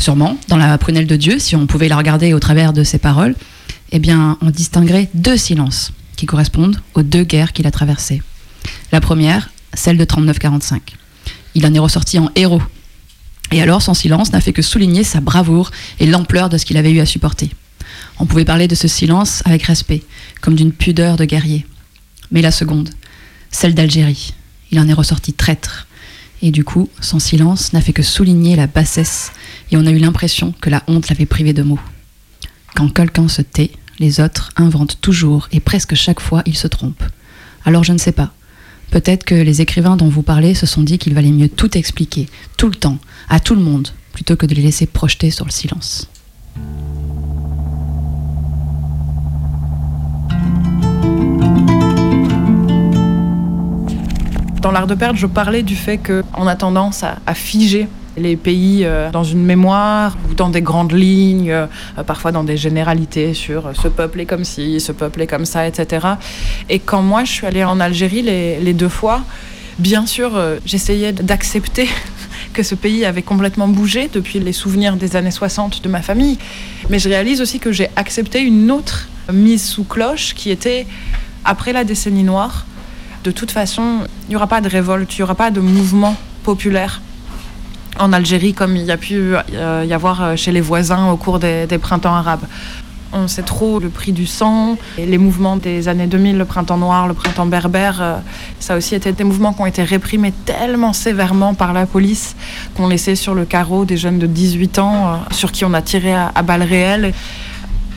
Sûrement, 0.00 0.38
dans 0.48 0.56
la 0.56 0.78
prunelle 0.78 1.06
de 1.06 1.16
Dieu, 1.16 1.38
si 1.38 1.56
on 1.56 1.66
pouvait 1.66 1.88
la 1.88 1.98
regarder 1.98 2.32
au 2.32 2.40
travers 2.40 2.72
de 2.72 2.84
ses 2.84 2.96
paroles, 2.96 3.34
eh 3.92 3.98
bien, 3.98 4.38
on 4.40 4.48
distinguerait 4.48 5.10
deux 5.12 5.36
silences 5.36 5.92
qui 6.16 6.24
correspondent 6.24 6.80
aux 6.94 7.02
deux 7.02 7.22
guerres 7.22 7.52
qu'il 7.52 7.66
a 7.66 7.70
traversées. 7.70 8.22
La 8.92 9.02
première, 9.02 9.50
celle 9.74 9.98
de 9.98 10.04
39-45. 10.06 10.80
Il 11.54 11.66
en 11.66 11.74
est 11.74 11.78
ressorti 11.78 12.18
en 12.18 12.30
héros. 12.34 12.62
Et 13.52 13.60
alors, 13.60 13.82
son 13.82 13.94
silence 13.94 14.32
n'a 14.32 14.40
fait 14.40 14.52
que 14.52 14.62
souligner 14.62 15.04
sa 15.04 15.20
bravoure 15.20 15.70
et 15.98 16.06
l'ampleur 16.06 16.48
de 16.48 16.58
ce 16.58 16.64
qu'il 16.64 16.76
avait 16.76 16.92
eu 16.92 17.00
à 17.00 17.06
supporter. 17.06 17.50
On 18.18 18.26
pouvait 18.26 18.44
parler 18.44 18.68
de 18.68 18.74
ce 18.74 18.88
silence 18.88 19.42
avec 19.44 19.62
respect, 19.64 20.02
comme 20.40 20.54
d'une 20.54 20.72
pudeur 20.72 21.16
de 21.16 21.24
guerrier. 21.24 21.66
Mais 22.30 22.42
la 22.42 22.52
seconde, 22.52 22.90
celle 23.50 23.74
d'Algérie, 23.74 24.34
il 24.70 24.78
en 24.78 24.88
est 24.88 24.92
ressorti 24.92 25.32
traître. 25.32 25.88
Et 26.42 26.50
du 26.50 26.64
coup, 26.64 26.88
son 27.00 27.18
silence 27.18 27.72
n'a 27.72 27.80
fait 27.80 27.92
que 27.92 28.02
souligner 28.02 28.56
la 28.56 28.66
bassesse, 28.66 29.32
et 29.70 29.76
on 29.76 29.86
a 29.86 29.90
eu 29.90 29.98
l'impression 29.98 30.54
que 30.60 30.70
la 30.70 30.82
honte 30.86 31.08
l'avait 31.08 31.26
privé 31.26 31.52
de 31.52 31.62
mots. 31.62 31.80
Quand 32.74 32.88
quelqu'un 32.88 33.28
se 33.28 33.42
tait, 33.42 33.72
les 33.98 34.20
autres 34.20 34.50
inventent 34.56 34.98
toujours, 35.00 35.48
et 35.52 35.60
presque 35.60 35.94
chaque 35.94 36.20
fois 36.20 36.42
ils 36.46 36.56
se 36.56 36.68
trompent. 36.68 37.04
Alors 37.64 37.84
je 37.84 37.92
ne 37.92 37.98
sais 37.98 38.12
pas. 38.12 38.32
Peut-être 38.90 39.24
que 39.24 39.36
les 39.36 39.60
écrivains 39.60 39.96
dont 39.96 40.08
vous 40.08 40.22
parlez 40.22 40.54
se 40.54 40.66
sont 40.66 40.82
dit 40.82 40.98
qu'il 40.98 41.14
valait 41.14 41.30
mieux 41.30 41.48
tout 41.48 41.78
expliquer, 41.78 42.26
tout 42.56 42.66
le 42.66 42.74
temps, 42.74 42.98
à 43.28 43.38
tout 43.38 43.54
le 43.54 43.62
monde, 43.62 43.88
plutôt 44.12 44.34
que 44.34 44.46
de 44.46 44.54
les 44.54 44.62
laisser 44.62 44.86
projeter 44.86 45.30
sur 45.30 45.44
le 45.44 45.52
silence. 45.52 46.08
Dans 54.60 54.72
l'art 54.72 54.88
de 54.88 54.94
perdre, 54.94 55.18
je 55.18 55.26
parlais 55.26 55.62
du 55.62 55.76
fait 55.76 55.98
qu'on 55.98 56.46
a 56.46 56.56
tendance 56.56 57.04
à, 57.04 57.18
à 57.26 57.34
figer 57.34 57.86
les 58.16 58.36
pays 58.36 58.84
euh, 58.84 59.10
dans 59.10 59.24
une 59.24 59.44
mémoire 59.44 60.16
ou 60.28 60.34
dans 60.34 60.48
des 60.48 60.62
grandes 60.62 60.92
lignes, 60.92 61.50
euh, 61.50 61.66
parfois 62.06 62.32
dans 62.32 62.44
des 62.44 62.56
généralités 62.56 63.34
sur 63.34 63.68
euh, 63.68 63.72
ce 63.80 63.88
peuple 63.88 64.20
est 64.20 64.26
comme 64.26 64.44
ci, 64.44 64.80
ce 64.80 64.92
peuple 64.92 65.22
est 65.22 65.26
comme 65.26 65.44
ça, 65.44 65.66
etc. 65.66 66.06
Et 66.68 66.78
quand 66.78 67.02
moi 67.02 67.24
je 67.24 67.32
suis 67.32 67.46
allée 67.46 67.64
en 67.64 67.80
Algérie 67.80 68.22
les, 68.22 68.60
les 68.60 68.72
deux 68.72 68.88
fois, 68.88 69.22
bien 69.78 70.06
sûr 70.06 70.32
j'essayais 70.66 71.12
d'accepter 71.12 71.88
que 72.52 72.62
ce 72.62 72.74
pays 72.74 73.04
avait 73.04 73.22
complètement 73.22 73.68
bougé 73.68 74.10
depuis 74.12 74.40
les 74.40 74.52
souvenirs 74.52 74.96
des 74.96 75.16
années 75.16 75.30
60 75.30 75.82
de 75.82 75.88
ma 75.88 76.02
famille. 76.02 76.38
Mais 76.88 76.98
je 76.98 77.08
réalise 77.08 77.40
aussi 77.40 77.60
que 77.60 77.72
j'ai 77.72 77.88
accepté 77.96 78.40
une 78.40 78.70
autre 78.70 79.08
mise 79.32 79.64
sous 79.64 79.84
cloche 79.84 80.34
qui 80.34 80.50
était 80.50 80.86
après 81.44 81.72
la 81.72 81.84
décennie 81.84 82.24
noire. 82.24 82.66
De 83.22 83.30
toute 83.30 83.50
façon, 83.50 84.00
il 84.26 84.30
n'y 84.30 84.36
aura 84.36 84.46
pas 84.46 84.60
de 84.60 84.68
révolte, 84.68 85.14
il 85.14 85.20
n'y 85.20 85.22
aura 85.22 85.34
pas 85.34 85.50
de 85.50 85.60
mouvement 85.60 86.16
populaire 86.42 87.00
en 87.98 88.12
Algérie 88.12 88.54
comme 88.54 88.76
il 88.76 88.84
y 88.84 88.90
a 88.90 88.96
pu 88.96 89.34
y 89.52 89.92
avoir 89.92 90.36
chez 90.36 90.52
les 90.52 90.60
voisins 90.60 91.10
au 91.10 91.16
cours 91.16 91.38
des, 91.38 91.66
printemps 91.80 92.14
arabes. 92.14 92.44
On 93.12 93.26
sait 93.26 93.42
trop 93.42 93.80
le 93.80 93.88
prix 93.88 94.12
du 94.12 94.24
sang, 94.24 94.78
les 94.96 95.18
mouvements 95.18 95.56
des 95.56 95.88
années 95.88 96.06
2000, 96.06 96.38
le 96.38 96.44
printemps 96.44 96.76
noir, 96.76 97.08
le 97.08 97.14
printemps 97.14 97.46
berbère, 97.46 98.20
ça 98.60 98.74
a 98.74 98.76
aussi 98.76 98.94
été 98.94 99.10
des 99.10 99.24
mouvements 99.24 99.52
qui 99.52 99.62
ont 99.62 99.66
été 99.66 99.82
réprimés 99.82 100.32
tellement 100.44 100.92
sévèrement 100.92 101.54
par 101.54 101.72
la 101.72 101.86
police 101.86 102.36
qu'on 102.76 102.86
laissait 102.86 103.16
sur 103.16 103.34
le 103.34 103.44
carreau 103.44 103.84
des 103.84 103.96
jeunes 103.96 104.20
de 104.20 104.28
18 104.28 104.78
ans 104.78 105.20
sur 105.32 105.50
qui 105.50 105.64
on 105.64 105.74
a 105.74 105.82
tiré 105.82 106.14
à, 106.14 106.30
à 106.32 106.42
balles 106.42 106.62
réelles. 106.62 107.12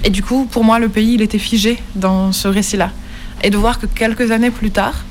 Et 0.04 0.10
du 0.10 0.22
coup, 0.22 0.46
pour 0.50 0.64
moi, 0.64 0.80
le 0.80 0.90
pays, 0.90 1.14
il 1.14 1.22
était 1.22 1.40
figé 1.40 1.80
dans 1.96 2.32
ce 2.32 2.48
récit-là. 2.48 2.90
Et 3.42 3.50
de 3.50 3.58
voir 3.58 3.80
que 3.80 3.86
quelques 3.86 4.32
années 4.32 4.52
plus 4.52 4.72
tard, 4.72 5.06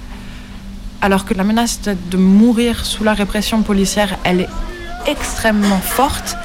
alors 1.03 1.25
que 1.25 1.35
la 1.35 1.45
menace 1.45 1.81
de 1.83 2.17
mourir 2.17 2.87
sous 2.87 3.05
la 3.05 3.13
répression 3.13 3.63
policière, 3.63 4.17
elle 4.25 4.41
est 4.41 4.49
extrêmement 5.07 5.81
forte, 5.81 6.37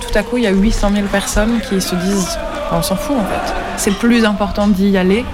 tout 0.00 0.18
à 0.18 0.24
coup, 0.24 0.36
il 0.36 0.42
y 0.42 0.46
a 0.46 0.50
800 0.50 0.90
000 0.94 1.06
personnes 1.06 1.60
qui 1.68 1.80
se 1.80 1.94
disent 1.94 2.38
on 2.72 2.82
s'en 2.82 2.96
fout 2.96 3.16
en 3.16 3.24
fait. 3.24 3.54
C'est 3.76 3.96
plus 3.98 4.24
important 4.24 4.66
d'y 4.66 4.96
aller 4.98 5.24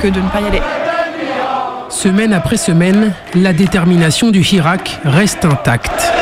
que 0.00 0.08
de 0.08 0.20
ne 0.20 0.28
pas 0.28 0.40
y 0.40 0.46
aller. 0.46 0.62
Semaine 1.88 2.32
après 2.32 2.56
semaine, 2.56 3.12
la 3.34 3.52
détermination 3.52 4.30
du 4.30 4.40
Hirak 4.40 4.98
reste 5.04 5.44
intacte. 5.44 6.12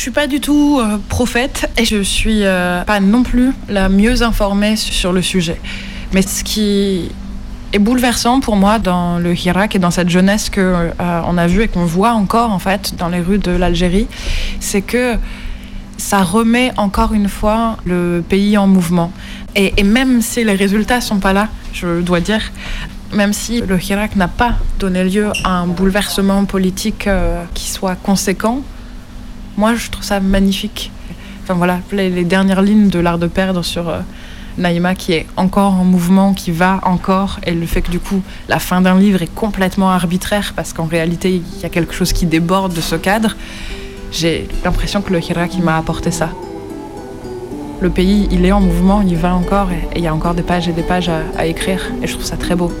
Je 0.00 0.04
suis 0.04 0.12
pas 0.12 0.26
du 0.26 0.40
tout 0.40 0.80
euh, 0.80 0.96
prophète 1.10 1.70
et 1.76 1.84
je 1.84 2.00
suis 2.00 2.46
euh, 2.46 2.82
pas 2.84 3.00
non 3.00 3.22
plus 3.22 3.52
la 3.68 3.90
mieux 3.90 4.22
informée 4.22 4.74
sur 4.76 5.12
le 5.12 5.20
sujet. 5.20 5.60
Mais 6.14 6.22
ce 6.22 6.42
qui 6.42 7.10
est 7.74 7.78
bouleversant 7.78 8.40
pour 8.40 8.56
moi 8.56 8.78
dans 8.78 9.18
le 9.18 9.34
Hirak 9.34 9.76
et 9.76 9.78
dans 9.78 9.90
cette 9.90 10.08
jeunesse 10.08 10.48
que 10.48 10.58
euh, 10.58 11.20
on 11.26 11.36
a 11.36 11.46
vue 11.46 11.64
et 11.64 11.68
qu'on 11.68 11.84
voit 11.84 12.12
encore 12.12 12.50
en 12.50 12.58
fait 12.58 12.94
dans 12.96 13.08
les 13.10 13.20
rues 13.20 13.36
de 13.36 13.50
l'Algérie, 13.50 14.06
c'est 14.58 14.80
que 14.80 15.16
ça 15.98 16.22
remet 16.22 16.72
encore 16.78 17.12
une 17.12 17.28
fois 17.28 17.76
le 17.84 18.24
pays 18.26 18.56
en 18.56 18.66
mouvement. 18.66 19.12
Et, 19.54 19.74
et 19.76 19.82
même 19.82 20.22
si 20.22 20.44
les 20.44 20.54
résultats 20.54 21.02
sont 21.02 21.18
pas 21.18 21.34
là, 21.34 21.48
je 21.74 22.00
dois 22.00 22.20
dire, 22.20 22.40
même 23.12 23.34
si 23.34 23.60
le 23.60 23.78
Hirak 23.78 24.16
n'a 24.16 24.28
pas 24.28 24.54
donné 24.78 25.04
lieu 25.04 25.30
à 25.44 25.58
un 25.58 25.66
bouleversement 25.66 26.46
politique 26.46 27.06
qui 27.52 27.68
soit 27.68 27.96
conséquent, 27.96 28.62
moi 29.60 29.74
je 29.74 29.90
trouve 29.90 30.04
ça 30.04 30.20
magnifique. 30.20 30.90
Enfin 31.42 31.52
voilà, 31.52 31.80
les, 31.92 32.24
dernières 32.24 32.62
lignes 32.62 32.88
de 32.88 32.98
l'art 32.98 33.18
de 33.18 33.26
perdre 33.26 33.62
sur 33.62 33.90
euh, 33.90 34.00
Naïma 34.56 34.94
qui 34.94 35.12
est 35.12 35.26
encore 35.36 35.74
en 35.74 35.84
mouvement, 35.84 36.32
qui 36.32 36.50
va 36.50 36.80
encore, 36.82 37.40
et 37.44 37.52
le 37.52 37.66
fait 37.66 37.82
que 37.82 37.90
du 37.90 38.00
coup 38.00 38.22
la 38.48 38.58
fin 38.58 38.80
d'un 38.80 38.98
livre 38.98 39.20
est 39.20 39.34
complètement 39.34 39.90
arbitraire 39.90 40.54
parce 40.56 40.72
qu'en 40.72 40.86
réalité 40.86 41.28
il 41.34 41.60
y 41.62 41.66
a 41.66 41.68
quelque 41.68 41.92
chose 41.92 42.14
qui 42.14 42.24
déborde 42.24 42.72
de 42.72 42.80
ce 42.80 42.96
cadre, 42.96 43.36
j'ai 44.10 44.48
l'impression 44.64 45.02
que 45.02 45.12
le 45.12 45.20
Hirak 45.22 45.54
il 45.54 45.62
m'a 45.62 45.76
apporté 45.76 46.10
ça. 46.10 46.30
Le 47.82 47.90
pays 47.90 48.28
il 48.30 48.46
est 48.46 48.52
en 48.52 48.62
mouvement, 48.62 49.02
il 49.02 49.16
va 49.16 49.34
encore, 49.34 49.70
et 49.72 49.98
il 49.98 50.02
y 50.02 50.06
a 50.06 50.14
encore 50.14 50.34
des 50.34 50.42
pages 50.42 50.68
et 50.68 50.72
des 50.72 50.86
pages 50.92 51.10
à 51.36 51.44
écrire, 51.44 51.82
et 52.02 52.06
je 52.06 52.14
trouve 52.14 52.24
ça 52.24 52.38
très 52.38 52.56
beau. 52.56 52.72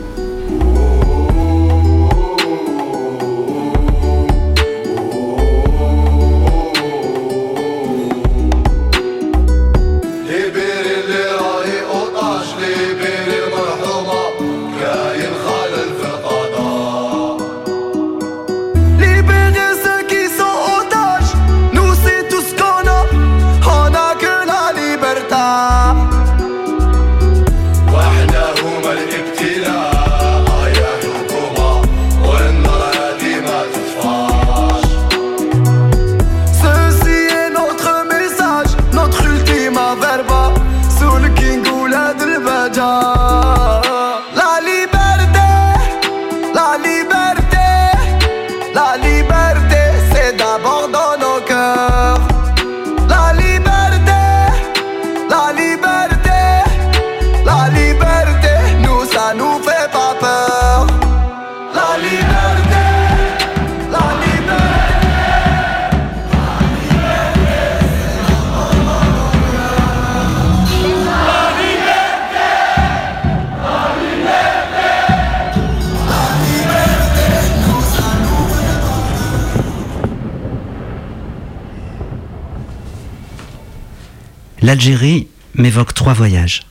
L'Algérie 84.62 85.26
m'évoque 85.54 85.94
trois 85.94 86.12
voyages. 86.12 86.66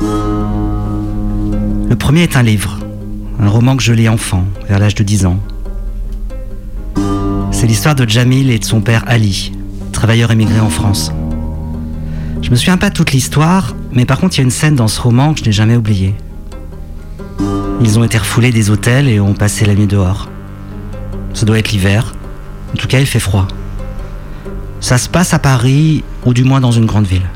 Le 0.00 1.94
premier 1.94 2.22
est 2.24 2.36
un 2.36 2.42
livre, 2.42 2.80
un 3.38 3.48
roman 3.48 3.76
que 3.76 3.84
je 3.84 3.92
lis 3.92 4.08
enfant, 4.08 4.44
vers 4.68 4.80
l'âge 4.80 4.96
de 4.96 5.04
10 5.04 5.26
ans. 5.26 5.38
C'est 7.52 7.68
l'histoire 7.68 7.94
de 7.94 8.08
Jamil 8.08 8.50
et 8.50 8.58
de 8.58 8.64
son 8.64 8.80
père 8.80 9.04
Ali, 9.06 9.52
travailleur 9.92 10.32
émigré 10.32 10.58
en 10.58 10.70
France. 10.70 11.12
Je 12.42 12.50
me 12.50 12.56
souviens 12.56 12.78
pas 12.78 12.90
toute 12.90 13.12
l'histoire, 13.12 13.76
mais 13.92 14.06
par 14.06 14.18
contre, 14.18 14.34
il 14.34 14.38
y 14.38 14.40
a 14.40 14.44
une 14.44 14.50
scène 14.50 14.74
dans 14.74 14.88
ce 14.88 15.00
roman 15.00 15.32
que 15.32 15.38
je 15.38 15.44
n'ai 15.44 15.52
jamais 15.52 15.76
oubliée. 15.76 16.16
Ils 17.80 17.96
ont 17.96 18.02
été 18.02 18.18
refoulés 18.18 18.50
des 18.50 18.70
hôtels 18.70 19.08
et 19.08 19.20
ont 19.20 19.34
passé 19.34 19.66
la 19.66 19.76
nuit 19.76 19.86
dehors. 19.86 20.28
Ça 21.32 21.46
doit 21.46 21.60
être 21.60 21.70
l'hiver. 21.70 22.16
En 22.74 22.76
tout 22.76 22.88
cas, 22.88 22.98
il 22.98 23.06
fait 23.06 23.20
froid. 23.20 23.46
Ça 24.80 24.98
se 24.98 25.08
passe 25.08 25.32
à 25.32 25.38
Paris, 25.38 26.02
ou 26.24 26.34
du 26.34 26.44
moins 26.44 26.60
dans 26.60 26.72
une 26.72 26.86
grande 26.86 27.06
ville. 27.06 27.28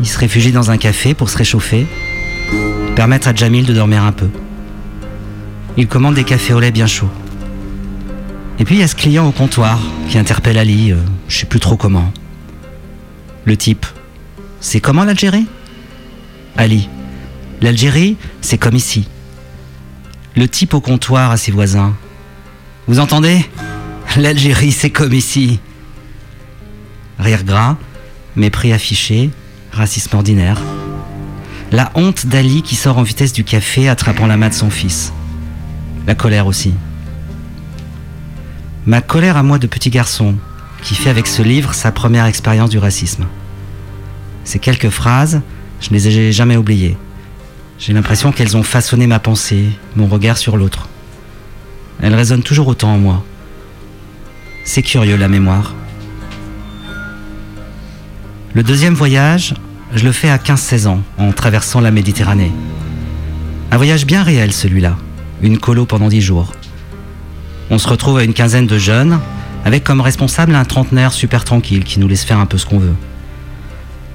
Ils 0.00 0.06
se 0.06 0.18
réfugient 0.18 0.52
dans 0.52 0.70
un 0.70 0.76
café 0.76 1.14
pour 1.14 1.30
se 1.30 1.38
réchauffer, 1.38 1.86
permettre 2.94 3.28
à 3.28 3.34
Jamil 3.34 3.64
de 3.64 3.72
dormir 3.72 4.04
un 4.04 4.12
peu. 4.12 4.28
Il 5.76 5.88
commande 5.88 6.14
des 6.14 6.24
cafés 6.24 6.54
au 6.54 6.60
lait 6.60 6.70
bien 6.70 6.86
chauds. 6.86 7.10
Et 8.58 8.64
puis 8.64 8.76
il 8.76 8.80
y 8.80 8.84
a 8.84 8.88
ce 8.88 8.94
client 8.94 9.26
au 9.26 9.32
comptoir 9.32 9.78
qui 10.08 10.18
interpelle 10.18 10.58
Ali, 10.58 10.92
euh, 10.92 10.96
je 11.28 11.38
sais 11.38 11.46
plus 11.46 11.60
trop 11.60 11.76
comment. 11.76 12.10
Le 13.44 13.56
type, 13.56 13.86
c'est 14.60 14.80
comment 14.80 15.04
l'Algérie? 15.04 15.46
Ali, 16.56 16.88
l'Algérie, 17.60 18.16
c'est 18.40 18.58
comme 18.58 18.74
ici. 18.74 19.08
Le 20.34 20.48
type 20.48 20.74
au 20.74 20.80
comptoir 20.80 21.30
à 21.30 21.36
ses 21.36 21.52
voisins, 21.52 21.94
vous 22.86 23.00
entendez? 23.00 23.44
L'Algérie, 24.16 24.72
c'est 24.72 24.90
comme 24.90 25.12
ici. 25.12 25.60
Rire 27.18 27.44
gras, 27.44 27.76
mépris 28.36 28.72
affiché, 28.72 29.30
racisme 29.72 30.16
ordinaire. 30.16 30.60
La 31.72 31.90
honte 31.94 32.26
d'Ali 32.26 32.62
qui 32.62 32.76
sort 32.76 32.98
en 32.98 33.02
vitesse 33.02 33.32
du 33.32 33.42
café 33.42 33.88
attrapant 33.88 34.26
la 34.26 34.36
main 34.36 34.48
de 34.48 34.54
son 34.54 34.70
fils. 34.70 35.12
La 36.06 36.14
colère 36.14 36.46
aussi. 36.46 36.74
Ma 38.86 39.00
colère 39.00 39.36
à 39.36 39.42
moi 39.42 39.58
de 39.58 39.66
petit 39.66 39.90
garçon, 39.90 40.36
qui 40.82 40.94
fait 40.94 41.10
avec 41.10 41.26
ce 41.26 41.42
livre 41.42 41.74
sa 41.74 41.90
première 41.90 42.26
expérience 42.26 42.70
du 42.70 42.78
racisme. 42.78 43.26
Ces 44.44 44.60
quelques 44.60 44.90
phrases, 44.90 45.40
je 45.80 45.90
ne 45.90 45.94
les 45.94 46.08
ai 46.08 46.32
jamais 46.32 46.56
oubliées. 46.56 46.96
J'ai 47.78 47.92
l'impression 47.92 48.30
qu'elles 48.30 48.56
ont 48.56 48.62
façonné 48.62 49.06
ma 49.06 49.18
pensée, 49.18 49.70
mon 49.96 50.06
regard 50.06 50.38
sur 50.38 50.56
l'autre. 50.56 50.88
Elles 52.00 52.14
résonnent 52.14 52.42
toujours 52.42 52.68
autant 52.68 52.94
en 52.94 52.98
moi. 52.98 53.24
C'est 54.64 54.82
curieux 54.82 55.16
la 55.16 55.28
mémoire. 55.28 55.74
Le 58.56 58.62
deuxième 58.62 58.94
voyage, 58.94 59.52
je 59.92 60.02
le 60.02 60.12
fais 60.12 60.30
à 60.30 60.38
15-16 60.38 60.86
ans, 60.86 61.02
en 61.18 61.30
traversant 61.32 61.82
la 61.82 61.90
Méditerranée. 61.90 62.52
Un 63.70 63.76
voyage 63.76 64.06
bien 64.06 64.22
réel 64.22 64.50
celui-là, 64.50 64.96
une 65.42 65.58
colo 65.58 65.84
pendant 65.84 66.08
10 66.08 66.22
jours. 66.22 66.54
On 67.68 67.76
se 67.76 67.86
retrouve 67.86 68.16
à 68.16 68.24
une 68.24 68.32
quinzaine 68.32 68.66
de 68.66 68.78
jeunes, 68.78 69.20
avec 69.66 69.84
comme 69.84 70.00
responsable 70.00 70.54
un 70.54 70.64
trentenaire 70.64 71.12
super 71.12 71.44
tranquille 71.44 71.84
qui 71.84 72.00
nous 72.00 72.08
laisse 72.08 72.24
faire 72.24 72.38
un 72.38 72.46
peu 72.46 72.56
ce 72.56 72.64
qu'on 72.64 72.78
veut. 72.78 72.94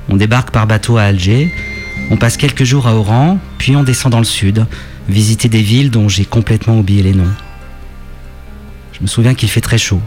On 0.09 0.17
débarque 0.17 0.49
par 0.49 0.65
bateau 0.65 0.97
à 0.97 1.03
Alger, 1.03 1.53
on 2.09 2.17
passe 2.17 2.35
quelques 2.35 2.63
jours 2.63 2.87
à 2.87 2.95
Oran, 2.95 3.37
puis 3.59 3.75
on 3.75 3.83
descend 3.83 4.11
dans 4.11 4.17
le 4.17 4.25
sud, 4.25 4.65
visiter 5.07 5.49
des 5.49 5.61
villes 5.61 5.91
dont 5.91 6.09
j'ai 6.09 6.25
complètement 6.25 6.79
oublié 6.79 7.03
les 7.03 7.13
noms. 7.13 7.35
Je 8.93 9.01
me 9.01 9.07
souviens 9.07 9.35
qu'il 9.35 9.49
fait 9.49 9.61
très 9.61 9.77
chaud, 9.77 10.01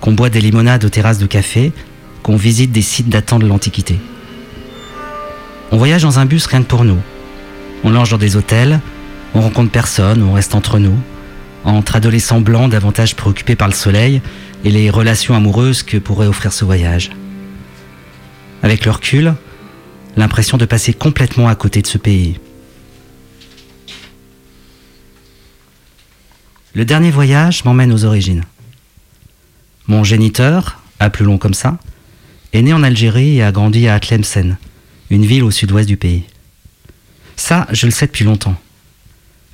qu'on 0.00 0.12
boit 0.12 0.30
des 0.30 0.40
limonades 0.40 0.86
aux 0.86 0.88
terrasses 0.88 1.18
de 1.18 1.26
café, 1.26 1.74
qu'on 2.30 2.36
visite 2.36 2.70
des 2.70 2.80
sites 2.80 3.08
datant 3.08 3.40
de 3.40 3.46
l'Antiquité. 3.48 3.98
On 5.72 5.78
voyage 5.78 6.02
dans 6.02 6.20
un 6.20 6.26
bus 6.26 6.46
rien 6.46 6.62
que 6.62 6.68
pour 6.68 6.84
nous. 6.84 7.00
On 7.82 7.90
longe 7.90 8.10
dans 8.10 8.18
des 8.18 8.36
hôtels, 8.36 8.78
on 9.34 9.40
rencontre 9.40 9.72
personne, 9.72 10.22
on 10.22 10.34
reste 10.34 10.54
entre 10.54 10.78
nous, 10.78 10.96
entre 11.64 11.96
adolescents 11.96 12.40
blancs 12.40 12.70
davantage 12.70 13.16
préoccupés 13.16 13.56
par 13.56 13.66
le 13.66 13.74
soleil 13.74 14.22
et 14.64 14.70
les 14.70 14.90
relations 14.90 15.34
amoureuses 15.34 15.82
que 15.82 15.96
pourrait 15.96 16.28
offrir 16.28 16.52
ce 16.52 16.64
voyage. 16.64 17.10
Avec 18.62 18.84
le 18.84 18.92
recul, 18.92 19.34
l'impression 20.16 20.56
de 20.56 20.66
passer 20.66 20.92
complètement 20.92 21.48
à 21.48 21.56
côté 21.56 21.82
de 21.82 21.88
ce 21.88 21.98
pays. 21.98 22.38
Le 26.74 26.84
dernier 26.84 27.10
voyage 27.10 27.64
m'emmène 27.64 27.92
aux 27.92 28.04
origines. 28.04 28.44
Mon 29.88 30.04
géniteur, 30.04 30.78
à 31.00 31.10
plus 31.10 31.24
long 31.24 31.36
comme 31.36 31.54
ça, 31.54 31.76
est 32.52 32.62
né 32.62 32.72
en 32.72 32.82
Algérie 32.82 33.36
et 33.36 33.42
a 33.42 33.52
grandi 33.52 33.88
à 33.88 33.98
Tlemcen, 34.00 34.56
une 35.10 35.24
ville 35.24 35.44
au 35.44 35.50
sud-ouest 35.50 35.88
du 35.88 35.96
pays. 35.96 36.24
Ça, 37.36 37.66
je 37.70 37.86
le 37.86 37.92
sais 37.92 38.06
depuis 38.06 38.24
longtemps. 38.24 38.56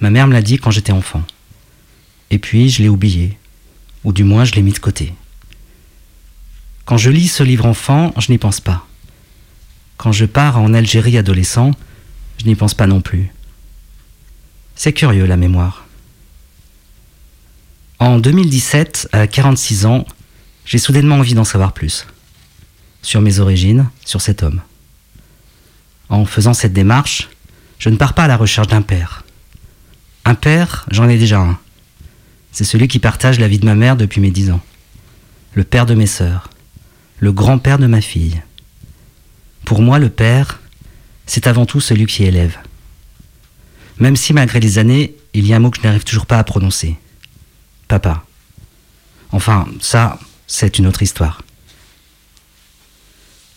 Ma 0.01 0.11
mère 0.11 0.27
me 0.27 0.33
l'a 0.33 0.43
dit 0.43 0.59
quand 0.59 0.71
j'étais 0.71 0.93
enfant. 0.93 1.23
Et 2.31 2.39
puis, 2.39 2.69
je 2.69 2.83
l'ai 2.83 2.89
oublié, 2.89 3.39
ou 4.05 4.13
du 4.13 4.25
moins, 4.25 4.45
je 4.45 4.55
l'ai 4.55 4.63
mis 4.63 4.73
de 4.73 4.79
côté. 4.79 5.15
Quand 6.85 6.97
je 6.97 7.11
lis 7.11 7.29
ce 7.29 7.43
livre 7.43 7.67
enfant, 7.67 8.13
je 8.19 8.31
n'y 8.31 8.39
pense 8.39 8.61
pas. 8.61 8.87
Quand 9.97 10.13
je 10.13 10.25
pars 10.25 10.59
en 10.59 10.75
Algérie 10.75 11.19
adolescent, 11.19 11.73
je 12.39 12.47
n'y 12.47 12.55
pense 12.55 12.75
pas 12.75 12.87
non 12.87 13.01
plus. 13.01 13.33
C'est 14.75 14.93
curieux 14.93 15.27
la 15.27 15.37
mémoire. 15.37 15.87
En 17.99 18.19
2017, 18.19 19.09
à 19.13 19.27
46 19.27 19.87
ans, 19.87 20.05
j'ai 20.67 20.79
soudainement 20.79 21.17
envie 21.17 21.35
d'en 21.35 21.45
savoir 21.45 21.73
plus. 21.73 22.07
Sur 23.07 23.21
mes 23.21 23.39
origines, 23.39 23.89
sur 24.05 24.21
cet 24.21 24.43
homme. 24.43 24.61
En 26.09 26.25
faisant 26.25 26.55
cette 26.55 26.73
démarche, 26.73 27.29
je 27.79 27.89
ne 27.89 27.95
pars 27.95 28.15
pas 28.15 28.25
à 28.25 28.27
la 28.27 28.37
recherche 28.37 28.67
d'un 28.67 28.83
père. 28.83 29.23
Un 30.25 30.35
père, 30.35 30.87
j'en 30.91 31.09
ai 31.09 31.17
déjà 31.17 31.39
un. 31.39 31.57
C'est 32.51 32.65
celui 32.65 32.89
qui 32.89 32.99
partage 32.99 33.39
la 33.39 33.47
vie 33.47 33.61
de 33.61 33.65
ma 33.65 33.77
mère 33.77 33.97
depuis 33.97 34.21
mes 34.21 34.33
10 34.33 34.51
ans. 34.51 34.61
Le 35.55 35.63
père 35.63 35.87
de 35.87 35.95
mes 35.95 36.09
sœurs. 36.09 36.51
Le 37.21 37.31
grand-père 37.31 37.79
de 37.79 37.87
ma 37.87 38.01
fille. 38.01 38.43
Pour 39.65 39.83
moi, 39.83 40.01
le 40.01 40.11
père, 40.11 40.61
c'est 41.27 41.47
avant 41.47 41.65
tout 41.65 41.81
celui 41.81 42.07
qui 42.07 42.25
élève. 42.25 42.59
Même 44.01 44.17
si 44.17 44.33
malgré 44.33 44.59
les 44.59 44.79
années, 44.79 45.15
il 45.33 45.47
y 45.47 45.53
a 45.53 45.57
un 45.59 45.61
mot 45.61 45.71
que 45.71 45.79
je 45.81 45.87
n'arrive 45.87 46.03
toujours 46.03 46.27
pas 46.27 46.41
à 46.41 46.45
prononcer. 46.45 46.97
Papa. 47.87 48.25
Enfin, 49.31 49.69
ça, 49.81 50.19
c'est 50.49 50.81
une 50.81 50.89
autre 50.89 51.05
histoire. 51.05 51.41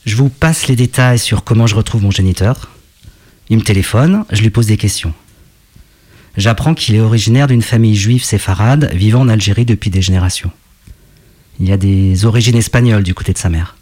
Je 0.10 0.16
vous 0.16 0.30
passe 0.30 0.66
les 0.66 0.76
détails 0.76 1.20
sur 1.20 1.44
comment 1.44 1.68
je 1.68 1.76
retrouve 1.76 2.02
mon 2.02 2.10
géniteur. 2.10 2.72
Il 3.50 3.60
me 3.60 3.64
téléphone, 3.64 4.26
je 4.32 4.42
lui 4.42 4.50
pose 4.50 4.66
des 4.66 4.76
questions. 4.76 5.14
J'apprends 6.36 6.74
qu'il 6.74 6.96
est 6.96 7.00
originaire 7.00 7.46
d'une 7.46 7.62
famille 7.62 7.96
juive 7.96 8.24
séfarade 8.24 8.90
vivant 8.92 9.22
en 9.22 9.30
Algérie 9.30 9.66
depuis 9.66 9.92
des 9.92 10.02
générations. 10.02 10.50
Il 11.60 11.70
y 11.70 11.72
a 11.72 11.78
des 11.78 12.26
origines 12.26 12.56
espagnoles 12.56 13.04
du 13.04 13.14
côté 13.14 13.34
de 13.34 13.38
sa 13.38 13.50
mère. 13.50 13.76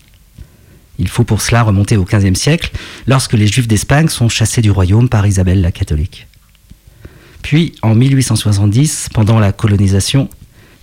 Il 1.00 1.08
faut 1.08 1.24
pour 1.24 1.40
cela 1.40 1.64
remonter 1.64 1.96
au 1.96 2.04
XVe 2.04 2.36
siècle, 2.36 2.72
lorsque 3.08 3.32
les 3.32 3.48
Juifs 3.48 3.70
d'Espagne 3.70 4.10
sont 4.10 4.28
chassés 4.28 4.62
du 4.62 4.70
royaume 4.70 5.08
par 5.08 5.26
Isabelle 5.26 5.62
la 5.62 5.72
catholique. 5.72 6.28
Puis, 7.42 7.74
en 7.84 7.96
1870, 7.96 9.12
pendant 9.14 9.40
la 9.40 9.54
colonisation, 9.54 10.30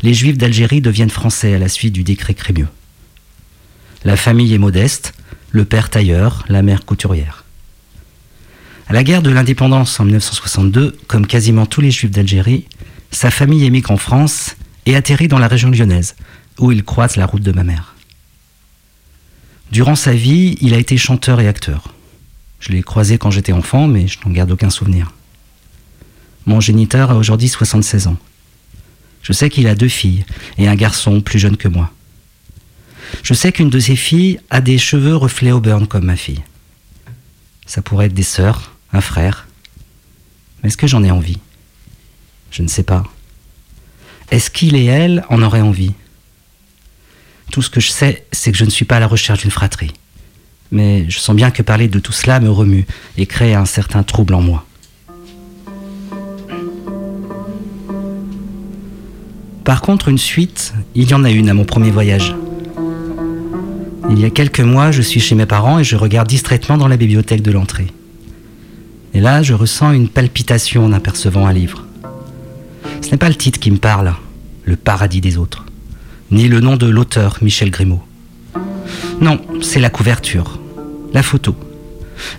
les 0.01 0.15
Juifs 0.15 0.39
d'Algérie 0.39 0.81
deviennent 0.81 1.11
français 1.11 1.53
à 1.53 1.59
la 1.59 1.69
suite 1.69 1.93
du 1.93 2.03
décret 2.03 2.33
Crémieux. 2.33 2.69
La 4.05 4.17
famille 4.17 4.55
est 4.55 4.59
modeste, 4.59 5.13
le 5.55 5.65
père 5.65 5.89
tailleur, 5.89 6.45
la 6.49 6.63
mère 6.63 6.85
couturière. 6.85 7.45
À 8.89 8.93
la 8.93 9.05
guerre 9.05 9.23
de 9.23 9.31
l'indépendance 9.31 10.01
en 10.01 10.05
1962, 10.05 10.99
comme 11.07 11.29
quasiment 11.29 11.65
tous 11.65 11.81
les 11.81 11.93
Juifs 11.93 12.11
d'Algérie, 12.11 12.67
sa 13.13 13.31
famille 13.31 13.65
émigre 13.65 13.93
en 13.93 13.97
France 13.97 14.57
et 14.85 14.97
atterrit 14.97 15.29
dans 15.29 15.39
la 15.39 15.47
région 15.47 15.71
lyonnaise, 15.71 16.17
où 16.59 16.73
il 16.73 16.83
croise 16.83 17.15
la 17.15 17.27
route 17.27 17.45
de 17.45 17.53
ma 17.53 17.63
mère. 17.63 17.95
Durant 19.71 19.95
sa 19.95 20.13
vie, 20.13 20.59
il 20.61 20.75
a 20.75 20.79
été 20.79 20.97
chanteur 20.97 21.41
et 21.41 21.47
acteur. 21.47 21.95
Je 22.59 22.73
l'ai 22.73 22.83
croisé 22.83 23.17
quand 23.17 23.31
j'étais 23.31 23.53
enfant, 23.53 23.87
mais 23.87 24.09
je 24.09 24.19
n'en 24.27 24.33
garde 24.33 24.51
aucun 24.51 24.71
souvenir. 24.71 25.13
Mon 26.47 26.59
géniteur 26.59 27.13
a 27.13 27.15
aujourd'hui 27.15 27.49
76 27.49 28.09
ans. 28.09 28.19
Je 29.23 29.33
sais 29.33 29.51
qu'il 29.51 29.69
a 29.69 29.77
deux 29.77 29.87
filles 29.87 30.25
et 30.59 30.67
un 30.67 30.75
garçon 30.75 31.21
plus 31.21 31.39
jeune 31.39 31.57
que 31.57 31.69
moi. 31.69 31.94
Je 33.23 33.35
sais 33.35 33.53
qu'une 33.53 33.71
de 33.71 33.79
ses 33.79 33.97
filles 33.97 34.41
a 34.51 34.61
des 34.61 34.79
cheveux 34.79 35.17
reflets 35.17 35.53
au 35.53 35.61
burn 35.61 35.87
comme 35.87 36.05
ma 36.05 36.17
fille. 36.17 36.43
Ça 37.67 37.83
pourrait 37.83 38.07
être 38.07 38.15
des 38.15 38.23
sœurs, 38.23 38.73
un 38.93 39.01
frère. 39.01 39.47
Mais 40.63 40.69
est-ce 40.69 40.77
que 40.77 40.87
j'en 40.87 41.05
ai 41.05 41.11
envie? 41.11 41.39
Je 42.51 42.63
ne 42.63 42.69
sais 42.69 42.83
pas. 42.83 43.05
Est-ce 44.31 44.51
qu'il 44.51 44.77
et 44.77 44.85
elle 44.85 45.25
en 45.31 45.43
auraient 45.43 45.61
envie? 45.61 45.93
Tout 47.51 47.63
ce 47.63 47.71
que 47.71 47.81
je 47.81 47.91
sais, 47.91 48.27
c'est 48.33 48.53
que 48.53 48.59
je 48.59 48.65
ne 48.65 48.71
suis 48.71 48.85
pas 48.85 48.97
à 48.97 49.01
la 49.01 49.07
recherche 49.07 49.41
d'une 49.41 49.51
fratrie. 49.51 49.93
Mais 50.71 51.09
je 51.09 51.19
sens 51.19 51.37
bien 51.37 51.51
que 51.51 51.63
parler 51.63 51.89
de 51.89 51.99
tout 51.99 52.13
cela 52.13 52.41
me 52.41 52.51
remue 52.51 52.87
et 53.17 53.27
crée 53.27 53.55
un 53.55 53.67
certain 53.67 54.03
trouble 54.03 54.35
en 54.35 54.43
moi. 54.43 54.67
Par 59.65 59.81
contre, 59.81 60.09
une 60.09 60.19
suite, 60.19 60.75
il 60.95 61.09
y 61.09 61.15
en 61.15 61.25
a 61.25 61.31
une 61.31 61.49
à 61.49 61.55
mon 61.55 61.65
premier 61.65 61.91
voyage. 61.91 62.35
Il 64.11 64.21
y 64.21 64.25
a 64.25 64.31
quelques 64.31 64.61
mois, 64.61 64.91
je 64.91 65.03
suis 65.03 65.21
chez 65.21 65.35
mes 65.35 65.47
parents 65.47 65.79
et 65.79 65.85
je 65.85 65.97
regarde 65.97 66.29
distraitement 66.29 66.77
dans 66.77 66.89
la 66.89 66.97
bibliothèque 66.97 67.43
de 67.43 67.51
l'entrée. 67.51 67.87
Et 69.15 69.21
là, 69.21 69.43
je 69.43 69.55
ressens 69.55 69.93
une 69.93 70.09
palpitation 70.09 70.85
en 70.85 70.93
apercevant 70.93 71.47
un 71.47 71.53
livre. 71.53 71.87
Ce 73.01 73.11
n'est 73.11 73.17
pas 73.17 73.29
le 73.29 73.35
titre 73.35 73.59
qui 73.59 73.71
me 73.71 73.79
parle, 73.79 74.15
Le 74.65 74.77
paradis 74.77 75.21
des 75.21 75.37
autres, 75.37 75.65
ni 76.31 76.49
le 76.49 76.61
nom 76.61 76.77
de 76.77 76.87
l'auteur, 76.87 77.39
Michel 77.43 77.71
Grimaud. 77.71 78.03
Non, 79.21 79.41
c'est 79.63 79.81
la 79.81 79.91
couverture, 79.91 80.59
la 81.13 81.23
photo, 81.23 81.55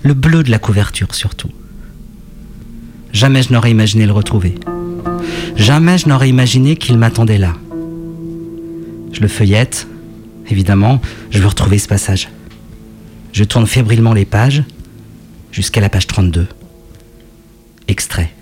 le 0.03 0.13
bleu 0.13 0.43
de 0.43 0.51
la 0.51 0.59
couverture 0.59 1.13
surtout. 1.13 1.51
Jamais 3.13 3.43
je 3.43 3.53
n'aurais 3.53 3.71
imaginé 3.71 4.05
le 4.05 4.11
retrouver. 4.11 4.55
Jamais 5.55 5.97
je 5.97 6.09
n'aurais 6.09 6.29
imaginé 6.29 6.75
qu'il 6.75 6.97
m'attendait 6.97 7.37
là. 7.37 7.53
Je 9.13 9.21
le 9.21 9.27
feuillette, 9.27 9.87
évidemment, 10.49 11.01
je 11.31 11.39
veux 11.39 11.47
retrouver 11.47 11.77
ce 11.79 11.87
passage. 11.87 12.29
Je 13.33 13.43
tourne 13.43 13.67
fébrilement 13.67 14.13
les 14.13 14.25
pages 14.25 14.63
jusqu'à 15.51 15.81
la 15.81 15.89
page 15.89 16.07
32. 16.07 16.47
Extrait. 17.87 18.33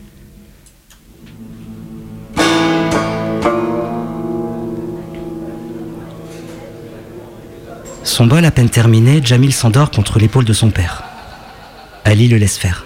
Son 8.03 8.27
bol 8.27 8.45
à 8.45 8.51
peine 8.51 8.69
terminé, 8.69 9.21
Jamil 9.23 9.53
s'endort 9.53 9.89
contre 9.89 10.19
l'épaule 10.19 10.45
de 10.45 10.53
son 10.53 10.69
père. 10.69 11.03
Ali 12.05 12.27
le 12.27 12.37
laisse 12.37 12.57
faire. 12.57 12.85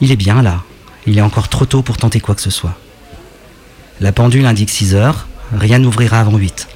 Il 0.00 0.12
est 0.12 0.16
bien 0.16 0.40
là. 0.40 0.62
Il 1.06 1.18
est 1.18 1.22
encore 1.22 1.48
trop 1.48 1.66
tôt 1.66 1.82
pour 1.82 1.96
tenter 1.96 2.20
quoi 2.20 2.34
que 2.34 2.40
ce 2.40 2.50
soit. 2.50 2.78
La 4.00 4.12
pendule 4.12 4.46
indique 4.46 4.70
6 4.70 4.94
heures, 4.94 5.26
rien 5.52 5.78
n'ouvrira 5.78 6.20
avant 6.20 6.36
8. 6.36 6.68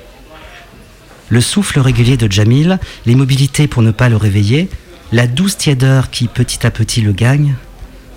Le 1.30 1.40
souffle 1.40 1.78
régulier 1.80 2.16
de 2.16 2.30
Jamil, 2.30 2.78
l'immobilité 3.06 3.66
pour 3.66 3.82
ne 3.82 3.90
pas 3.90 4.08
le 4.08 4.16
réveiller, 4.16 4.68
la 5.12 5.26
douce 5.26 5.56
tiédeur 5.56 6.10
qui 6.10 6.26
petit 6.26 6.66
à 6.66 6.70
petit 6.70 7.00
le 7.00 7.12
gagne, 7.12 7.54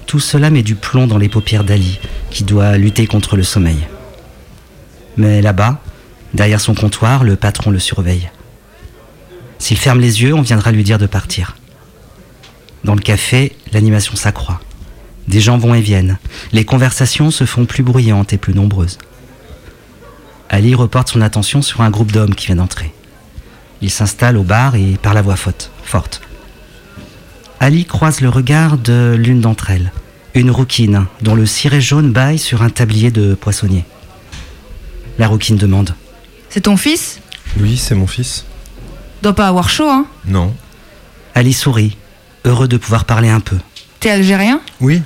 tout 0.05 0.19
cela 0.19 0.49
met 0.49 0.63
du 0.63 0.75
plomb 0.75 1.07
dans 1.07 1.17
les 1.17 1.29
paupières 1.29 1.63
d'Ali, 1.63 1.99
qui 2.31 2.43
doit 2.43 2.77
lutter 2.77 3.07
contre 3.07 3.37
le 3.37 3.43
sommeil. 3.43 3.87
Mais 5.17 5.41
là-bas, 5.41 5.81
derrière 6.33 6.61
son 6.61 6.73
comptoir, 6.73 7.23
le 7.23 7.35
patron 7.35 7.71
le 7.71 7.79
surveille. 7.79 8.29
S'il 9.59 9.77
ferme 9.77 9.99
les 9.99 10.21
yeux, 10.21 10.33
on 10.33 10.41
viendra 10.41 10.71
lui 10.71 10.83
dire 10.83 10.97
de 10.97 11.05
partir. 11.05 11.55
Dans 12.83 12.95
le 12.95 13.01
café, 13.01 13.55
l'animation 13.73 14.15
s'accroît. 14.15 14.59
Des 15.27 15.39
gens 15.39 15.57
vont 15.57 15.75
et 15.75 15.81
viennent. 15.81 16.17
Les 16.51 16.65
conversations 16.65 17.31
se 17.31 17.45
font 17.45 17.65
plus 17.65 17.83
bruyantes 17.83 18.33
et 18.33 18.37
plus 18.37 18.53
nombreuses. 18.53 18.97
Ali 20.49 20.75
reporte 20.75 21.09
son 21.09 21.21
attention 21.21 21.61
sur 21.61 21.81
un 21.81 21.89
groupe 21.89 22.11
d'hommes 22.11 22.35
qui 22.35 22.47
vient 22.47 22.55
d'entrer. 22.57 22.91
Il 23.81 23.89
s'installe 23.89 24.37
au 24.37 24.43
bar 24.43 24.75
et 24.75 24.97
par 25.01 25.13
la 25.13 25.21
voix 25.21 25.35
faute, 25.35 25.71
forte. 25.83 26.21
Ali 27.59 27.85
croise 27.85 28.21
le 28.21 28.29
regard 28.29 28.77
de 28.77 29.15
l'une 29.17 29.41
d'entre 29.41 29.69
elles, 29.69 29.91
une 30.33 30.51
rouquine 30.51 31.05
dont 31.21 31.35
le 31.35 31.45
ciré 31.45 31.81
jaune 31.81 32.11
baille 32.11 32.39
sur 32.39 32.61
un 32.61 32.69
tablier 32.69 33.11
de 33.11 33.33
poissonnier. 33.33 33.85
La 35.17 35.27
rouquine 35.27 35.57
demande 35.57 35.95
C'est 36.49 36.61
ton 36.61 36.77
fils? 36.77 37.19
Oui, 37.59 37.77
c'est 37.77 37.95
mon 37.95 38.07
fils. 38.07 38.45
Doit 39.21 39.35
pas 39.35 39.47
avoir 39.47 39.69
chaud, 39.69 39.89
hein? 39.89 40.05
Non. 40.25 40.55
Ali 41.35 41.53
sourit, 41.53 41.97
heureux 42.45 42.67
de 42.67 42.77
pouvoir 42.77 43.05
parler 43.05 43.29
un 43.29 43.39
peu. 43.39 43.57
T'es 43.99 44.09
algérien? 44.09 44.61
Oui. 44.79 45.01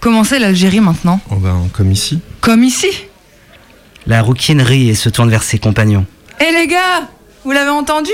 Comment 0.00 0.24
c'est 0.24 0.38
l'Algérie 0.38 0.80
maintenant? 0.80 1.20
Oh 1.30 1.36
ben, 1.36 1.68
comme 1.72 1.90
ici. 1.90 2.20
Comme 2.40 2.62
ici? 2.62 2.88
La 4.06 4.22
rouquine 4.22 4.60
rit 4.60 4.90
et 4.90 4.94
se 4.94 5.08
tourne 5.08 5.30
vers 5.30 5.42
ses 5.42 5.58
compagnons. 5.58 6.06
Eh 6.40 6.52
les 6.52 6.66
gars 6.66 7.08
Vous 7.46 7.52
l'avez 7.52 7.70
entendu? 7.70 8.10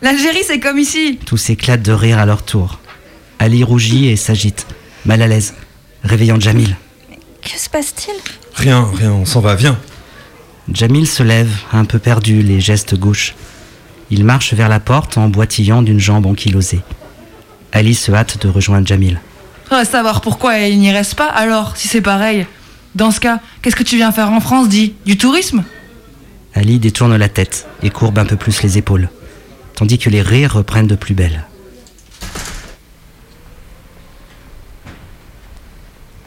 L'Algérie 0.00 0.44
c'est 0.46 0.60
comme 0.60 0.78
ici 0.78 1.18
Tous 1.26 1.50
éclatent 1.50 1.82
de 1.82 1.90
rire 1.90 2.20
à 2.20 2.24
leur 2.24 2.44
tour. 2.44 2.78
Ali 3.40 3.64
rougit 3.64 4.06
et 4.06 4.14
s'agite, 4.14 4.64
mal 5.04 5.22
à 5.22 5.26
l'aise, 5.26 5.54
réveillant 6.04 6.38
Jamil. 6.38 6.76
Que 7.42 7.58
se 7.58 7.68
passe-t-il? 7.68 8.14
Rien, 8.54 8.88
rien, 8.94 9.10
on 9.10 9.24
s'en 9.24 9.40
va, 9.40 9.56
viens. 9.56 9.76
Jamil 10.72 11.08
se 11.08 11.24
lève, 11.24 11.50
un 11.72 11.84
peu 11.84 11.98
perdu, 11.98 12.42
les 12.42 12.60
gestes 12.60 12.96
gauches. 12.96 13.34
Il 14.12 14.24
marche 14.24 14.54
vers 14.54 14.68
la 14.68 14.78
porte 14.78 15.18
en 15.18 15.30
boitillant 15.30 15.82
d'une 15.82 15.98
jambe 15.98 16.24
ankylosée. 16.24 16.82
Ali 17.72 17.96
se 17.96 18.12
hâte 18.12 18.40
de 18.40 18.48
rejoindre 18.48 18.86
Jamil. 18.86 19.20
Faudrait 19.68 19.84
savoir 19.84 20.20
pourquoi 20.20 20.58
il 20.60 20.78
n'y 20.78 20.92
reste 20.92 21.16
pas 21.16 21.26
alors, 21.26 21.76
si 21.76 21.88
c'est 21.88 22.02
pareil. 22.02 22.46
Dans 22.94 23.10
ce 23.10 23.18
cas, 23.18 23.40
qu'est-ce 23.62 23.74
que 23.74 23.82
tu 23.82 23.96
viens 23.96 24.12
faire 24.12 24.30
en 24.30 24.38
France, 24.38 24.68
dis 24.68 24.94
Du 25.04 25.18
tourisme? 25.18 25.64
Ali 26.56 26.78
détourne 26.78 27.14
la 27.16 27.28
tête 27.28 27.68
et 27.82 27.90
courbe 27.90 28.18
un 28.18 28.24
peu 28.24 28.36
plus 28.36 28.62
les 28.62 28.78
épaules, 28.78 29.10
tandis 29.74 29.98
que 29.98 30.08
les 30.08 30.22
rires 30.22 30.54
reprennent 30.54 30.86
de 30.86 30.94
plus 30.94 31.14
belle. 31.14 31.44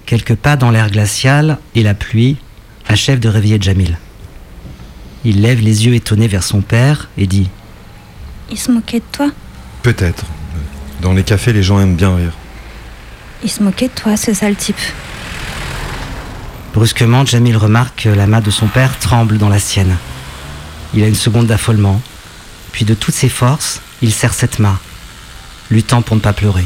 Quelques 0.06 0.36
pas 0.36 0.56
dans 0.56 0.70
l'air 0.70 0.92
glacial 0.92 1.58
et 1.74 1.82
la 1.82 1.96
pluie 1.96 2.38
achèvent 2.88 3.20
de 3.20 3.28
réveiller 3.28 3.58
Jamil. 3.60 3.98
Il 5.26 5.42
lève 5.42 5.62
les 5.62 5.88
yeux 5.88 5.96
étonnés 5.96 6.28
vers 6.28 6.44
son 6.44 6.62
père 6.62 7.10
et 7.18 7.26
dit 7.26 7.50
Il 8.52 8.60
se 8.60 8.72
moquait 8.72 9.00
de 9.00 9.06
toi? 9.12 9.32
Peut-être. 9.82 10.26
Dans 11.02 11.14
les 11.14 11.24
cafés, 11.24 11.54
les 11.54 11.64
gens 11.64 11.80
aiment 11.80 11.96
bien 11.96 12.16
rire. 12.16 12.34
Il 13.44 13.50
se 13.50 13.64
moquait 13.64 13.88
de 13.88 13.94
toi, 13.94 14.16
ce 14.16 14.36
sale 14.36 14.56
type. 14.56 14.78
Brusquement, 16.76 17.26
Jamil 17.26 17.58
remarque 17.58 18.04
que 18.04 18.10
la 18.10 18.28
main 18.28 18.42
de 18.42 18.52
son 18.52 18.68
père 18.68 19.00
tremble 19.00 19.40
dans 19.40 19.50
la 19.50 19.60
sienne. 19.60 19.98
Il 20.94 21.04
a 21.04 21.08
une 21.08 21.16
seconde 21.16 21.48
d'affolement, 21.48 22.02
puis 22.72 22.86
de 22.86 22.94
toutes 22.94 23.14
ses 23.14 23.30
forces, 23.30 23.82
il 24.02 24.12
serre 24.12 24.34
cette 24.34 24.60
main, 24.60 24.80
luttant 25.70 26.02
pour 26.02 26.16
ne 26.16 26.22
pas 26.22 26.34
pleurer. 26.34 26.66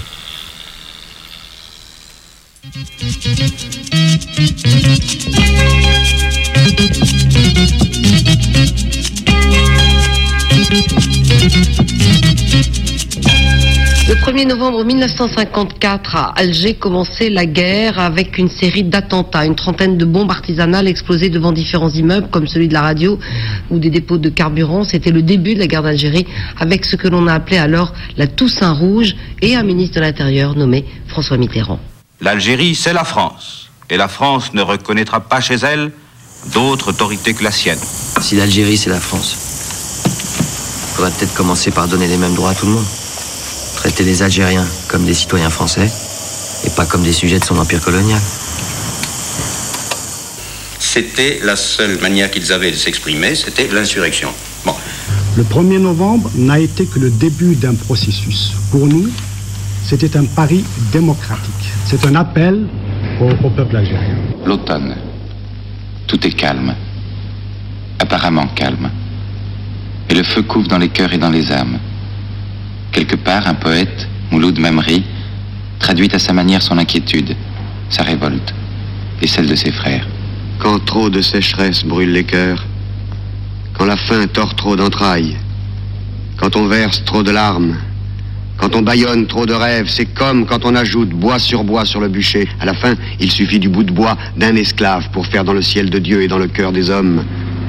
Le 14.33 14.39
1er 14.39 14.47
novembre 14.47 14.83
1954, 14.83 16.15
à 16.15 16.33
Alger, 16.35 16.73
commençait 16.73 17.29
la 17.29 17.45
guerre 17.45 17.99
avec 17.99 18.39
une 18.39 18.49
série 18.49 18.81
d'attentats. 18.81 19.45
Une 19.45 19.53
trentaine 19.53 19.95
de 19.95 20.05
bombes 20.05 20.31
artisanales 20.31 20.87
explosées 20.87 21.29
devant 21.29 21.51
différents 21.51 21.91
immeubles, 21.91 22.29
comme 22.31 22.47
celui 22.47 22.67
de 22.67 22.73
la 22.73 22.81
radio 22.81 23.19
ou 23.69 23.77
des 23.77 23.91
dépôts 23.91 24.17
de 24.17 24.29
carburant. 24.29 24.85
C'était 24.85 25.11
le 25.11 25.21
début 25.21 25.53
de 25.53 25.59
la 25.59 25.67
guerre 25.67 25.83
d'Algérie, 25.83 26.25
avec 26.59 26.83
ce 26.85 26.95
que 26.95 27.07
l'on 27.07 27.27
a 27.27 27.33
appelé 27.35 27.57
alors 27.57 27.93
la 28.17 28.25
Toussaint 28.25 28.73
Rouge 28.73 29.15
et 29.43 29.55
un 29.55 29.61
ministre 29.61 29.97
de 29.97 30.01
l'Intérieur 30.01 30.55
nommé 30.55 30.83
François 31.05 31.37
Mitterrand. 31.37 31.79
L'Algérie, 32.19 32.73
c'est 32.73 32.93
la 32.93 33.03
France. 33.03 33.69
Et 33.91 33.97
la 33.97 34.07
France 34.07 34.55
ne 34.55 34.63
reconnaîtra 34.63 35.19
pas 35.19 35.41
chez 35.41 35.57
elle 35.57 35.91
d'autre 36.55 36.89
autorité 36.89 37.35
que 37.35 37.43
la 37.43 37.51
sienne. 37.51 37.79
Si 38.19 38.35
l'Algérie, 38.35 38.77
c'est 38.77 38.89
la 38.89 38.99
France, 38.99 39.35
faudrait 40.95 41.11
peut-être 41.11 41.35
commencer 41.35 41.69
par 41.69 41.87
donner 41.87 42.07
les 42.07 42.17
mêmes 42.17 42.33
droits 42.33 42.49
à 42.49 42.55
tout 42.55 42.65
le 42.65 42.71
monde. 42.71 43.02
Traiter 43.83 44.05
les 44.05 44.23
Algériens 44.23 44.65
comme 44.87 45.03
des 45.03 45.13
citoyens 45.13 45.49
français 45.49 45.91
et 46.65 46.69
pas 46.69 46.85
comme 46.85 47.03
des 47.03 47.11
sujets 47.11 47.37
de 47.37 47.43
son 47.43 47.57
empire 47.57 47.81
colonial. 47.81 48.21
C'était 50.79 51.41
la 51.43 51.57
seule 51.57 51.99
manière 51.99 52.31
qu'ils 52.31 52.53
avaient 52.53 52.71
de 52.71 52.77
s'exprimer, 52.77 53.35
c'était 53.35 53.67
l'insurrection. 53.67 54.29
Bon. 54.65 54.73
Le 55.35 55.43
1er 55.43 55.81
novembre 55.81 56.31
n'a 56.35 56.59
été 56.59 56.85
que 56.85 56.97
le 56.97 57.09
début 57.09 57.55
d'un 57.55 57.75
processus. 57.75 58.53
Pour 58.71 58.87
nous, 58.87 59.09
c'était 59.85 60.15
un 60.15 60.23
pari 60.23 60.63
démocratique. 60.93 61.73
C'est 61.85 62.05
un 62.05 62.15
appel 62.15 62.65
au, 63.19 63.31
au 63.45 63.49
peuple 63.49 63.75
algérien. 63.75 64.15
L'automne. 64.45 64.95
Tout 66.07 66.25
est 66.25 66.31
calme. 66.31 66.73
Apparemment 67.99 68.47
calme. 68.55 68.89
Et 70.09 70.15
le 70.15 70.23
feu 70.23 70.43
couvre 70.43 70.69
dans 70.69 70.77
les 70.77 70.87
cœurs 70.87 71.11
et 71.11 71.17
dans 71.17 71.29
les 71.29 71.51
âmes. 71.51 71.79
Quelque 72.93 73.15
part, 73.15 73.47
un 73.47 73.55
poète, 73.55 74.07
Mouloud 74.31 74.59
Mamri, 74.59 75.03
traduit 75.79 76.13
à 76.13 76.19
sa 76.19 76.31
manière 76.31 76.61
son 76.61 76.77
inquiétude, 76.77 77.35
sa 77.89 78.03
révolte 78.03 78.53
et 79.19 79.27
celle 79.27 79.47
de 79.47 79.55
ses 79.55 79.71
frères. 79.71 80.07
Quand 80.59 80.77
trop 80.85 81.09
de 81.09 81.21
sécheresse 81.21 81.83
brûle 81.83 82.11
les 82.11 82.23
cœurs, 82.23 82.63
quand 83.73 83.85
la 83.85 83.97
faim 83.97 84.27
tord 84.31 84.55
trop 84.55 84.75
d'entrailles, 84.75 85.35
quand 86.37 86.55
on 86.55 86.67
verse 86.67 87.03
trop 87.03 87.23
de 87.23 87.31
larmes, 87.31 87.75
quand 88.57 88.75
on 88.75 88.83
bâillonne 88.83 89.25
trop 89.25 89.47
de 89.47 89.53
rêves, 89.53 89.89
c'est 89.89 90.05
comme 90.05 90.45
quand 90.45 90.63
on 90.63 90.75
ajoute 90.75 91.09
bois 91.09 91.39
sur 91.39 91.63
bois 91.63 91.85
sur 91.85 91.99
le 91.99 92.09
bûcher. 92.09 92.47
À 92.61 92.65
la 92.65 92.75
fin, 92.75 92.93
il 93.19 93.31
suffit 93.31 93.59
du 93.59 93.69
bout 93.69 93.83
de 93.83 93.91
bois 93.91 94.15
d'un 94.37 94.55
esclave 94.55 95.09
pour 95.11 95.25
faire 95.25 95.43
dans 95.43 95.53
le 95.53 95.63
ciel 95.63 95.89
de 95.89 95.97
Dieu 95.97 96.21
et 96.21 96.27
dans 96.27 96.37
le 96.37 96.47
cœur 96.47 96.71
des 96.71 96.91
hommes 96.91 97.25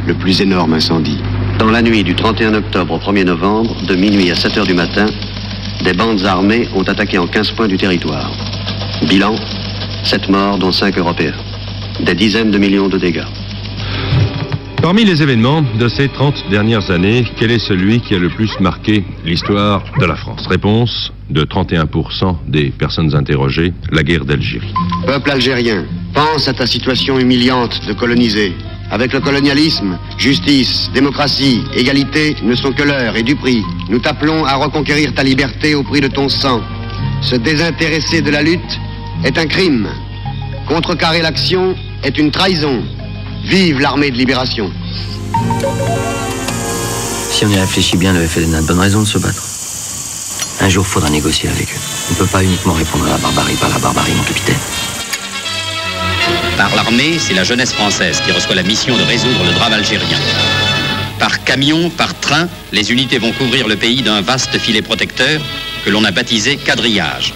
le 0.07 0.15
plus 0.15 0.43
énorme 0.43 0.75
incendie. 0.75 1.19
Dans 1.59 1.71
la 1.71 1.83
nuit 1.83 2.03
du 2.03 2.15
31 2.15 2.55
octobre 2.55 2.95
au 2.95 2.99
1er 2.99 3.25
novembre, 3.25 3.77
de 3.87 3.95
minuit 3.95 4.31
à 4.31 4.35
7 4.35 4.59
heures 4.59 4.67
du 4.67 4.75
matin, 4.75 5.07
des 5.83 5.93
bandes 5.93 6.25
armées 6.25 6.69
ont 6.75 6.83
attaqué 6.83 7.19
en 7.19 7.27
15 7.27 7.53
points 7.53 7.69
du 7.69 7.77
territoire. 7.77 8.31
Bilan 9.09 9.37
7 10.05 10.29
morts, 10.29 10.59
dont 10.59 10.73
5 10.73 10.99
Européens. 10.99 11.35
Des 12.01 12.15
dizaines 12.15 12.51
de 12.51 12.59
millions 12.59 12.89
de 12.89 12.99
dégâts. 12.99 13.25
Parmi 14.83 15.05
les 15.05 15.23
événements 15.23 15.63
de 15.79 15.89
ces 15.89 16.09
30 16.09 16.51
dernières 16.51 16.91
années, 16.91 17.25
quel 17.39 17.51
est 17.51 17.59
celui 17.59 18.01
qui 18.01 18.15
a 18.15 18.19
le 18.19 18.29
plus 18.29 18.51
marqué 18.61 19.03
l'histoire 19.25 19.83
de 19.99 20.05
la 20.05 20.15
France? 20.15 20.47
Réponse 20.47 21.11
de 21.31 21.43
31% 21.45 22.37
des 22.47 22.71
personnes 22.71 23.15
interrogées, 23.15 23.73
la 23.91 24.03
guerre 24.03 24.27
d'Algérie. 24.27 24.75
Peuple 25.07 25.31
algérien, 25.31 25.85
pense 26.13 26.49
à 26.49 26.53
ta 26.53 26.67
situation 26.67 27.19
humiliante 27.19 27.81
de 27.89 27.95
colonisé. 27.95 28.53
Avec 28.95 29.13
le 29.13 29.19
colonialisme, 29.19 29.99
justice, 30.19 30.89
démocratie, 30.95 31.65
égalité 31.75 32.37
ne 32.45 32.55
sont 32.55 32.71
que 32.71 32.85
l'heure 32.85 33.17
et 33.17 33.25
du 33.25 33.35
prix. 33.35 33.61
Nous 33.89 33.99
t'appelons 33.99 34.45
à 34.45 34.55
reconquérir 34.55 35.13
ta 35.13 35.25
liberté 35.25 35.75
au 35.75 35.83
prix 35.83 36.01
de 36.01 36.07
ton 36.07 36.29
sang. 36.29 36.61
Se 37.21 37.35
désintéresser 37.35 38.23
de 38.23 38.31
la 38.31 38.41
lutte 38.41 38.79
est 39.25 39.37
un 39.37 39.49
crime. 39.49 39.89
Contrecarrer 40.69 41.23
l'action 41.23 41.75
est 42.05 42.17
une 42.19 42.31
trahison. 42.31 42.85
Vive 43.43 43.81
l'armée 43.81 44.13
de 44.13 44.17
libération. 44.17 44.71
Si 47.31 47.45
on 47.45 47.49
y 47.49 47.59
réfléchit 47.59 47.97
bien, 47.97 48.13
le 48.13 48.25
FLN 48.25 48.55
a 48.55 48.63
de 48.63 48.67
bonnes 48.69 48.79
raisons 48.79 49.01
de 49.01 49.09
se 49.09 49.19
battre. 49.19 49.43
Un 50.61 50.69
jour, 50.69 50.87
faudra 50.87 51.11
négocier 51.11 51.49
avec 51.49 51.67
eux. 51.67 51.81
On 52.11 52.13
ne 52.13 52.19
peut 52.19 52.31
pas 52.31 52.45
uniquement 52.45 52.75
répondre 52.75 53.07
à 53.07 53.11
la 53.11 53.19
barbarie 53.19 53.57
par 53.57 53.71
la 53.71 53.79
barbarie, 53.81 54.13
mon 54.17 54.23
capitaine. 54.23 54.55
Par 56.57 56.75
l'armée, 56.77 57.19
c'est 57.19 57.35
la 57.35 57.45
jeunesse 57.45 57.73
française 57.73 58.21
qui 58.21 58.31
reçoit 58.33 58.55
la 58.55 58.63
mission 58.63 58.97
de 58.97 59.03
résoudre 59.03 59.43
le 59.45 59.53
drame 59.55 59.73
algérien. 59.73 60.19
Par 61.19 61.43
camion, 61.45 61.91
par 61.91 62.19
train, 62.21 62.49
les 62.73 62.93
unités 62.93 63.19
vont 63.19 63.33
couvrir 63.33 63.67
le 63.69 63.77
pays 63.77 64.03
d'un 64.03 64.21
vaste 64.21 64.57
filet 64.59 64.83
protecteur 64.83 65.41
que 65.85 65.91
l'on 65.91 66.05
a 66.05 66.11
baptisé 66.11 66.57
quadrillage. 66.57 67.35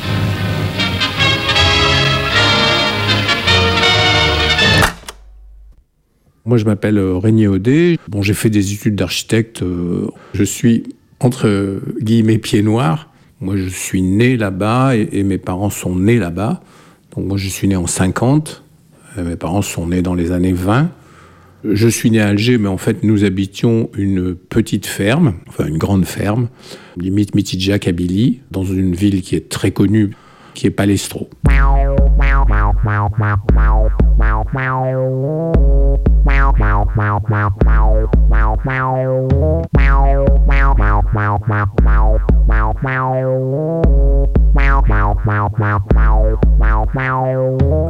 Moi, 6.44 6.56
je 6.56 6.64
m'appelle 6.64 6.98
euh, 6.98 7.18
Régnier 7.18 7.46
Audet. 7.46 7.98
Bon, 8.08 8.22
j'ai 8.22 8.34
fait 8.34 8.50
des 8.50 8.72
études 8.72 8.94
d'architecte. 8.96 9.62
euh, 9.62 10.08
Je 10.32 10.44
suis 10.44 10.84
entre 11.20 11.80
guillemets 12.00 12.38
pieds 12.38 12.62
noirs. 12.62 13.10
Moi, 13.40 13.56
je 13.56 13.68
suis 13.68 14.02
né 14.02 14.36
là-bas 14.36 14.96
et, 14.96 15.08
et 15.12 15.22
mes 15.24 15.38
parents 15.38 15.70
sont 15.70 15.94
nés 15.94 16.18
là-bas. 16.18 16.62
Donc, 17.14 17.26
moi, 17.26 17.36
je 17.36 17.48
suis 17.48 17.68
né 17.68 17.76
en 17.76 17.86
50. 17.86 18.62
Euh, 19.18 19.24
Mes 19.24 19.36
parents 19.36 19.62
sont 19.62 19.88
nés 19.88 20.02
dans 20.02 20.14
les 20.14 20.32
années 20.32 20.52
20. 20.52 20.90
Je 21.64 21.88
suis 21.88 22.10
né 22.10 22.20
à 22.20 22.28
Alger, 22.28 22.56
mais 22.56 22.68
en 22.68 22.76
fait, 22.76 23.02
nous 23.02 23.24
habitions 23.24 23.90
une 23.96 24.36
petite 24.36 24.86
ferme, 24.86 25.34
enfin 25.48 25.66
une 25.66 25.76
grande 25.78 26.04
ferme, 26.04 26.48
limite 26.96 27.34
Mitidja 27.34 27.80
Kabylie, 27.80 28.42
dans 28.52 28.62
une 28.62 28.94
ville 28.94 29.22
qui 29.22 29.34
est 29.34 29.48
très 29.48 29.72
connue, 29.72 30.10
qui 30.54 30.68
est 30.68 30.70
Palestro. 30.70 31.28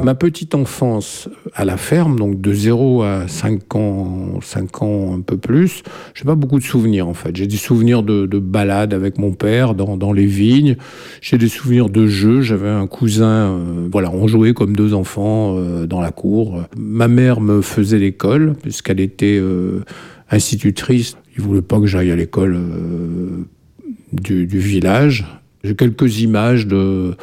Ma 0.02 0.14
petite 0.14 0.54
enfance 0.54 1.28
à 1.54 1.64
la 1.64 1.76
ferme, 1.76 2.18
donc 2.18 2.40
de 2.40 2.52
0 2.52 3.02
à 3.02 3.28
5 3.28 3.74
ans, 3.76 4.40
5 4.42 4.82
ans 4.82 5.14
un 5.14 5.20
peu 5.20 5.36
plus, 5.36 5.82
j'ai 6.14 6.24
pas 6.24 6.34
beaucoup 6.34 6.58
de 6.58 6.64
souvenirs 6.64 7.08
en 7.08 7.14
fait. 7.14 7.34
J'ai 7.36 7.46
des 7.46 7.56
souvenirs 7.56 8.02
de, 8.02 8.26
de 8.26 8.38
balades 8.38 8.94
avec 8.94 9.18
mon 9.18 9.32
père 9.32 9.74
dans, 9.74 10.12
les 10.12 10.26
vignes. 10.26 10.76
J'ai 11.20 11.38
des 11.38 11.48
souvenirs 11.48 11.88
de 11.88 12.06
jeux. 12.06 12.42
J'avais 12.42 12.68
un 12.68 12.86
cousin, 12.86 13.52
euh, 13.52 13.88
voilà, 13.90 14.10
on 14.10 14.26
jouait 14.26 14.54
comme 14.54 14.74
deux 14.74 14.94
enfants 14.94 15.56
euh, 15.56 15.86
dans 15.86 16.00
la 16.00 16.10
cour. 16.10 16.64
Ma 16.76 17.08
mère 17.08 17.40
me 17.40 17.62
faisait 17.62 17.98
l'école 17.98 18.54
puisqu'elle 18.62 19.00
était 19.00 19.38
euh, 19.40 19.84
institutrice. 20.30 21.16
Il 21.36 21.42
voulait 21.42 21.62
pas 21.62 21.78
que 21.78 21.86
j'aille 21.86 22.10
à 22.10 22.16
l'école 22.16 22.58
du, 24.12 24.46
village. 24.46 25.26
J'ai 25.64 25.74
quelques 25.74 26.20
images 26.20 26.66
de 26.66 27.14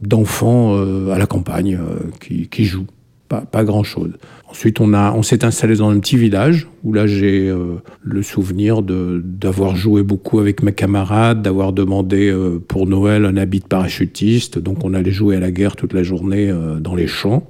d'enfants 0.00 0.74
euh, 0.74 1.10
à 1.10 1.18
la 1.18 1.26
campagne 1.26 1.78
euh, 1.80 2.46
qui, 2.50 2.64
jouent. 2.64 2.86
Pas, 3.28 3.42
pas 3.42 3.62
grand-chose. 3.62 4.10
Ensuite, 4.50 4.80
on, 4.80 4.92
a, 4.94 5.12
on 5.12 5.22
s'est 5.22 5.44
installé 5.44 5.76
dans 5.76 5.90
un 5.90 6.00
petit 6.00 6.16
village 6.16 6.66
où 6.82 6.92
là, 6.92 7.06
j'ai 7.06 7.48
euh, 7.48 7.76
le 8.02 8.22
souvenir 8.22 8.82
de, 8.82 9.22
d'avoir 9.24 9.76
joué 9.76 10.02
beaucoup 10.02 10.40
avec 10.40 10.64
mes 10.64 10.72
camarades, 10.72 11.40
d'avoir 11.40 11.72
demandé 11.72 12.36
pour 12.66 12.88
Noël 12.88 13.24
un 13.24 13.36
habit 13.36 13.60
de 13.60 13.66
parachutiste. 13.66 14.58
Donc, 14.58 14.84
on 14.84 14.92
allait 14.92 15.12
jouer 15.12 15.36
à 15.36 15.40
la 15.40 15.52
guerre 15.52 15.76
toute 15.76 15.92
la 15.92 16.02
journée 16.02 16.52
dans 16.80 16.96
les 16.96 17.06
champs. 17.06 17.46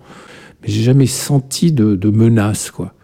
Mais 0.63 0.69
j'ai 0.69 0.83
jamais 0.83 1.07
senti 1.07 1.73
de, 1.73 1.97
de 1.97 2.11
menace, 2.11 2.71
quoi. 2.71 2.95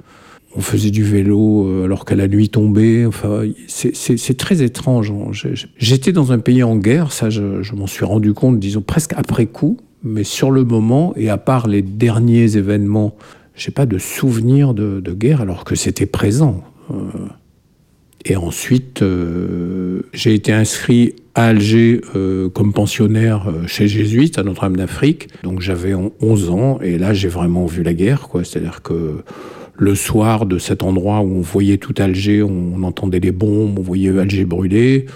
On 0.59 0.61
faisait 0.61 0.91
du 0.91 1.05
vélo 1.05 1.69
euh, 1.69 1.85
alors 1.85 2.05
qu'à 2.05 2.17
la 2.17 2.27
nuit 2.27 2.49
tombait. 2.49 3.07
Enfin, 3.07 3.43
c'est- 3.69 4.37
très 4.37 4.61
étrange. 4.61 5.13
hein. 5.13 5.31
J'étais 5.79 6.11
dans 6.11 6.33
un 6.33 6.41
pays 6.41 6.65
en 6.65 6.75
guerre, 6.77 7.13
ça, 7.13 7.31
je, 7.31 7.63
je 7.63 7.75
m'en 7.77 7.87
suis 7.87 8.05
rendu 8.05 8.35
compte, 8.35 8.59
disons 8.59 8.81
presque 8.83 9.13
après 9.17 9.47
coup. 9.47 9.77
Mais 10.03 10.25
sur 10.25 10.51
le 10.51 10.65
moment, 10.65 11.13
et 11.17 11.29
à 11.29 11.37
part 11.39 11.69
les 11.69 11.81
derniers 11.83 12.57
événements, 12.57 13.15
j'ai 13.55 13.71
pas 13.71 13.87
de 13.87 13.99
souvenir 13.99 14.75
de, 14.75 15.01
guerre 15.13 15.43
alors 15.43 15.63
que 15.63 15.77
c'était 15.77 16.07
présent. 16.07 16.65
Euh, 16.91 16.95
et 18.25 18.35
ensuite, 18.35 19.03
euh, 19.03 20.03
j'ai 20.13 20.35
été 20.35 20.53
inscrit 20.53 21.15
à 21.37 21.47
Alger 21.47 22.01
comme 22.53 22.73
pensionnaire 22.73 23.49
chez 23.69 23.87
Jésuite 23.87 24.39
à 24.39 24.43
Notre-Dame 24.43 24.77
d'Afrique. 24.77 25.29
Donc 25.45 25.61
j'avais 25.61 25.95
on- 25.95 26.11
11 26.21 26.51
ans 26.51 26.81
et 26.83 26.99
là 26.99 27.15
j'ai 27.15 27.29
vraiment 27.29 27.65
vu 27.67 27.85
la 27.85 27.95
guerre. 27.95 28.27
C'est-à-dire 28.43 28.83
que 28.83 29.23
le 29.79 29.95
soir 29.95 30.45
de 30.45 30.59
cet 30.59 30.83
endroit 30.83 31.21
où 31.21 31.37
on 31.37 31.41
voyait 31.41 31.79
tout 31.79 31.95
Alger, 31.99 32.43
on, 32.43 32.83
entendait 32.83 33.21
les 33.21 33.31
bombes, 33.33 33.79
on 33.79 33.83
voyait 33.83 34.17
Alger 34.19 34.45
brûler. 34.45 35.07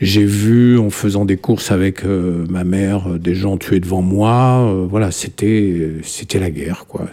J'ai 0.00 0.24
vu 0.24 0.78
en 0.78 0.90
faisant 0.90 1.24
des 1.24 1.36
courses 1.36 1.70
avec 1.70 2.04
euh, 2.04 2.44
ma 2.48 2.64
mère 2.64 3.06
euh, 3.08 3.18
des 3.18 3.34
gens 3.34 3.56
tués 3.56 3.80
devant 3.80 4.02
moi. 4.02 4.66
Euh, 4.68 4.86
voilà, 4.88 5.10
c'était 5.10 5.92
c'était 6.02 6.40
la 6.40 6.50
guerre 6.50 6.86
quoi. 6.88 7.06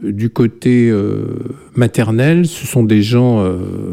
Du 0.00 0.30
côté 0.30 0.92
maternel, 1.76 2.48
ce 2.48 2.66
sont 2.66 2.82
des 2.82 3.02
gens 3.02 3.40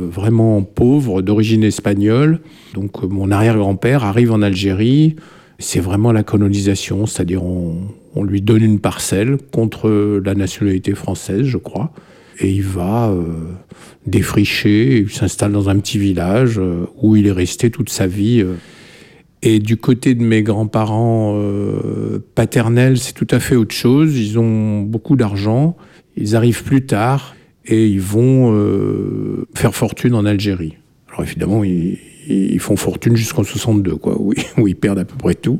vraiment 0.09 0.63
pauvres, 0.63 1.21
d'origine 1.21 1.63
espagnole. 1.63 2.39
Donc 2.73 3.03
mon 3.03 3.29
arrière-grand-père 3.29 4.03
arrive 4.03 4.31
en 4.31 4.41
Algérie. 4.41 5.17
C'est 5.61 5.81
vraiment 5.81 6.13
la 6.13 6.23
colonisation, 6.23 7.05
c'est-à-dire 7.05 7.43
on, 7.43 8.23
lui 8.23 8.41
donne 8.41 8.63
une 8.63 8.79
parcelle 8.79 9.37
contre 9.51 9.89
la 10.23 10.33
nationalité 10.33 10.95
française, 10.95 11.43
je 11.43 11.57
crois. 11.57 11.91
Et 12.39 12.49
il 12.49 12.63
va 12.63 13.09
euh, 13.09 13.23
défricher, 14.07 14.99
il 14.99 15.09
s'installe 15.09 15.51
dans 15.51 15.69
un 15.69 15.77
petit 15.79 15.97
village 15.97 16.57
euh, 16.57 16.85
où 17.01 17.17
il 17.17 17.27
est 17.27 17.33
resté 17.33 17.69
toute 17.71 17.89
sa 17.89 18.07
vie. 18.07 18.41
euh. 18.41 18.55
Et 19.41 19.59
du 19.59 19.77
côté 19.77 20.15
de 20.15 20.23
mes 20.23 20.43
grands-parents 20.43 21.41
paternels, 22.35 22.97
c'est 22.97 23.13
tout 23.13 23.27
à 23.31 23.39
fait 23.39 23.55
autre 23.55 23.73
chose. 23.73 24.17
Ils 24.17 24.37
ont 24.37 24.81
beaucoup 24.81 25.15
d'argent, 25.15 25.77
ils 26.17 26.35
arrivent 26.35 26.63
plus 26.65 26.85
tard 26.85 27.37
et 27.65 27.87
ils 27.87 28.01
vont 28.01 28.53
faire 29.55 29.73
fortune 29.73 30.13
en 30.13 30.25
Algérie. 30.25 30.75
Alors 31.07 31.23
évidemment, 31.23 31.63
ils, 31.63 31.97
ils 32.27 32.59
font 32.59 32.75
fortune 32.75 33.15
jusqu'en 33.15 33.43
62, 33.43 33.95
quoi, 33.95 34.19
où, 34.19 34.33
où 34.57 34.67
ils 34.67 34.75
perdent 34.75 34.99
à 34.99 35.05
peu 35.05 35.15
près 35.17 35.35
tout. 35.35 35.59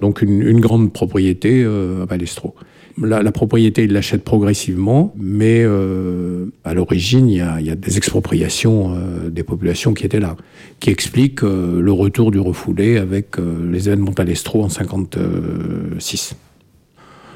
Donc 0.00 0.22
une, 0.22 0.60
grande 0.60 0.92
propriété 0.92 1.62
euh, 1.64 2.02
à 2.02 2.06
Balestro. 2.06 2.54
La, 3.00 3.32
propriété, 3.32 3.84
ils 3.84 3.92
l'achètent 3.92 4.24
progressivement, 4.24 5.14
mais 5.16 5.62
euh, 5.62 6.46
à 6.64 6.74
l'origine, 6.74 7.28
il 7.28 7.36
y, 7.36 7.40
a, 7.40 7.74
des 7.74 7.96
expropriations 7.96 8.94
euh, 8.94 9.30
des 9.30 9.42
populations 9.42 9.94
qui 9.94 10.04
étaient 10.04 10.20
là, 10.20 10.36
qui 10.78 10.90
expliquent 10.90 11.42
euh, 11.42 11.80
le 11.80 11.92
retour 11.92 12.30
du 12.30 12.38
refoulé 12.38 12.98
avec 12.98 13.36
les 13.38 13.88
événements 13.88 14.10
de 14.10 14.14
Palestro 14.14 14.62
en 14.62 14.68
56. 14.68 16.36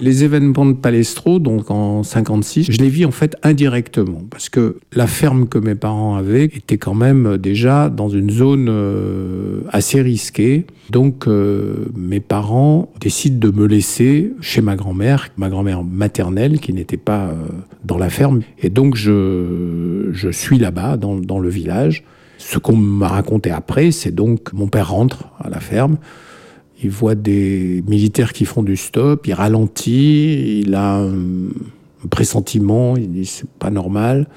Les 0.00 0.24
événements 0.24 0.66
de 0.66 0.74
Palestro, 0.74 1.38
donc 1.38 1.70
en 1.70 2.02
56, 2.02 2.70
je 2.70 2.78
les 2.78 2.88
vis 2.88 3.06
en 3.06 3.10
fait 3.10 3.36
indirectement, 3.42 4.22
parce 4.30 4.50
que 4.50 4.76
la 4.92 5.06
ferme 5.06 5.48
que 5.48 5.58
mes 5.58 5.74
parents 5.74 6.16
avaient 6.16 6.44
était 6.44 6.76
quand 6.76 6.94
même 6.94 7.38
déjà 7.38 7.88
dans 7.88 8.08
une 8.08 8.30
zone 8.30 8.66
euh, 8.68 9.62
assez 9.70 10.02
risquée. 10.02 10.66
Donc 10.90 11.26
euh, 11.26 11.86
mes 11.96 12.20
parents 12.20 12.92
décident 13.00 13.38
de 13.38 13.56
me 13.56 13.66
laisser 13.66 14.32
chez 14.42 14.60
ma 14.60 14.76
grand-mère, 14.76 15.28
ma 15.38 15.48
grand-mère 15.48 15.82
maternelle, 15.82 16.60
qui 16.60 16.74
n'était 16.74 16.98
pas 16.98 17.28
euh, 17.28 17.34
dans 17.84 17.96
la 17.98 18.10
ferme. 18.10 18.42
Et 18.60 18.68
donc 18.68 18.96
je, 18.96 20.10
je 20.12 20.28
suis 20.28 20.58
là-bas, 20.58 20.96
dans 20.98 21.38
le 21.38 21.48
village. 21.48 22.04
Ce 22.38 22.58
qu'on 22.58 22.76
m'a 22.76 23.08
raconté 23.08 23.50
après, 23.50 23.90
c'est 23.90 24.14
donc 24.14 24.52
mon 24.52 24.68
père 24.68 24.90
rentre 24.90 25.28
à 25.38 25.48
la 25.48 25.60
ferme. 25.60 25.96
Il 26.82 26.90
voit 26.90 27.14
des 27.14 27.82
militaires 27.88 28.32
qui 28.32 28.44
font 28.44 28.62
du 28.62 28.76
stop, 28.76 29.26
il 29.26 29.32
ralentit, 29.32 30.60
il 30.60 30.74
a 30.74 30.98
un 30.98 32.08
pressentiment, 32.10 32.96
il 32.96 33.10
dit 33.10 33.26
c'est 33.26 33.48
pas 33.48 33.70
normal, 33.70 34.28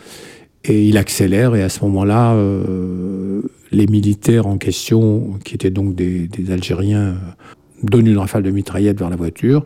et 0.64 0.86
il 0.86 0.98
accélère, 0.98 1.56
et 1.56 1.64
à 1.64 1.70
ce 1.70 1.84
moment-là, 1.86 2.34
euh, 2.34 3.42
les 3.72 3.88
militaires 3.88 4.48
en 4.48 4.58
question, 4.58 5.38
qui 5.44 5.56
étaient 5.56 5.70
donc 5.70 5.96
des, 5.96 6.30
Algériens, 6.50 7.00
euh, 7.00 7.16
donnent 7.84 8.08
une 8.08 8.18
rafale 8.18 8.44
de 8.44 8.52
mitraillette 8.52 9.00
vers 9.00 9.10
la 9.10 9.16
voiture, 9.16 9.64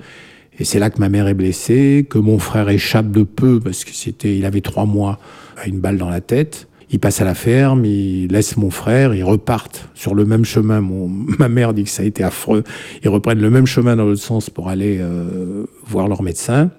et 0.60 0.66
c'est 0.66 0.80
là 0.80 0.90
que 0.90 1.00
ma 1.00 1.10
mère 1.10 1.28
est 1.28 1.34
blessée, 1.34 2.06
que 2.10 2.20
mon 2.20 2.40
frère 2.40 2.70
échappe 2.70 3.12
de 3.12 3.24
peu, 3.24 3.60
parce 3.60 3.84
c'était, 3.86 4.38
il 4.38 4.46
avait 4.46 4.62
trois 4.62 4.86
mois 4.86 5.20
à 5.58 5.68
une 5.68 5.80
balle 5.80 5.98
dans 5.98 6.10
la 6.10 6.22
tête. 6.22 6.68
Il 6.94 7.00
passe 7.00 7.22
à 7.22 7.26
la 7.26 7.34
ferme, 7.34 7.86
il 7.86 8.28
laisse 8.28 8.56
mon 8.56 8.70
frère, 8.70 9.16
ils 9.16 9.24
repartent 9.24 9.90
sur 9.96 10.14
le 10.14 10.26
même 10.26 10.46
chemin. 10.46 10.80
Mon, 10.80 11.08
ma 11.40 11.50
mère 11.50 11.74
dit 11.74 11.84
que 11.84 11.90
ça 11.90 12.04
a 12.04 12.06
été 12.06 12.24
affreux. 12.24 12.64
Ils 13.04 13.10
reprennent 13.10 13.42
le 13.42 13.50
même 13.50 13.66
chemin 13.66 13.96
dans 13.96 14.06
l'autre 14.06 14.22
sens 14.22 14.52
pour 14.52 14.70
aller 14.70 15.00
euh, 15.02 15.66
voir 15.86 16.08
leur 16.08 16.22
médecin. 16.22 16.70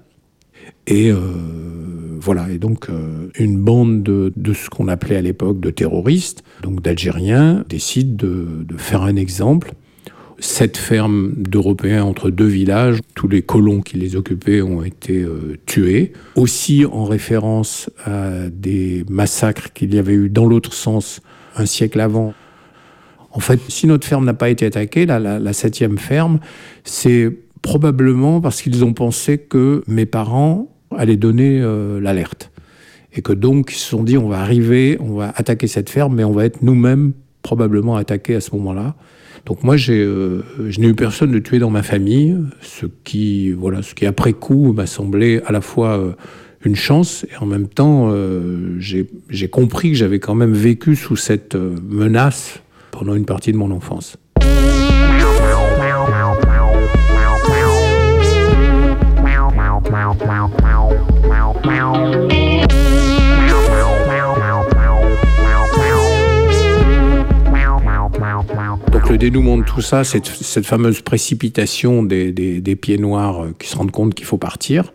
Et 0.87 1.11
euh, 1.11 1.19
voilà, 2.21 2.49
et 2.49 2.59
donc 2.59 2.89
euh, 2.89 3.29
une 3.39 3.59
bande 3.59 4.05
de, 4.05 4.33
de 4.37 4.53
ce 4.53 4.71
qu'on 4.71 4.87
appelait 4.87 5.17
à 5.17 5.21
l'époque 5.21 5.59
de 5.59 5.71
terroristes, 5.71 6.45
donc 6.63 6.81
d'Algériens, 6.81 7.65
décide 7.69 8.15
de, 8.17 8.65
de 8.65 8.77
faire 8.77 9.03
un 9.03 9.17
exemple. 9.17 9.73
Sept 10.39 10.77
fermes 10.77 11.33
d'Européens 11.37 12.05
entre 12.05 12.31
deux 12.31 12.47
villages, 12.47 12.99
tous 13.15 13.29
les 13.29 13.43
colons 13.43 13.81
qui 13.81 13.97
les 13.97 14.17
occupaient 14.17 14.63
ont 14.63 14.83
été 14.83 15.23
euh, 15.23 15.57
tués. 15.67 16.13
Aussi 16.35 16.85
en 16.85 17.05
référence 17.05 17.89
à 18.05 18.49
des 18.51 19.05
massacres 19.09 19.73
qu'il 19.73 19.95
y 19.95 19.99
avait 19.99 20.15
eu 20.15 20.29
dans 20.29 20.47
l'autre 20.47 20.73
sens 20.73 21.21
un 21.57 21.67
siècle 21.67 22.01
avant. 22.01 22.35
En 23.31 23.41
fait, 23.41 23.61
si 23.69 23.87
notre 23.87 24.07
ferme 24.07 24.25
n'a 24.25 24.35
pas 24.35 24.49
été 24.49 24.67
attaquée, 24.67 25.07
la, 25.07 25.53
septième 25.53 25.99
ferme, 25.99 26.41
c'est 26.85 27.31
probablement 27.63 28.41
parce 28.41 28.63
qu'ils 28.63 28.85
ont 28.85 28.93
pensé 28.93 29.39
que 29.39 29.83
mes 29.87 30.07
parents 30.07 30.69
allaient 30.97 31.17
donner 31.17 31.61
euh, 31.61 32.01
l'alerte. 32.01 32.51
Et 33.13 33.23
que 33.23 33.33
donc, 33.33 33.73
ils 33.73 33.79
se 33.79 33.89
sont 33.89 34.03
dit, 34.03 34.19
on 34.19 34.29
va 34.29 34.41
arriver, 34.41 34.99
on 35.01 35.15
va 35.15 35.33
attaquer 35.37 35.69
cette 35.69 35.91
ferme, 35.91 36.17
mais 36.17 36.25
on 36.25 36.33
va 36.33 36.45
être 36.45 36.63
nous-mêmes 36.63 37.13
probablement 37.43 37.97
attaqués 37.97 38.35
à 38.35 38.41
ce 38.41 38.55
moment-là. 38.57 38.97
Donc 39.47 39.63
moi, 39.63 39.77
j'ai, 39.77 40.01
euh, 40.01 40.43
je 40.69 40.81
n'ai 40.81 40.89
eu 40.89 40.95
personne 40.95 41.31
de 41.31 41.39
tué 41.39 41.59
dans 41.59 41.71
ma 41.71 41.83
famille, 41.83 42.37
ce 42.63 42.87
qui, 43.05 43.53
voilà, 43.53 43.83
ce 43.83 43.95
qui 43.95 44.07
après 44.07 44.33
coup 44.33 44.73
m'a 44.73 44.87
semblé 44.87 45.43
à 45.47 45.53
la 45.53 45.61
fois 45.61 45.99
euh, 45.99 46.13
une 46.65 46.77
chance 46.77 47.27
et 47.31 47.37
en 47.43 47.47
même 47.47 47.69
temps, 47.69 48.09
euh, 48.11 48.77
j'ai 48.79 49.07
j'ai 49.29 49.49
compris 49.49 49.91
que 49.91 49.97
j'avais 49.97 50.19
quand 50.19 50.35
même 50.35 50.55
vécu 50.55 50.97
sous 50.97 51.17
cette 51.17 51.57
menace 51.57 52.61
pendant 52.91 53.15
une 53.15 53.27
partie 53.27 53.53
de 53.53 53.59
mon 53.59 53.71
enfance. 53.71 54.17
Le 69.15 69.19
dénouement 69.19 69.57
de 69.57 69.63
tout 69.63 69.81
ça, 69.81 70.03
c'est 70.03 70.27
cette 70.27 70.67
fameuse 70.67 71.01
précipitation 71.01 72.03
des, 72.03 72.79
pieds 72.81 72.99
noirs 72.99 73.45
euh, 73.45 73.55
qui 73.57 73.69
se 73.69 73.77
rendent 73.77 73.93
compte 73.93 74.13
qu'il 74.13 74.27
faut 74.27 74.39
partir, 74.39 74.93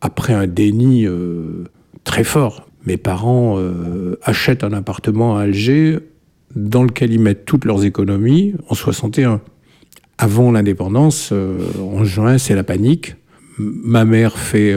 après 0.00 0.32
un 0.32 0.46
déni 0.46 1.06
euh, 1.06 1.64
très 2.04 2.24
fort. 2.24 2.66
Mes 2.86 2.96
parents 2.96 3.56
euh, 3.58 4.18
achètent 4.22 4.64
un 4.64 4.72
appartement 4.72 5.36
à 5.36 5.42
Alger 5.42 5.98
dans 6.56 6.84
lequel 6.84 7.12
ils 7.12 7.20
mettent 7.20 7.44
toutes 7.44 7.66
leurs 7.66 7.84
économies 7.84 8.54
en 8.70 8.74
61. 8.74 9.42
Avant 10.16 10.50
l'indépendance, 10.50 11.30
en 11.32 12.02
juin, 12.04 12.38
c'est 12.38 12.54
la 12.54 12.64
panique. 12.64 13.16
Ma 13.58 14.06
mère 14.06 14.38
fait 14.38 14.72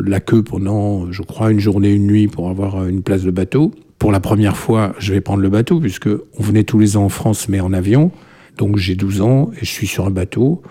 la 0.00 0.20
queue 0.20 0.42
pendant, 0.42 1.12
je 1.12 1.22
crois, 1.22 1.52
une 1.52 1.60
journée, 1.60 1.92
une 1.92 2.06
nuit 2.06 2.26
pour 2.26 2.48
avoir 2.48 2.86
une 2.86 3.02
place 3.02 3.22
de 3.22 3.30
bateau. 3.30 3.72
Pour 4.00 4.12
la 4.12 4.20
première 4.20 4.56
fois, 4.56 4.94
je 4.98 5.12
vais 5.12 5.20
prendre 5.20 5.42
le 5.42 5.50
bateau, 5.50 5.78
puisque 5.78 6.08
on 6.08 6.42
venait 6.42 6.64
tous 6.64 6.78
les 6.78 6.96
ans 6.96 7.04
en 7.04 7.08
France, 7.10 7.50
mais 7.50 7.60
en 7.60 7.74
avion. 7.74 8.10
Donc 8.56 8.78
j'ai 8.78 8.94
12 8.94 9.20
ans 9.20 9.50
et 9.52 9.66
je 9.66 9.70
suis 9.70 9.86
sur 9.86 10.06
un 10.06 10.10
bateau. 10.10 10.62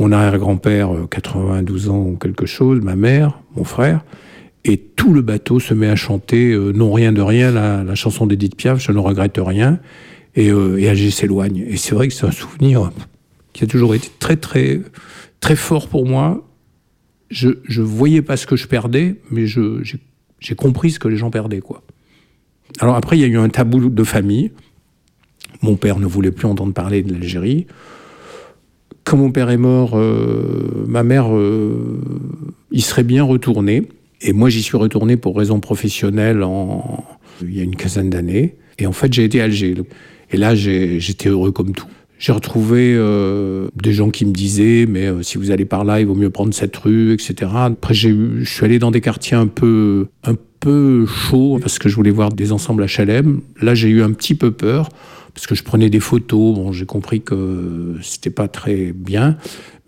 Mon 0.00 0.10
arrière-grand-père, 0.10 0.92
euh, 0.92 1.06
92 1.08 1.90
ans 1.90 2.00
ou 2.00 2.16
quelque 2.16 2.44
chose, 2.44 2.80
ma 2.82 2.96
mère, 2.96 3.38
mon 3.54 3.62
frère. 3.62 4.04
Et 4.64 4.78
tout 4.78 5.14
le 5.14 5.22
bateau 5.22 5.60
se 5.60 5.74
met 5.74 5.86
à 5.86 5.94
chanter 5.94 6.50
euh, 6.50 6.72
Non, 6.72 6.92
rien 6.92 7.12
de 7.12 7.22
rien, 7.22 7.52
la, 7.52 7.84
la 7.84 7.94
chanson 7.94 8.26
d'Edith 8.26 8.56
Piaf, 8.56 8.80
je 8.80 8.90
ne 8.90 8.98
regrette 8.98 9.38
rien. 9.38 9.78
Et, 10.34 10.50
euh, 10.50 10.80
et 10.80 10.88
Alger 10.88 11.12
s'éloigne. 11.12 11.64
Et 11.68 11.76
c'est 11.76 11.94
vrai 11.94 12.08
que 12.08 12.14
c'est 12.14 12.26
un 12.26 12.32
souvenir 12.32 12.90
qui 13.52 13.62
a 13.62 13.68
toujours 13.68 13.94
été 13.94 14.08
très, 14.18 14.34
très, 14.34 14.80
très 15.38 15.54
fort 15.54 15.86
pour 15.86 16.04
moi. 16.04 16.44
Je 17.30 17.48
ne 17.48 17.84
voyais 17.84 18.22
pas 18.22 18.36
ce 18.36 18.48
que 18.48 18.56
je 18.56 18.66
perdais, 18.66 19.20
mais 19.30 19.46
j'ai 19.46 20.54
compris 20.56 20.90
ce 20.90 20.98
que 20.98 21.06
les 21.06 21.16
gens 21.16 21.30
perdaient. 21.30 21.60
quoi. 21.60 21.84
Alors 22.80 22.96
après, 22.96 23.16
il 23.18 23.20
y 23.20 23.24
a 23.24 23.28
eu 23.28 23.38
un 23.38 23.48
tabou 23.48 23.88
de 23.88 24.04
famille. 24.04 24.52
Mon 25.62 25.76
père 25.76 25.98
ne 25.98 26.06
voulait 26.06 26.32
plus 26.32 26.46
entendre 26.46 26.72
parler 26.72 27.02
de 27.02 27.12
l'Algérie. 27.12 27.66
Quand 29.04 29.16
mon 29.16 29.30
père 29.30 29.50
est 29.50 29.56
mort, 29.58 29.92
euh, 29.94 30.84
ma 30.86 31.02
mère 31.02 31.34
euh, 31.34 32.00
y 32.70 32.80
serait 32.80 33.04
bien 33.04 33.24
retournée. 33.24 33.88
Et 34.20 34.32
moi, 34.32 34.48
j'y 34.48 34.62
suis 34.62 34.76
retourné 34.76 35.16
pour 35.16 35.36
raison 35.36 35.60
professionnelle 35.60 36.42
en... 36.42 37.04
il 37.42 37.56
y 37.56 37.60
a 37.60 37.64
une 37.64 37.76
quinzaine 37.76 38.10
d'années. 38.10 38.56
Et 38.78 38.86
en 38.86 38.92
fait, 38.92 39.12
j'ai 39.12 39.24
été 39.24 39.40
à 39.40 39.44
Alger. 39.44 39.74
Et 40.30 40.36
là, 40.36 40.54
j'étais 40.54 41.28
heureux 41.28 41.52
comme 41.52 41.72
tout. 41.72 41.88
J'ai 42.22 42.30
retrouvé 42.30 42.94
euh, 42.96 43.66
des 43.74 43.92
gens 43.92 44.10
qui 44.10 44.24
me 44.24 44.32
disaient, 44.32 44.86
mais 44.88 45.06
euh, 45.06 45.22
si 45.22 45.38
vous 45.38 45.50
allez 45.50 45.64
par 45.64 45.84
là, 45.84 45.98
il 45.98 46.06
vaut 46.06 46.14
mieux 46.14 46.30
prendre 46.30 46.54
cette 46.54 46.76
rue, 46.76 47.12
etc. 47.12 47.50
Après, 47.52 47.94
je 47.94 48.44
suis 48.44 48.64
allé 48.64 48.78
dans 48.78 48.92
des 48.92 49.00
quartiers 49.00 49.36
un 49.36 49.48
peu, 49.48 50.06
peu 50.62 51.06
chauds 51.06 51.58
parce 51.60 51.80
que 51.80 51.88
je 51.88 51.96
voulais 51.96 52.12
voir 52.12 52.32
des 52.32 52.52
ensembles 52.52 52.86
HLM. 52.86 53.40
Là, 53.60 53.74
j'ai 53.74 53.88
eu 53.88 54.02
un 54.02 54.12
petit 54.12 54.36
peu 54.36 54.52
peur 54.52 54.88
parce 55.34 55.46
que 55.46 55.56
je 55.56 55.64
prenais 55.64 55.90
des 55.90 55.98
photos. 55.98 56.54
Bon, 56.54 56.72
j'ai 56.72 56.86
compris 56.86 57.20
que 57.20 57.96
c'était 58.00 58.30
pas 58.30 58.46
très 58.46 58.92
bien, 58.92 59.36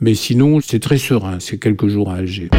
mais 0.00 0.14
sinon, 0.14 0.60
c'est 0.60 0.80
très 0.80 0.98
serein. 0.98 1.38
C'est 1.38 1.58
quelques 1.58 1.86
jours 1.86 2.10
à 2.10 2.16
Alger. 2.16 2.50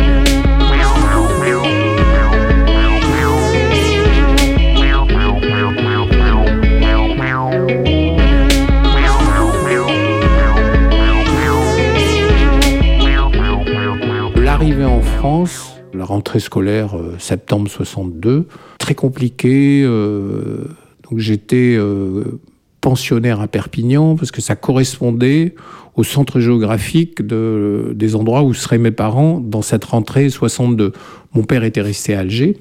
L'arrivée 14.37 14.85
en 14.85 15.01
France, 15.01 15.74
rentrée 16.05 16.39
scolaire 16.39 16.97
euh, 16.97 17.15
septembre 17.19 17.69
62, 17.69 18.47
très 18.77 18.95
compliqué. 18.95 19.83
euh, 19.83 20.65
donc 21.09 21.19
j'étais 21.19 21.75
euh, 21.77 22.39
pensionnaire 22.81 23.41
à 23.41 23.47
Perpignan 23.47 24.15
parce 24.15 24.31
que 24.31 24.41
ça 24.41 24.55
correspondait 24.55 25.55
au 25.95 26.03
centre 26.03 26.39
géographique 26.39 27.21
de, 27.21 27.93
des 27.95 28.15
endroits 28.15 28.43
où 28.43 28.53
seraient 28.53 28.77
mes 28.77 28.91
parents 28.91 29.39
dans 29.39 29.61
cette 29.61 29.85
rentrée 29.85 30.29
62. 30.29 30.93
Mon 31.33 31.43
père 31.43 31.63
était 31.63 31.81
resté 31.81 32.15
à 32.15 32.19
Alger 32.19 32.57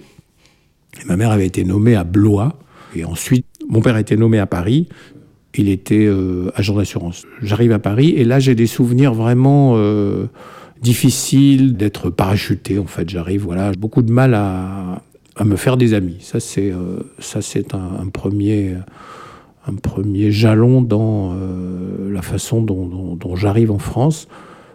et 1.01 1.05
ma 1.07 1.17
mère 1.17 1.31
avait 1.31 1.47
été 1.47 1.65
nommée 1.65 1.95
à 1.95 2.05
Blois. 2.05 2.59
Et 2.97 3.05
ensuite, 3.05 3.47
mon 3.69 3.81
père 3.81 3.97
été 3.97 4.17
nommé 4.17 4.39
à 4.39 4.47
Paris. 4.47 4.89
Il 5.57 5.69
était 5.69 6.09
agent 6.55 6.75
d'assurance. 6.75 7.25
J'arrive 7.43 7.73
à 7.73 7.79
Paris 7.79 8.11
et 8.17 8.25
là, 8.25 8.41
j'ai 8.41 8.55
des 8.55 8.67
souvenirs 8.67 9.15
vraiment 9.15 9.77
difficiles 10.85 11.77
d'être 11.77 12.11
parachuté. 12.11 12.79
En 12.79 12.87
fait, 12.87 13.09
j'arrive, 13.09 13.43
voilà, 13.43 13.73
beaucoup 13.73 14.03
de 14.03 14.13
mal 14.13 14.35
à, 14.35 15.03
me 15.45 15.57
faire 15.57 15.77
des 15.77 15.95
amis. 15.95 16.19
Ça, 16.21 16.39
c'est 16.39 16.71
euh, 16.71 17.01
un, 17.73 18.09
premier 18.09 18.71
jalon 20.31 20.83
dans 20.83 21.33
euh, 21.33 22.13
la 22.13 22.23
façon 22.23 22.63
dont, 22.63 23.19
j'arrive 23.35 23.73
en 23.73 23.79
France. 23.79 24.29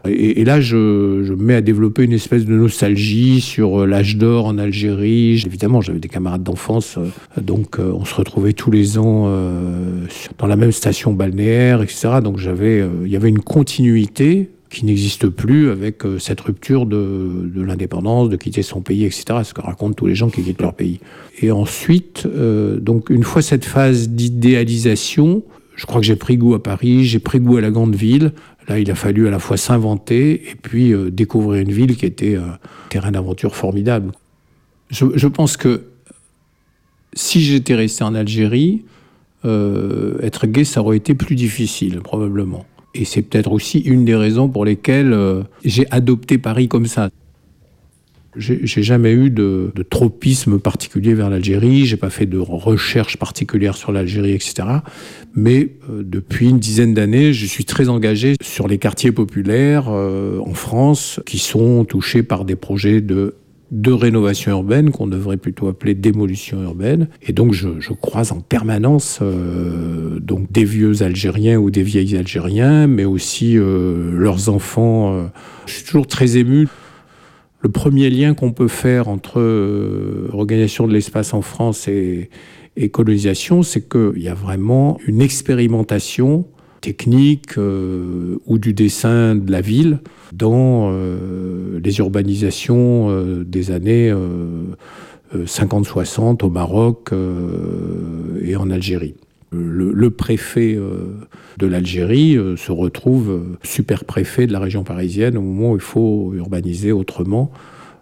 Et, 0.08 0.46
là, 0.46 0.62
je, 0.62 0.76
me 0.76 1.36
mets 1.36 1.56
à 1.56 1.62
développer 1.62 2.04
une 2.04 2.14
espèce 2.14 2.46
de 2.46 2.54
nostalgie 2.54 3.40
sur 3.40 3.82
euh, 3.82 3.86
l'âge 3.86 4.18
d'or 4.18 4.46
en 4.46 4.58
Algérie. 4.58 5.42
Évidemment, 5.46 5.82
j'avais 5.82 6.00
des 6.00 6.10
camarades 6.10 6.44
d'enfance, 6.44 6.98
donc 7.40 7.78
on 7.80 8.04
se 8.04 8.16
retrouvait 8.16 8.54
tous 8.54 8.72
les 8.72 8.98
ans 8.98 9.32
dans 10.40 10.48
la 10.48 10.56
même 10.56 10.72
station 10.72 11.14
balnéaire, 11.14 11.84
etc. 11.84 12.20
Donc 12.24 12.38
j'avais, 12.38 12.84
il 13.06 13.12
y 13.12 13.16
avait 13.16 13.30
une 13.30 13.42
continuité 13.42 14.50
qui 14.70 14.86
n'existe 14.86 15.30
plus 15.30 15.72
avec 15.72 16.06
euh, 16.06 16.20
cette 16.20 16.42
rupture 16.42 16.86
de, 16.86 17.52
l'indépendance, 17.56 18.30
de 18.30 18.36
quitter 18.36 18.62
son 18.62 18.82
pays, 18.82 19.06
etc. 19.06 19.40
Ce 19.44 19.54
que 19.54 19.62
racontent 19.62 19.94
tous 19.94 20.06
les 20.06 20.16
gens 20.16 20.30
qui 20.30 20.44
quittent 20.44 20.62
leur 20.62 20.76
pays. 20.76 21.00
Et 21.42 21.52
ensuite, 21.52 22.26
euh, 22.26 22.80
donc 22.80 23.10
une 23.10 23.24
fois 23.24 23.42
cette 23.42 23.66
phase 23.66 24.10
d'idéalisation, 24.10 25.44
je 25.76 25.86
crois 25.86 26.02
que 26.02 26.08
j'ai 26.08 26.16
pris 26.16 26.38
goût 26.38 26.54
à 26.54 26.62
Paris, 26.62 27.06
j'ai 27.06 27.20
pris 27.20 27.40
goût 27.40 27.58
à 27.58 27.62
la 27.62 27.72
grande 27.72 27.96
ville. 27.96 28.34
Là, 28.68 28.78
il 28.78 28.92
a 28.92 28.96
fallu 28.96 29.28
à 29.28 29.32
la 29.32 29.40
fois 29.40 29.58
s'inventer 29.58 30.34
et 30.52 30.56
puis 30.62 30.94
euh, 30.94 31.10
découvrir 31.10 31.62
une 31.64 31.72
ville 31.72 31.96
qui 31.96 32.06
était 32.06 32.36
un 32.36 32.60
terrain 32.90 33.12
d'aventure 33.12 33.56
formidable. 33.56 34.12
Je, 34.92 35.06
je 35.16 35.28
pense 35.28 35.58
que 35.58 35.86
si 37.14 37.42
j'étais 37.42 37.74
resté 37.74 38.04
en 38.04 38.14
Algérie, 38.14 38.84
être 39.46 40.48
gay, 40.48 40.66
ça 40.66 40.82
aurait 40.82 40.98
été 40.98 41.16
plus 41.16 41.36
difficile, 41.36 42.02
probablement. 42.02 42.66
Et 42.96 43.06
c'est 43.06 43.22
peut-être 43.22 43.52
aussi 43.52 43.80
une 43.80 44.06
des 44.06 44.16
raisons 44.16 44.50
pour 44.50 44.66
lesquelles 44.66 45.14
euh, 45.14 45.44
j'ai 45.64 45.86
adopté 45.92 46.38
Paris 46.38 46.68
comme 46.68 46.88
ça. 46.88 47.10
J'ai 48.36 48.84
jamais 48.84 49.12
eu 49.12 49.32
de, 49.32 49.72
de 49.76 49.84
tropisme 49.84 50.60
particulier 50.60 51.16
vers 51.16 51.32
l'Algérie, 51.32 51.86
j'ai 51.86 51.98
pas 51.98 52.12
fait 52.12 52.28
de 52.28 52.38
recherche 52.38 53.18
particulière 53.18 53.76
sur 53.76 53.92
l'Algérie, 53.92 54.34
etc. 54.34 54.68
Mais 55.36 55.70
euh, 55.90 56.04
depuis 56.06 56.48
une 56.48 56.60
dizaine 56.60 56.94
d'années, 56.94 57.34
je 57.34 57.46
suis 57.48 57.66
très 57.66 57.90
engagé 57.90 58.36
sur 58.42 58.68
les 58.68 58.78
quartiers 58.78 59.12
populaires 59.12 59.88
euh, 59.90 60.40
en 60.46 60.54
France 60.54 61.20
qui 61.26 61.40
sont 61.40 61.86
touchés 61.86 62.22
par 62.22 62.46
des 62.46 62.56
projets 62.56 63.02
de 63.02 63.34
de 63.72 63.92
rénovation 63.92 64.52
urbaine 64.52 64.92
qu'on 64.92 65.08
devrait 65.08 65.38
plutôt 65.38 65.68
appeler 65.68 65.94
démolution 65.94 66.62
urbaine. 66.64 67.08
Et 67.28 67.34
donc 67.34 67.54
je, 67.54 67.70
je 67.80 67.94
croise 67.94 68.32
en 68.32 68.42
permanence 68.42 69.20
euh, 69.22 70.20
donc 70.20 70.52
des 70.52 70.66
vieux 70.66 71.04
Algériens 71.04 71.58
ou 71.58 71.70
des 71.70 71.84
vieilles 71.84 72.18
Algériens, 72.18 72.88
mais 72.88 73.06
aussi 73.06 73.58
euh, 73.58 74.12
leurs 74.14 74.50
enfants. 74.50 75.14
euh. 75.14 75.28
Je 75.68 75.74
suis 75.74 75.86
toujours 75.86 76.08
très 76.08 76.38
ému 76.38 76.68
Le 77.62 77.70
premier 77.70 78.10
lien 78.10 78.34
qu'on 78.34 78.54
peut 78.54 78.70
faire 78.70 79.08
entre 79.08 79.40
euh, 79.40 80.30
organisation 80.32 80.88
de 80.88 80.94
l'espace 80.94 81.34
en 81.34 81.42
France 81.42 81.88
et, 81.88 82.30
et 82.78 82.90
colonisation, 82.90 83.64
c'est 83.64 83.88
qu'il 83.88 84.22
y 84.24 84.30
a 84.30 84.34
vraiment 84.34 84.98
une 85.06 85.22
expérimentation 85.22 86.46
technique 86.80 87.58
euh, 87.58 88.38
ou 88.46 88.58
du 88.58 88.74
dessin 88.74 89.36
de 89.36 89.52
la 89.52 89.62
ville 89.62 90.00
dans 90.34 90.90
euh, 90.92 91.80
les 91.84 92.00
urbanisations 92.00 93.10
euh, 93.10 93.44
des 93.44 93.72
années 93.72 94.14
50-60 95.36 96.44
au 96.44 96.50
Maroc 96.50 97.12
et 98.42 98.56
en 98.56 98.72
Algérie. 98.72 99.16
Le, 99.52 99.92
le 99.92 100.10
préfet 100.10 100.78
de 101.58 101.68
l'Algérie 101.68 102.38
se 102.56 102.72
retrouve 102.72 103.58
super 103.64 104.06
préfet 104.06 104.48
de 104.48 104.54
la 104.54 104.60
région 104.60 104.84
parisienne 104.84 105.38
au 105.38 105.42
moment 105.42 105.74
où 105.74 105.76
il 105.76 105.82
faut 105.82 106.34
urbaniser 106.36 106.92
autrement. 106.92 107.52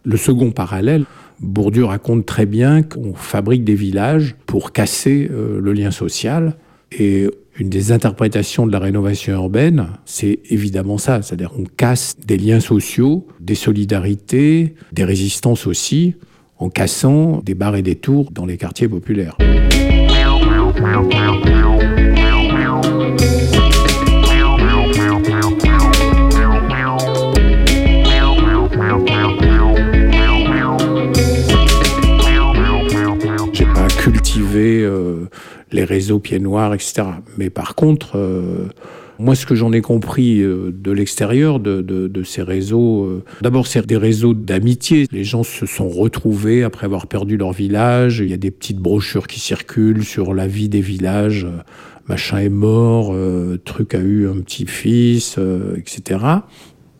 Le 0.05 0.15
second 0.15 0.51
parallèle, 0.51 1.03
Bourdieu 1.41 1.83
raconte 1.83 2.25
très 2.25 2.45
bien 2.45 2.81
qu'on 2.81 3.13
fabrique 3.13 3.65
des 3.65 3.75
villages 3.75 4.35
pour 4.45 4.71
casser 4.71 5.29
le 5.29 5.73
lien 5.73 5.91
social. 5.91 6.55
Et 6.97 7.27
une 7.59 7.69
des 7.69 7.91
interprétations 7.91 8.67
de 8.67 8.71
la 8.71 8.79
rénovation 8.79 9.33
urbaine, 9.33 9.87
c'est 10.05 10.39
évidemment 10.49 10.97
ça. 10.97 11.21
C'est-à-dire 11.21 11.51
on 11.57 11.63
casse 11.63 12.15
des 12.23 12.37
liens 12.37 12.59
sociaux, 12.59 13.27
des 13.39 13.55
solidarités, 13.55 14.75
des 14.91 15.03
résistances 15.03 15.65
aussi, 15.65 16.15
en 16.59 16.69
cassant 16.69 17.41
des 17.43 17.55
bars 17.55 17.75
et 17.75 17.81
des 17.81 17.95
tours 17.95 18.31
dans 18.31 18.45
les 18.45 18.57
quartiers 18.57 18.87
populaires. 18.87 19.37
J'ai 33.53 33.65
pas 33.65 33.87
cultivé 33.87 34.83
euh, 34.83 35.06
les 35.71 35.83
réseaux 35.83 36.19
pieds 36.19 36.39
noirs, 36.39 36.73
etc. 36.73 37.03
Mais 37.37 37.49
par 37.49 37.75
contre, 37.75 38.17
euh, 38.17 38.67
moi, 39.19 39.35
ce 39.35 39.45
que 39.45 39.55
j'en 39.55 39.73
ai 39.73 39.81
compris 39.81 40.41
euh, 40.41 40.71
de 40.71 40.91
l'extérieur 40.91 41.59
de, 41.59 42.23
ces 42.23 42.41
réseaux, 42.41 43.05
euh, 43.05 43.23
d'abord, 43.41 43.67
c'est 43.67 43.85
des 43.85 43.97
réseaux 43.97 44.33
d'amitié. 44.33 45.07
Les 45.11 45.23
gens 45.23 45.43
se 45.43 45.65
sont 45.65 45.89
retrouvés 45.89 46.63
après 46.63 46.85
avoir 46.85 47.07
perdu 47.07 47.37
leur 47.37 47.51
village. 47.51 48.19
Il 48.19 48.29
y 48.29 48.33
a 48.33 48.37
des 48.37 48.51
petites 48.51 48.79
brochures 48.79 49.27
qui 49.27 49.39
circulent 49.39 50.05
sur 50.05 50.33
la 50.33 50.47
vie 50.47 50.69
des 50.69 50.81
villages. 50.81 51.47
Machin 52.07 52.37
est 52.37 52.49
mort, 52.49 53.13
truc 53.65 53.93
a 53.93 53.99
eu 53.99 54.29
un 54.29 54.39
petit-fils, 54.39 55.37
etc. 55.75 56.19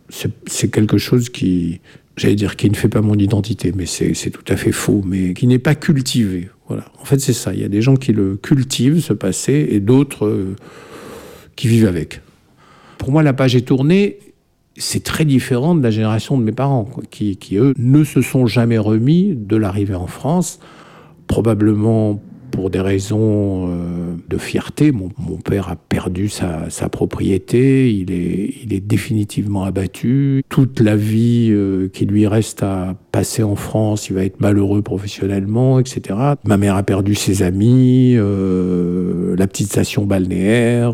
C'est 0.09 0.69
quelque 0.69 0.97
chose 0.97 1.29
qui, 1.29 1.79
j'allais 2.17 2.35
dire, 2.35 2.57
qui 2.57 2.69
ne 2.69 2.75
fait 2.75 2.89
pas 2.89 2.99
mon 2.99 3.15
identité, 3.15 3.71
mais 3.73 3.85
c'est 3.85 4.31
tout 4.31 4.43
à 4.51 4.57
fait 4.57 4.73
faux, 4.73 5.01
mais 5.05 5.33
qui 5.33 5.47
n'est 5.47 5.59
pas 5.59 5.75
cultivé. 5.75 6.49
Voilà. 6.67 6.85
En 7.01 7.05
fait, 7.05 7.19
c'est 7.19 7.33
ça. 7.33 7.53
Il 7.53 7.61
y 7.61 7.63
a 7.63 7.69
des 7.69 7.81
gens 7.81 7.95
qui 7.95 8.13
le 8.13 8.35
cultivent, 8.35 8.99
ce 8.99 9.13
passé, 9.13 9.67
et 9.71 9.79
d'autres 9.79 10.25
euh, 10.25 10.55
qui 11.55 11.67
vivent 11.67 11.87
avec. 11.87 12.21
Pour 12.97 13.11
moi, 13.11 13.23
la 13.23 13.33
page 13.33 13.55
est 13.55 13.61
tournée. 13.61 14.19
C'est 14.75 15.03
très 15.03 15.25
différent 15.25 15.75
de 15.75 15.81
la 15.81 15.89
génération 15.89 16.37
de 16.37 16.43
mes 16.43 16.51
parents, 16.51 16.87
qui, 17.09 17.37
qui, 17.37 17.57
eux, 17.57 17.73
ne 17.77 18.03
se 18.03 18.21
sont 18.21 18.45
jamais 18.45 18.77
remis 18.77 19.33
de 19.35 19.55
l'arrivée 19.55 19.95
en 19.95 20.07
France, 20.07 20.59
probablement 21.25 22.21
pour 22.51 22.69
des 22.69 22.79
raisons 22.79 23.69
euh, 23.69 24.15
de 24.27 24.37
fierté. 24.37 24.91
Mon, 24.91 25.09
père 25.37 25.69
a 25.69 25.75
perdu 25.75 26.29
sa, 26.29 26.67
propriété, 26.89 27.93
il 27.93 28.11
est, 28.11 28.79
définitivement 28.79 29.63
abattu. 29.63 30.43
Toute 30.49 30.79
la 30.79 30.95
vie 30.95 31.49
euh, 31.51 31.87
qui 31.89 32.05
lui 32.05 32.27
reste 32.27 32.63
à 32.63 32.95
passer 33.11 33.43
en 33.43 33.55
France, 33.55 34.09
il 34.09 34.15
va 34.15 34.23
être 34.23 34.39
malheureux 34.39 34.81
professionnellement, 34.81 35.79
etc. 35.79 36.17
Ma 36.45 36.57
mère 36.57 36.75
a 36.75 36.83
perdu 36.83 37.15
ses 37.15 37.43
amis, 37.43 38.13
euh, 38.15 39.35
la 39.37 39.47
petite 39.47 39.69
station 39.69 40.05
balnéaire. 40.05 40.93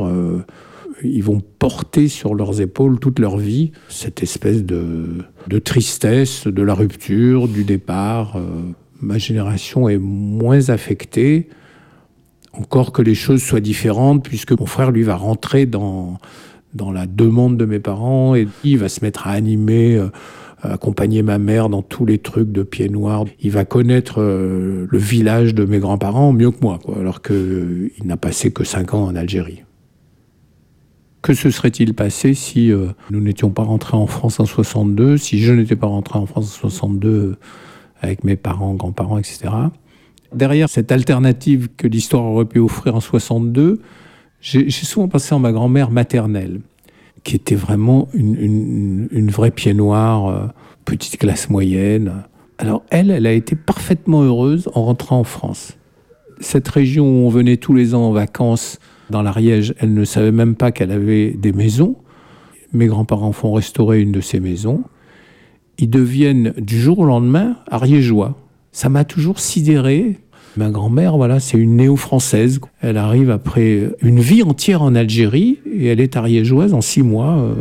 ils 1.03 1.23
vont 1.23 1.41
porter 1.59 2.07
sur 2.07 2.35
leurs 2.35 2.61
épaules 2.61 2.99
toute 2.99 3.19
leur 3.19 3.37
vie 3.37 3.71
cette 3.89 4.23
espèce 4.23 4.63
de, 4.63 5.25
tristesse, 5.63 6.47
de 6.47 6.61
la 6.61 6.73
rupture, 6.73 7.47
du 7.47 7.63
départ. 7.63 8.37
Ma 9.03 9.17
génération 9.17 9.89
est 9.89 9.97
moins 9.97 10.69
affectée, 10.69 11.49
encore 12.53 12.91
que 12.91 13.01
les 13.01 13.15
choses 13.15 13.41
soient 13.41 13.59
différentes, 13.59 14.23
puisque 14.23 14.51
mon 14.51 14.65
frère, 14.65 14.91
lui, 14.91 15.03
va 15.03 15.15
rentrer 15.15 15.65
dans, 15.65 16.17
dans 16.73 16.91
la 16.91 17.05
demande 17.05 17.57
de 17.57 17.65
mes 17.65 17.79
parents 17.79 18.35
et 18.35 18.47
il 18.63 18.77
va 18.77 18.89
se 18.89 19.03
mettre 19.03 19.27
à 19.27 19.31
animer. 19.31 19.95
euh, 19.95 20.09
accompagner 20.63 21.23
ma 21.23 21.37
mère 21.37 21.69
dans 21.69 21.81
tous 21.81 22.05
les 22.05 22.17
trucs 22.17 22.51
de 22.51 22.63
pieds 22.63 22.89
noirs. 22.89 23.25
Il 23.41 23.51
va 23.51 23.65
connaître 23.65 24.21
euh, 24.21 24.87
le 24.89 24.97
village 24.97 25.53
de 25.53 25.65
mes 25.65 25.79
grands-parents 25.79 26.31
mieux 26.31 26.51
que 26.51 26.59
moi, 26.61 26.79
alors 26.95 27.21
qu'il 27.21 27.91
n'a 28.05 28.17
passé 28.17 28.51
que 28.51 28.63
cinq 28.63 28.93
ans 28.93 29.03
en 29.03 29.15
Algérie. 29.15 29.63
Que 31.21 31.33
se 31.33 31.49
serait-il 31.51 31.93
passé 31.93 32.33
si 32.33 32.71
euh, 32.71 32.87
nous 33.09 33.21
n'étions 33.21 33.49
pas 33.49 33.63
rentrés 33.63 33.97
en 33.97 34.07
France 34.07 34.39
en 34.39 34.45
62, 34.45 35.17
si 35.17 35.39
je 35.39 35.53
n'étais 35.53 35.75
pas 35.75 35.87
rentré 35.87 36.19
en 36.19 36.25
France 36.25 36.45
en 36.45 36.69
62 36.69 37.09
euh, 37.09 37.37
avec 38.03 38.23
mes 38.23 38.35
parents, 38.35 38.73
grands-parents, 38.73 39.17
etc. 39.17 39.49
Derrière 40.33 40.69
cette 40.69 40.91
alternative 40.91 41.69
que 41.77 41.87
l'histoire 41.87 42.23
aurait 42.23 42.45
pu 42.45 42.59
offrir 42.59 42.95
en 42.95 42.99
62, 42.99 43.79
j'ai 44.41 44.69
souvent 44.69 45.07
pensé 45.07 45.33
en 45.33 45.39
ma 45.39 45.53
grand-mère 45.53 45.89
maternelle, 45.89 46.59
qui 47.23 47.35
était 47.35 47.55
vraiment 47.55 48.09
une, 48.13 49.29
vraie 49.31 49.51
pied 49.51 49.73
noir, 49.73 50.27
euh, 50.27 50.47
petite 50.83 51.17
classe 51.17 51.49
moyenne. 51.49 52.23
Alors 52.57 52.83
elle, 52.89 53.09
elle 53.09 53.25
a 53.25 53.31
été 53.31 53.55
parfaitement 53.55 54.21
heureuse 54.21 54.69
en 54.73 54.83
rentrant 54.83 55.19
en 55.19 55.23
France. 55.23 55.77
Cette 56.41 56.67
région 56.67 57.05
où 57.05 57.25
on 57.25 57.29
venait 57.29 57.57
tous 57.57 57.73
les 57.73 57.95
ans 57.95 58.09
en 58.09 58.11
vacances 58.11 58.79
dans 59.09 59.21
l'Ariège, 59.21 59.73
elle 59.79 59.93
ne 59.93 60.03
savait 60.03 60.31
même 60.31 60.55
pas 60.55 60.71
qu'elle 60.71 60.91
avait 60.91 61.31
des 61.31 61.53
maisons. 61.53 61.95
Mes 62.73 62.87
grands-parents 62.87 63.31
font 63.31 63.53
restaurer 63.53 64.01
une 64.01 64.11
de 64.11 64.19
ces 64.19 64.41
maisons. 64.41 64.83
Ils 65.79 65.89
deviennent 65.89 66.53
du 66.57 66.79
jour 66.79 66.99
au 66.99 67.05
lendemain 67.05 67.55
ariégeois. 67.69 68.37
Ça 68.71 68.89
m'a 68.89 69.03
toujours 69.03 69.39
sidéré. 69.39 70.19
Ma 70.55 70.69
grand-mère, 70.69 71.17
voilà, 71.17 71.39
c'est 71.39 71.57
une 71.57 71.77
néo-française. 71.77 72.59
Elle 72.81 72.97
arrive 72.97 73.31
après 73.31 73.89
une 74.01 74.19
vie 74.19 74.43
entière 74.43 74.83
en 74.83 74.93
Algérie 74.93 75.59
et 75.71 75.87
elle 75.87 75.99
est 75.99 76.15
ariégeoise 76.15 76.73
en 76.73 76.81
six 76.81 77.01
mois. 77.01 77.37
euh. 77.37 77.53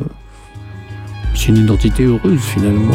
C'est 1.34 1.48
une 1.48 1.56
identité 1.56 2.04
heureuse 2.04 2.40
finalement 2.40 2.94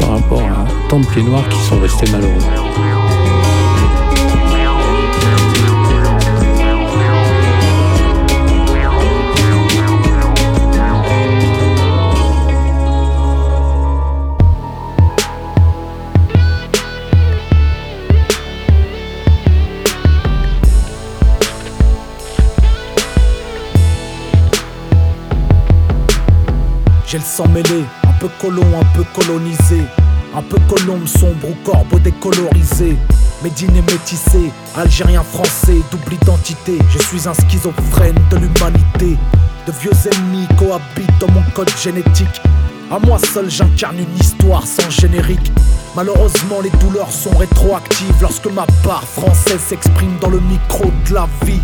par 0.00 0.10
rapport 0.10 0.42
à 0.42 0.66
tant 0.88 0.98
de 0.98 1.06
pieds 1.06 1.22
noirs 1.22 1.48
qui 1.48 1.58
sont 1.60 1.78
restés 1.80 2.10
malheureux. 2.10 3.09
J'ai 27.10 27.18
le 27.18 27.24
sang 27.24 27.48
mêlé, 27.48 27.84
un 28.04 28.12
peu 28.20 28.28
colon, 28.40 28.62
un 28.80 28.84
peu 28.96 29.02
colonisé. 29.12 29.82
Un 30.32 30.42
peu 30.42 30.58
colombe 30.68 31.08
sombre 31.08 31.48
ou 31.48 31.54
corbeau 31.68 31.98
décolorisé. 31.98 32.96
Médine 33.42 33.74
et 33.74 33.82
métissé, 33.82 34.52
algérien 34.76 35.24
français, 35.24 35.78
double 35.90 36.14
identité. 36.14 36.78
Je 36.88 37.02
suis 37.02 37.28
un 37.28 37.34
schizophrène 37.34 38.14
de 38.30 38.36
l'humanité. 38.36 39.18
De 39.66 39.72
vieux 39.72 39.90
ennemis 40.06 40.46
cohabitent 40.56 41.18
dans 41.18 41.32
mon 41.32 41.42
code 41.52 41.72
génétique. 41.82 42.40
À 42.92 43.00
moi 43.00 43.18
seul, 43.18 43.50
j'incarne 43.50 43.98
une 43.98 44.16
histoire 44.20 44.64
sans 44.64 44.88
générique. 44.88 45.50
Malheureusement, 45.96 46.60
les 46.62 46.70
douleurs 46.78 47.10
sont 47.10 47.36
rétroactives 47.36 48.22
lorsque 48.22 48.52
ma 48.52 48.66
part 48.84 49.02
française 49.02 49.58
s'exprime 49.58 50.16
dans 50.20 50.30
le 50.30 50.38
micro 50.38 50.84
de 51.08 51.14
la 51.14 51.28
vie. 51.44 51.60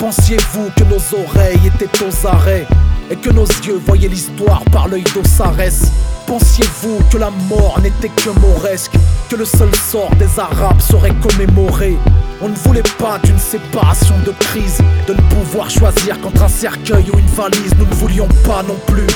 Pensiez-vous 0.00 0.70
que 0.78 0.84
nos 0.84 1.22
oreilles 1.22 1.60
étaient 1.66 2.02
aux 2.02 2.26
arrêts 2.26 2.66
et 3.10 3.16
que 3.16 3.28
nos 3.28 3.44
yeux 3.44 3.78
voyaient 3.86 4.08
l'histoire 4.08 4.62
par 4.72 4.88
l'œil 4.88 5.04
d'Osiris 5.14 5.92
Pensiez-vous 6.26 7.00
que 7.12 7.18
la 7.18 7.28
mort 7.30 7.78
n'était 7.82 8.08
que 8.08 8.30
mauresque, 8.40 8.92
que 9.28 9.36
le 9.36 9.44
seul 9.44 9.68
sort 9.74 10.10
des 10.16 10.40
Arabes 10.40 10.80
serait 10.80 11.14
commémoré? 11.20 11.98
On 12.40 12.48
ne 12.48 12.54
voulait 12.54 12.82
pas 12.98 13.18
d'une 13.24 13.38
séparation 13.38 14.14
de 14.24 14.32
crise, 14.40 14.78
de 15.06 15.12
ne 15.12 15.20
pouvoir 15.28 15.68
choisir 15.68 16.18
qu'entre 16.22 16.44
un 16.44 16.48
cercueil 16.48 17.10
ou 17.12 17.18
une 17.18 17.26
valise, 17.26 17.74
nous 17.78 17.84
ne 17.84 17.94
voulions 17.94 18.28
pas 18.46 18.62
non 18.62 18.76
plus 18.86 19.06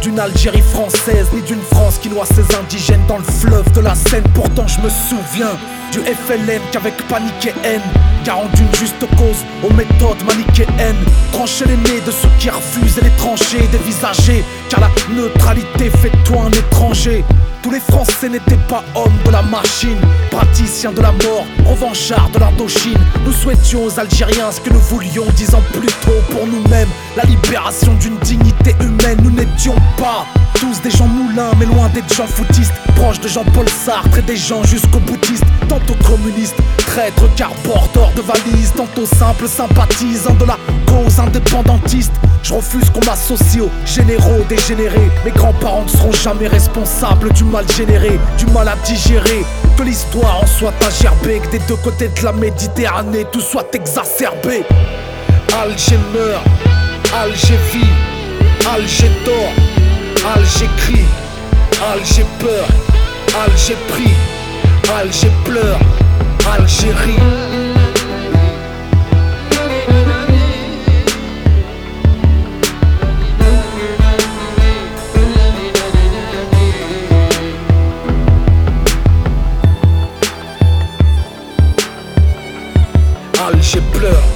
d'une 0.00 0.18
Algérie 0.18 0.62
française, 0.62 1.28
ni 1.34 1.42
d'une 1.42 1.60
France 1.72 1.98
qui 1.98 2.08
noie 2.08 2.24
ses 2.26 2.54
indigènes 2.56 3.04
dans 3.06 3.18
le 3.18 3.24
fleuve 3.24 3.70
de 3.72 3.80
la 3.80 3.94
Seine. 3.94 4.24
Pourtant, 4.34 4.66
je 4.66 4.80
me 4.80 4.88
souviens 4.88 5.56
du 5.92 5.98
FLN 6.00 6.60
qu'avec 6.72 6.96
panique 7.08 7.46
et 7.46 7.66
haine, 7.66 7.82
garant 8.24 8.48
d'une 8.54 8.72
juste 8.76 9.00
cause 9.16 9.44
aux 9.62 9.72
méthodes 9.74 10.22
manichéennes. 10.26 11.04
Trancher 11.32 11.64
les 11.66 11.76
nez 11.76 12.00
de 12.06 12.10
ceux 12.10 12.28
qui 12.38 12.50
refusent 12.50 12.98
et 12.98 13.04
les 13.04 13.16
tranchées 13.16 13.66
dévisager, 13.72 14.44
car 14.68 14.80
la 14.80 14.90
neutralité 15.14 15.90
fait 15.90 16.12
toi 16.24 16.44
un 16.46 16.50
étranger. 16.50 17.24
Tous 17.62 17.70
Tous 17.70 17.76
les 17.76 17.80
Français 17.82 18.28
n'étaient 18.28 18.58
pas 18.68 18.82
hommes 18.96 19.16
de 19.24 19.30
la 19.30 19.42
machine, 19.42 19.96
praticiens 20.32 20.90
de 20.90 21.00
la 21.00 21.12
mort, 21.12 21.46
revanchards 21.64 22.30
de 22.30 22.40
l'Indochine. 22.40 22.98
Nous 23.24 23.32
souhaitions 23.32 23.84
aux 23.84 24.00
Algériens 24.00 24.50
ce 24.50 24.60
que 24.60 24.70
nous 24.70 24.80
voulions 24.80 25.24
dix 25.36 25.54
ans 25.54 25.62
plus 25.72 25.86
tôt 25.86 26.20
pour 26.30 26.48
nous-mêmes. 26.48 26.88
La 27.16 27.22
libération 27.22 27.94
d'une 27.94 28.16
dignité 28.18 28.74
humaine, 28.80 29.18
nous 29.22 29.30
n'étions 29.30 29.76
pas 29.96 30.26
tous 30.54 30.80
des 30.82 30.90
gens 30.90 31.06
moulins, 31.06 31.50
mais 31.58 31.66
loin 31.66 31.88
des 31.88 32.02
gens 32.14 32.26
foutistes. 32.26 32.74
Proches 32.96 33.20
de 33.20 33.28
Jean-Paul 33.28 33.68
Sartre 33.68 34.18
et 34.18 34.22
des 34.22 34.36
gens 34.36 34.62
jusqu'aux 34.64 35.00
bouddhistes. 35.00 35.44
Tantôt 35.68 35.94
communistes, 36.06 36.56
traîtres, 36.78 37.28
car 37.36 37.50
bordeurs 37.64 38.12
de 38.14 38.20
valises. 38.20 38.72
Tantôt 38.76 39.06
simples 39.06 39.48
sympathisants 39.48 40.34
de 40.34 40.44
la 40.44 40.58
cause 40.86 41.18
indépendantiste. 41.18 42.12
Je 42.42 42.54
refuse 42.54 42.90
qu'on 42.90 43.04
m'associe 43.04 43.62
aux 43.62 43.70
généraux 43.86 44.42
dégénérés. 44.48 45.10
Mes 45.24 45.30
grands-parents 45.30 45.84
ne 45.84 45.88
seront 45.88 46.12
jamais 46.12 46.48
responsables 46.48 47.32
du 47.32 47.44
mal 47.44 47.64
généré, 47.76 48.18
du 48.38 48.46
mal 48.46 48.68
à 48.68 48.76
digérer. 48.86 49.44
Que 49.76 49.82
l'histoire 49.82 50.42
en 50.42 50.46
soit 50.46 50.74
à 50.86 50.90
gerber, 50.90 51.40
que 51.40 51.52
des 51.52 51.64
deux 51.68 51.76
côtés 51.76 52.08
de 52.08 52.24
la 52.24 52.32
Méditerranée 52.32 53.24
tout 53.32 53.40
soit 53.40 53.74
exacerbé. 53.74 54.64
Alger 55.62 55.98
meurt, 56.14 56.44
Alger 57.14 57.58
vit, 57.72 57.86
Alger 58.72 59.10
dort, 59.24 59.79
Alger 60.24 60.68
crie, 60.76 61.06
Alger 61.92 62.26
peur, 62.38 62.66
Alger 63.42 63.76
prie, 63.88 64.14
Alger 64.94 65.30
pleure, 65.44 65.80
Algérie. 66.46 67.16
Alger 83.46 83.80
pleure. 83.92 84.29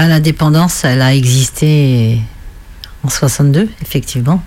Bah, 0.00 0.08
L'indépendance, 0.08 0.84
elle 0.84 1.02
a 1.02 1.14
existé 1.14 2.20
en 3.04 3.10
62, 3.10 3.68
effectivement. 3.82 4.42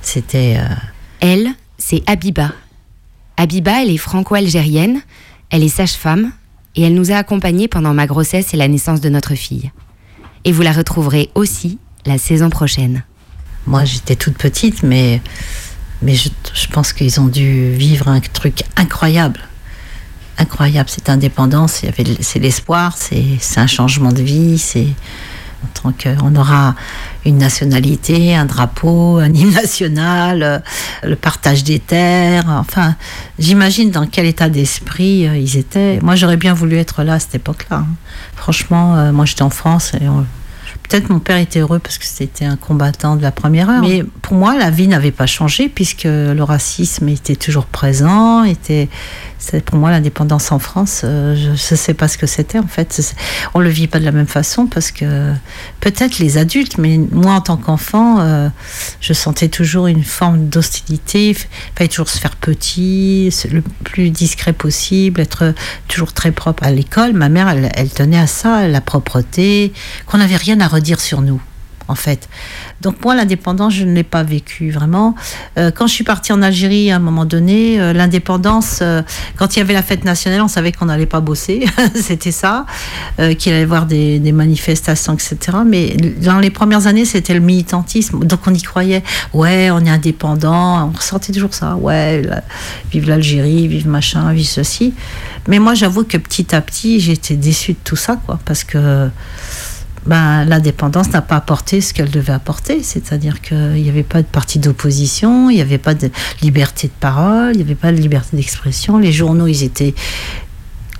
C'était. 0.00 0.58
euh, 0.60 0.74
Elle, 1.18 1.48
c'est 1.76 2.04
Abiba. 2.08 2.52
Abiba, 3.36 3.82
elle 3.82 3.90
est 3.90 3.96
franco-algérienne, 3.96 5.00
elle 5.50 5.64
est 5.64 5.68
sage-femme 5.68 6.30
et 6.76 6.82
elle 6.82 6.94
nous 6.94 7.10
a 7.10 7.16
accompagnés 7.16 7.66
pendant 7.66 7.92
ma 7.94 8.06
grossesse 8.06 8.54
et 8.54 8.56
la 8.56 8.68
naissance 8.68 9.00
de 9.00 9.08
notre 9.08 9.34
fille. 9.34 9.72
Et 10.44 10.52
vous 10.52 10.62
la 10.62 10.70
retrouverez 10.70 11.30
aussi 11.34 11.80
la 12.06 12.16
saison 12.16 12.48
prochaine. 12.48 13.02
Moi, 13.66 13.84
j'étais 13.84 14.14
toute 14.14 14.38
petite, 14.38 14.84
mais, 14.84 15.20
mais 16.00 16.14
je, 16.14 16.28
je 16.54 16.68
pense 16.68 16.92
qu'ils 16.92 17.18
ont 17.20 17.26
dû 17.26 17.72
vivre 17.72 18.06
un 18.06 18.20
truc 18.20 18.62
incroyable. 18.76 19.40
Incroyable, 20.46 20.88
cette 20.90 21.08
indépendance. 21.08 21.82
C'est 22.20 22.38
l'espoir, 22.40 22.96
c'est, 22.96 23.38
un 23.60 23.68
changement 23.68 24.10
de 24.12 24.22
vie, 24.22 24.58
c'est 24.58 24.88
tant 25.80 25.92
qu'on 25.92 26.34
aura 26.34 26.74
une 27.24 27.38
nationalité, 27.38 28.34
un 28.34 28.44
drapeau, 28.46 29.18
un 29.18 29.32
hymne 29.32 29.52
national, 29.52 30.42
euh, 30.42 30.58
le 31.04 31.14
partage 31.14 31.62
des 31.62 31.78
terres. 31.78 32.44
Enfin, 32.48 32.96
j'imagine 33.38 33.92
dans 33.92 34.06
quel 34.08 34.26
état 34.26 34.48
d'esprit 34.48 35.28
euh, 35.28 35.36
ils 35.36 35.56
étaient. 35.56 36.00
Moi, 36.02 36.16
j'aurais 36.16 36.36
bien 36.36 36.54
voulu 36.54 36.76
être 36.76 37.04
là 37.04 37.14
à 37.14 37.18
cette 37.20 37.36
époque-là. 37.36 37.76
hein. 37.76 37.86
Franchement, 38.34 38.96
euh, 38.96 39.12
moi, 39.12 39.24
j'étais 39.24 39.42
en 39.42 39.50
France 39.50 39.92
et 40.00 40.08
on- 40.08 40.26
Peut-être 40.92 41.08
mon 41.08 41.20
père 41.20 41.38
était 41.38 41.60
heureux 41.60 41.78
parce 41.78 41.96
que 41.96 42.04
c'était 42.04 42.44
un 42.44 42.56
combattant 42.56 43.16
de 43.16 43.22
la 43.22 43.32
première 43.32 43.70
heure. 43.70 43.80
Mais 43.80 44.04
pour 44.20 44.34
moi, 44.34 44.58
la 44.58 44.68
vie 44.68 44.88
n'avait 44.88 45.10
pas 45.10 45.24
changé 45.24 45.70
puisque 45.70 46.04
le 46.04 46.42
racisme 46.42 47.08
était 47.08 47.34
toujours 47.34 47.64
présent. 47.64 48.44
Était, 48.44 48.90
c'est 49.38 49.64
pour 49.64 49.78
moi 49.78 49.90
l'indépendance 49.90 50.52
en 50.52 50.58
France. 50.58 51.00
euh, 51.04 51.34
je 51.34 51.50
ne 51.50 51.76
sais 51.78 51.94
pas 51.94 52.08
ce 52.08 52.18
que 52.18 52.26
c'était 52.26 52.58
en 52.58 52.66
fait. 52.66 53.14
On 53.54 53.60
le 53.60 53.70
vit 53.70 53.86
pas 53.86 54.00
de 54.00 54.04
la 54.04 54.12
même 54.12 54.26
façon 54.26 54.66
parce 54.66 54.90
que 54.90 55.32
peut-être 55.80 56.18
les 56.18 56.36
adultes, 56.36 56.76
mais 56.76 56.98
moi 57.10 57.36
en 57.36 57.40
tant 57.40 57.56
qu'enfant, 57.56 58.20
euh, 58.20 58.50
je 59.00 59.14
sentais 59.14 59.48
toujours 59.48 59.86
une 59.86 60.04
forme 60.04 60.48
d'hostilité. 60.48 61.30
Il 61.30 61.36
fallait 61.74 61.88
toujours 61.88 62.10
se 62.10 62.18
faire 62.18 62.36
petit, 62.36 63.34
le 63.50 63.62
plus 63.82 64.10
discret 64.10 64.52
possible, 64.52 65.22
être 65.22 65.54
toujours 65.88 66.12
très 66.12 66.32
propre 66.32 66.64
à 66.64 66.70
l'école. 66.70 67.14
Ma 67.14 67.30
mère, 67.30 67.48
elle, 67.48 67.72
elle 67.74 67.88
tenait 67.88 68.18
à 68.18 68.26
ça, 68.26 68.68
la 68.68 68.82
propreté, 68.82 69.72
qu'on 70.04 70.18
n'avait 70.18 70.36
rien 70.36 70.60
à 70.60 70.68
redire 70.68 70.81
sur 70.98 71.20
nous, 71.20 71.40
en 71.88 71.94
fait. 71.94 72.28
Donc 72.80 73.04
moi, 73.04 73.14
l'indépendance, 73.14 73.74
je 73.74 73.84
ne 73.84 73.92
l'ai 73.92 74.02
pas 74.02 74.22
vécu 74.22 74.70
vraiment. 74.70 75.14
Euh, 75.58 75.70
quand 75.70 75.86
je 75.86 75.92
suis 75.92 76.04
partie 76.04 76.32
en 76.32 76.42
Algérie, 76.42 76.90
à 76.90 76.96
un 76.96 76.98
moment 76.98 77.24
donné, 77.24 77.80
euh, 77.80 77.92
l'indépendance, 77.92 78.80
euh, 78.82 79.02
quand 79.36 79.54
il 79.54 79.60
y 79.60 79.62
avait 79.62 79.74
la 79.74 79.82
fête 79.82 80.04
nationale, 80.04 80.40
on 80.42 80.48
savait 80.48 80.72
qu'on 80.72 80.86
n'allait 80.86 81.06
pas 81.06 81.20
bosser, 81.20 81.64
c'était 81.94 82.32
ça, 82.32 82.66
qu'il 83.16 83.52
allait 83.52 83.60
y 83.60 83.64
avoir 83.64 83.86
des, 83.86 84.32
manifestations, 84.32 85.14
etc. 85.14 85.58
Mais 85.66 85.96
dans 86.22 86.38
les 86.38 86.50
premières 86.50 86.86
années, 86.86 87.04
c'était 87.04 87.34
le 87.34 87.40
militantisme, 87.40 88.24
donc 88.24 88.40
on 88.46 88.54
y 88.54 88.62
croyait. 88.62 89.02
Ouais, 89.34 89.70
on 89.70 89.84
est 89.84 89.90
indépendant, 89.90 90.88
on 90.88 90.96
ressentait 90.96 91.32
toujours 91.32 91.54
ça. 91.54 91.76
Ouais, 91.76 92.22
vive 92.90 93.08
l'Algérie, 93.08 93.68
vive 93.68 93.86
machin, 93.86 94.32
vive 94.32 94.46
ceci. 94.46 94.94
Mais 95.48 95.58
moi, 95.58 95.74
j'avoue 95.74 96.04
que 96.04 96.16
petit 96.16 96.54
à 96.54 96.60
petit, 96.60 96.98
j'étais 96.98 97.36
déçue 97.36 97.72
de 97.72 97.78
tout 97.84 97.96
ça, 97.96 98.18
quoi, 98.26 98.38
parce 98.44 98.64
que 98.64 99.10
ben, 100.06 100.44
l'indépendance 100.44 101.10
n'a 101.10 101.22
pas 101.22 101.36
apporté 101.36 101.80
ce 101.80 101.94
qu'elle 101.94 102.10
devait 102.10 102.32
apporter, 102.32 102.82
c'est-à-dire 102.82 103.40
qu'il 103.40 103.74
n'y 103.74 103.88
avait 103.88 104.02
pas 104.02 104.22
de 104.22 104.26
parti 104.26 104.58
d'opposition, 104.58 105.48
il 105.50 105.56
n'y 105.56 105.62
avait 105.62 105.78
pas 105.78 105.94
de 105.94 106.10
liberté 106.42 106.88
de 106.88 106.92
parole, 106.98 107.52
il 107.54 107.58
n'y 107.58 107.62
avait 107.62 107.74
pas 107.74 107.92
de 107.92 107.98
liberté 107.98 108.36
d'expression, 108.36 108.98
les 108.98 109.12
journaux, 109.12 109.46
ils 109.46 109.62
étaient... 109.62 109.94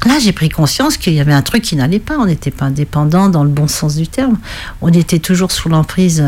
Là, 0.06 0.18
j'ai 0.20 0.32
pris 0.32 0.48
conscience 0.48 0.96
qu'il 0.96 1.14
y 1.14 1.20
avait 1.20 1.32
un 1.32 1.42
truc 1.42 1.62
qui 1.62 1.76
n'allait 1.76 2.00
pas, 2.00 2.18
on 2.18 2.26
n'était 2.26 2.50
pas 2.50 2.66
indépendant 2.66 3.28
dans 3.28 3.44
le 3.44 3.50
bon 3.50 3.68
sens 3.68 3.96
du 3.96 4.06
terme, 4.08 4.38
on 4.80 4.92
était 4.92 5.18
toujours 5.18 5.52
sous 5.52 5.68
l'emprise... 5.68 6.24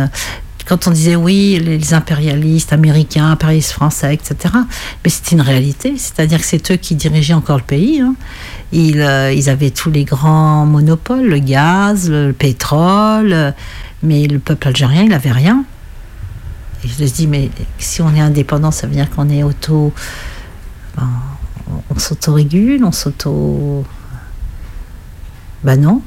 Quand 0.66 0.86
on 0.88 0.90
disait 0.90 1.16
oui, 1.16 1.60
les 1.62 1.92
impérialistes 1.92 2.72
américains, 2.72 3.30
impérialistes 3.30 3.72
français, 3.72 4.14
etc., 4.14 4.54
mais 5.04 5.10
c'était 5.10 5.32
une 5.36 5.42
réalité, 5.42 5.94
c'est-à-dire 5.98 6.38
que 6.38 6.46
c'est 6.46 6.70
eux 6.70 6.76
qui 6.76 6.94
dirigeaient 6.94 7.34
encore 7.34 7.58
le 7.58 7.64
pays. 7.64 8.00
hein. 8.00 8.14
Ils, 8.72 9.00
euh, 9.00 9.32
ils 9.32 9.50
avaient 9.50 9.70
tous 9.70 9.90
les 9.90 10.04
grands 10.04 10.64
monopoles, 10.64 11.26
le 11.26 11.38
gaz, 11.38 12.08
le, 12.08 12.32
pétrole, 12.32 13.32
euh, 13.32 13.50
mais 14.02 14.26
le 14.26 14.38
peuple 14.38 14.68
algérien, 14.68 15.02
il 15.02 15.10
n'avait 15.10 15.32
rien. 15.32 15.64
Et 16.82 16.88
je 16.88 17.02
me 17.02 17.08
dis, 17.08 17.26
mais 17.26 17.50
si 17.78 18.02
on 18.02 18.14
est 18.14 18.20
indépendant, 18.20 18.70
ça 18.70 18.86
veut 18.86 18.94
dire 18.94 19.10
qu'on 19.10 19.28
est 19.28 19.42
auto. 19.42 19.92
ben, 20.96 21.08
on 21.90 21.98
s'autorégule, 21.98 22.84
on 22.84 22.92
s'auto. 22.92 23.84
Ben 25.62 25.80
non. 25.80 26.02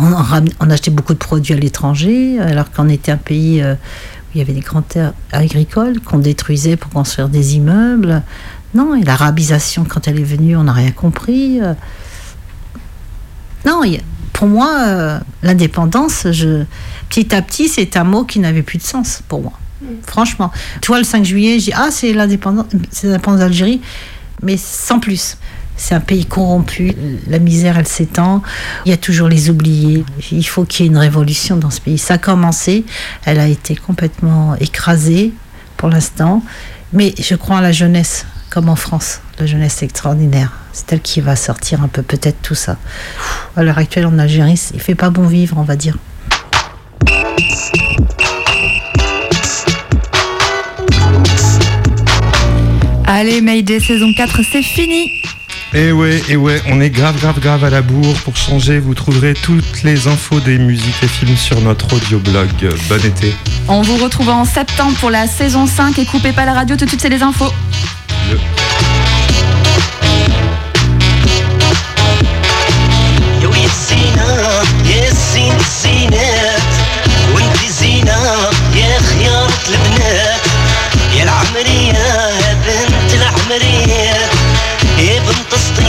On, 0.00 0.12
en 0.12 0.22
ram- 0.22 0.48
on 0.60 0.70
achetait 0.70 0.90
beaucoup 0.90 1.12
de 1.12 1.18
produits 1.18 1.54
à 1.54 1.56
l'étranger, 1.56 2.38
alors 2.40 2.70
qu'on 2.70 2.88
était 2.88 3.12
un 3.12 3.16
pays 3.16 3.60
euh, 3.62 3.74
où 3.74 3.76
il 4.34 4.38
y 4.38 4.40
avait 4.42 4.52
des 4.52 4.60
grandes 4.60 4.86
terres 4.88 5.12
agricoles 5.32 6.00
qu'on 6.00 6.18
détruisait 6.18 6.76
pour 6.76 6.90
construire 6.90 7.28
des 7.28 7.56
immeubles. 7.56 8.22
Non, 8.74 8.94
et 8.94 9.02
l'arabisation, 9.02 9.84
quand 9.88 10.06
elle 10.08 10.20
est 10.20 10.24
venue, 10.24 10.56
on 10.56 10.64
n'a 10.64 10.72
rien 10.72 10.90
compris. 10.92 11.60
euh. 11.60 11.74
Non, 13.66 13.82
pour 14.32 14.46
moi, 14.46 14.72
euh, 14.86 15.18
l'indépendance, 15.42 16.26
je, 16.30 16.64
petit 17.08 17.34
à 17.34 17.42
petit, 17.42 17.68
c'est 17.68 17.96
un 17.96 18.04
mot 18.04 18.24
qui 18.24 18.38
n'avait 18.38 18.62
plus 18.62 18.78
de 18.78 18.82
sens 18.84 19.22
pour 19.28 19.42
moi. 19.42 19.52
Franchement. 20.06 20.50
Tu 20.80 20.88
vois, 20.88 20.98
le 20.98 21.04
5 21.04 21.24
juillet, 21.24 21.58
j'ai 21.60 21.72
ah, 21.72 21.88
c'est 21.90 22.12
l'indépendance 22.12 22.66
c'est 22.90 23.06
l'indépendance 23.06 23.40
d'Algérie, 23.40 23.80
mais 24.42 24.56
sans 24.56 24.98
plus. 25.00 25.36
C'est 25.80 25.94
un 25.94 26.00
pays 26.00 26.26
corrompu, 26.26 26.92
la 27.28 27.38
misère, 27.38 27.78
elle 27.78 27.86
s'étend, 27.86 28.42
il 28.84 28.90
y 28.90 28.92
a 28.92 28.96
toujours 28.96 29.28
les 29.28 29.48
oubliés. 29.48 30.04
Il 30.32 30.46
faut 30.46 30.64
qu'il 30.64 30.84
y 30.84 30.88
ait 30.88 30.90
une 30.90 30.98
révolution 30.98 31.56
dans 31.56 31.70
ce 31.70 31.80
pays. 31.80 31.98
Ça 31.98 32.14
a 32.14 32.18
commencé, 32.18 32.84
elle 33.24 33.38
a 33.38 33.46
été 33.46 33.76
complètement 33.76 34.56
écrasée 34.56 35.32
pour 35.76 35.88
l'instant, 35.88 36.42
mais 36.92 37.14
je 37.18 37.36
crois 37.36 37.56
en 37.56 37.60
la 37.60 37.70
jeunesse, 37.70 38.26
comme 38.50 38.68
en 38.68 38.76
France. 38.76 39.20
La 39.38 39.46
jeunesse 39.46 39.82
extraordinaire. 39.84 40.52
C'est 40.72 40.92
elle 40.92 41.00
qui 41.00 41.20
va 41.20 41.36
sortir 41.36 41.80
un 41.82 41.88
peu 41.88 42.02
peut-être 42.02 42.42
tout 42.42 42.56
ça. 42.56 42.76
À 43.56 43.62
l'heure 43.62 43.78
actuelle 43.78 44.06
en 44.06 44.18
Algérie, 44.18 44.60
il 44.74 44.80
fait 44.80 44.96
pas 44.96 45.10
bon 45.10 45.28
vivre, 45.28 45.58
on 45.58 45.62
va 45.62 45.76
dire. 45.76 45.96
Allez, 53.06 53.40
Mayday 53.40 53.78
saison 53.78 54.12
4, 54.12 54.40
c'est 54.42 54.62
fini. 54.62 55.22
Et 55.74 55.92
ouais, 55.92 56.22
et 56.28 56.36
ouais, 56.36 56.62
on 56.68 56.80
est 56.80 56.88
grave, 56.88 57.20
grave, 57.20 57.40
grave 57.40 57.64
à 57.64 57.70
la 57.70 57.82
bourre. 57.82 58.16
Pour 58.24 58.36
changer, 58.36 58.78
vous 58.78 58.94
trouverez 58.94 59.34
toutes 59.34 59.82
les 59.82 60.08
infos 60.08 60.40
des 60.40 60.58
musiques 60.58 61.02
et 61.02 61.08
films 61.08 61.36
sur 61.36 61.60
notre 61.60 61.94
audioblog. 61.94 62.48
Bon 62.88 63.04
été. 63.04 63.34
On 63.68 63.82
vous 63.82 63.96
retrouve 63.96 64.30
en 64.30 64.44
septembre 64.44 64.96
pour 64.98 65.10
la 65.10 65.26
saison 65.26 65.66
5 65.66 65.98
et 65.98 66.06
coupez 66.06 66.32
pas 66.32 66.46
la 66.46 66.54
radio, 66.54 66.76
tout 66.76 66.84
de 66.84 66.90
suite 66.90 67.02
c'est 67.02 67.10
les 67.10 67.22
infos. 67.22 67.52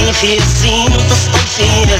enfim, 0.07 0.39
sinto-se 0.39 1.29
tão 1.29 1.39
fino 1.39 1.99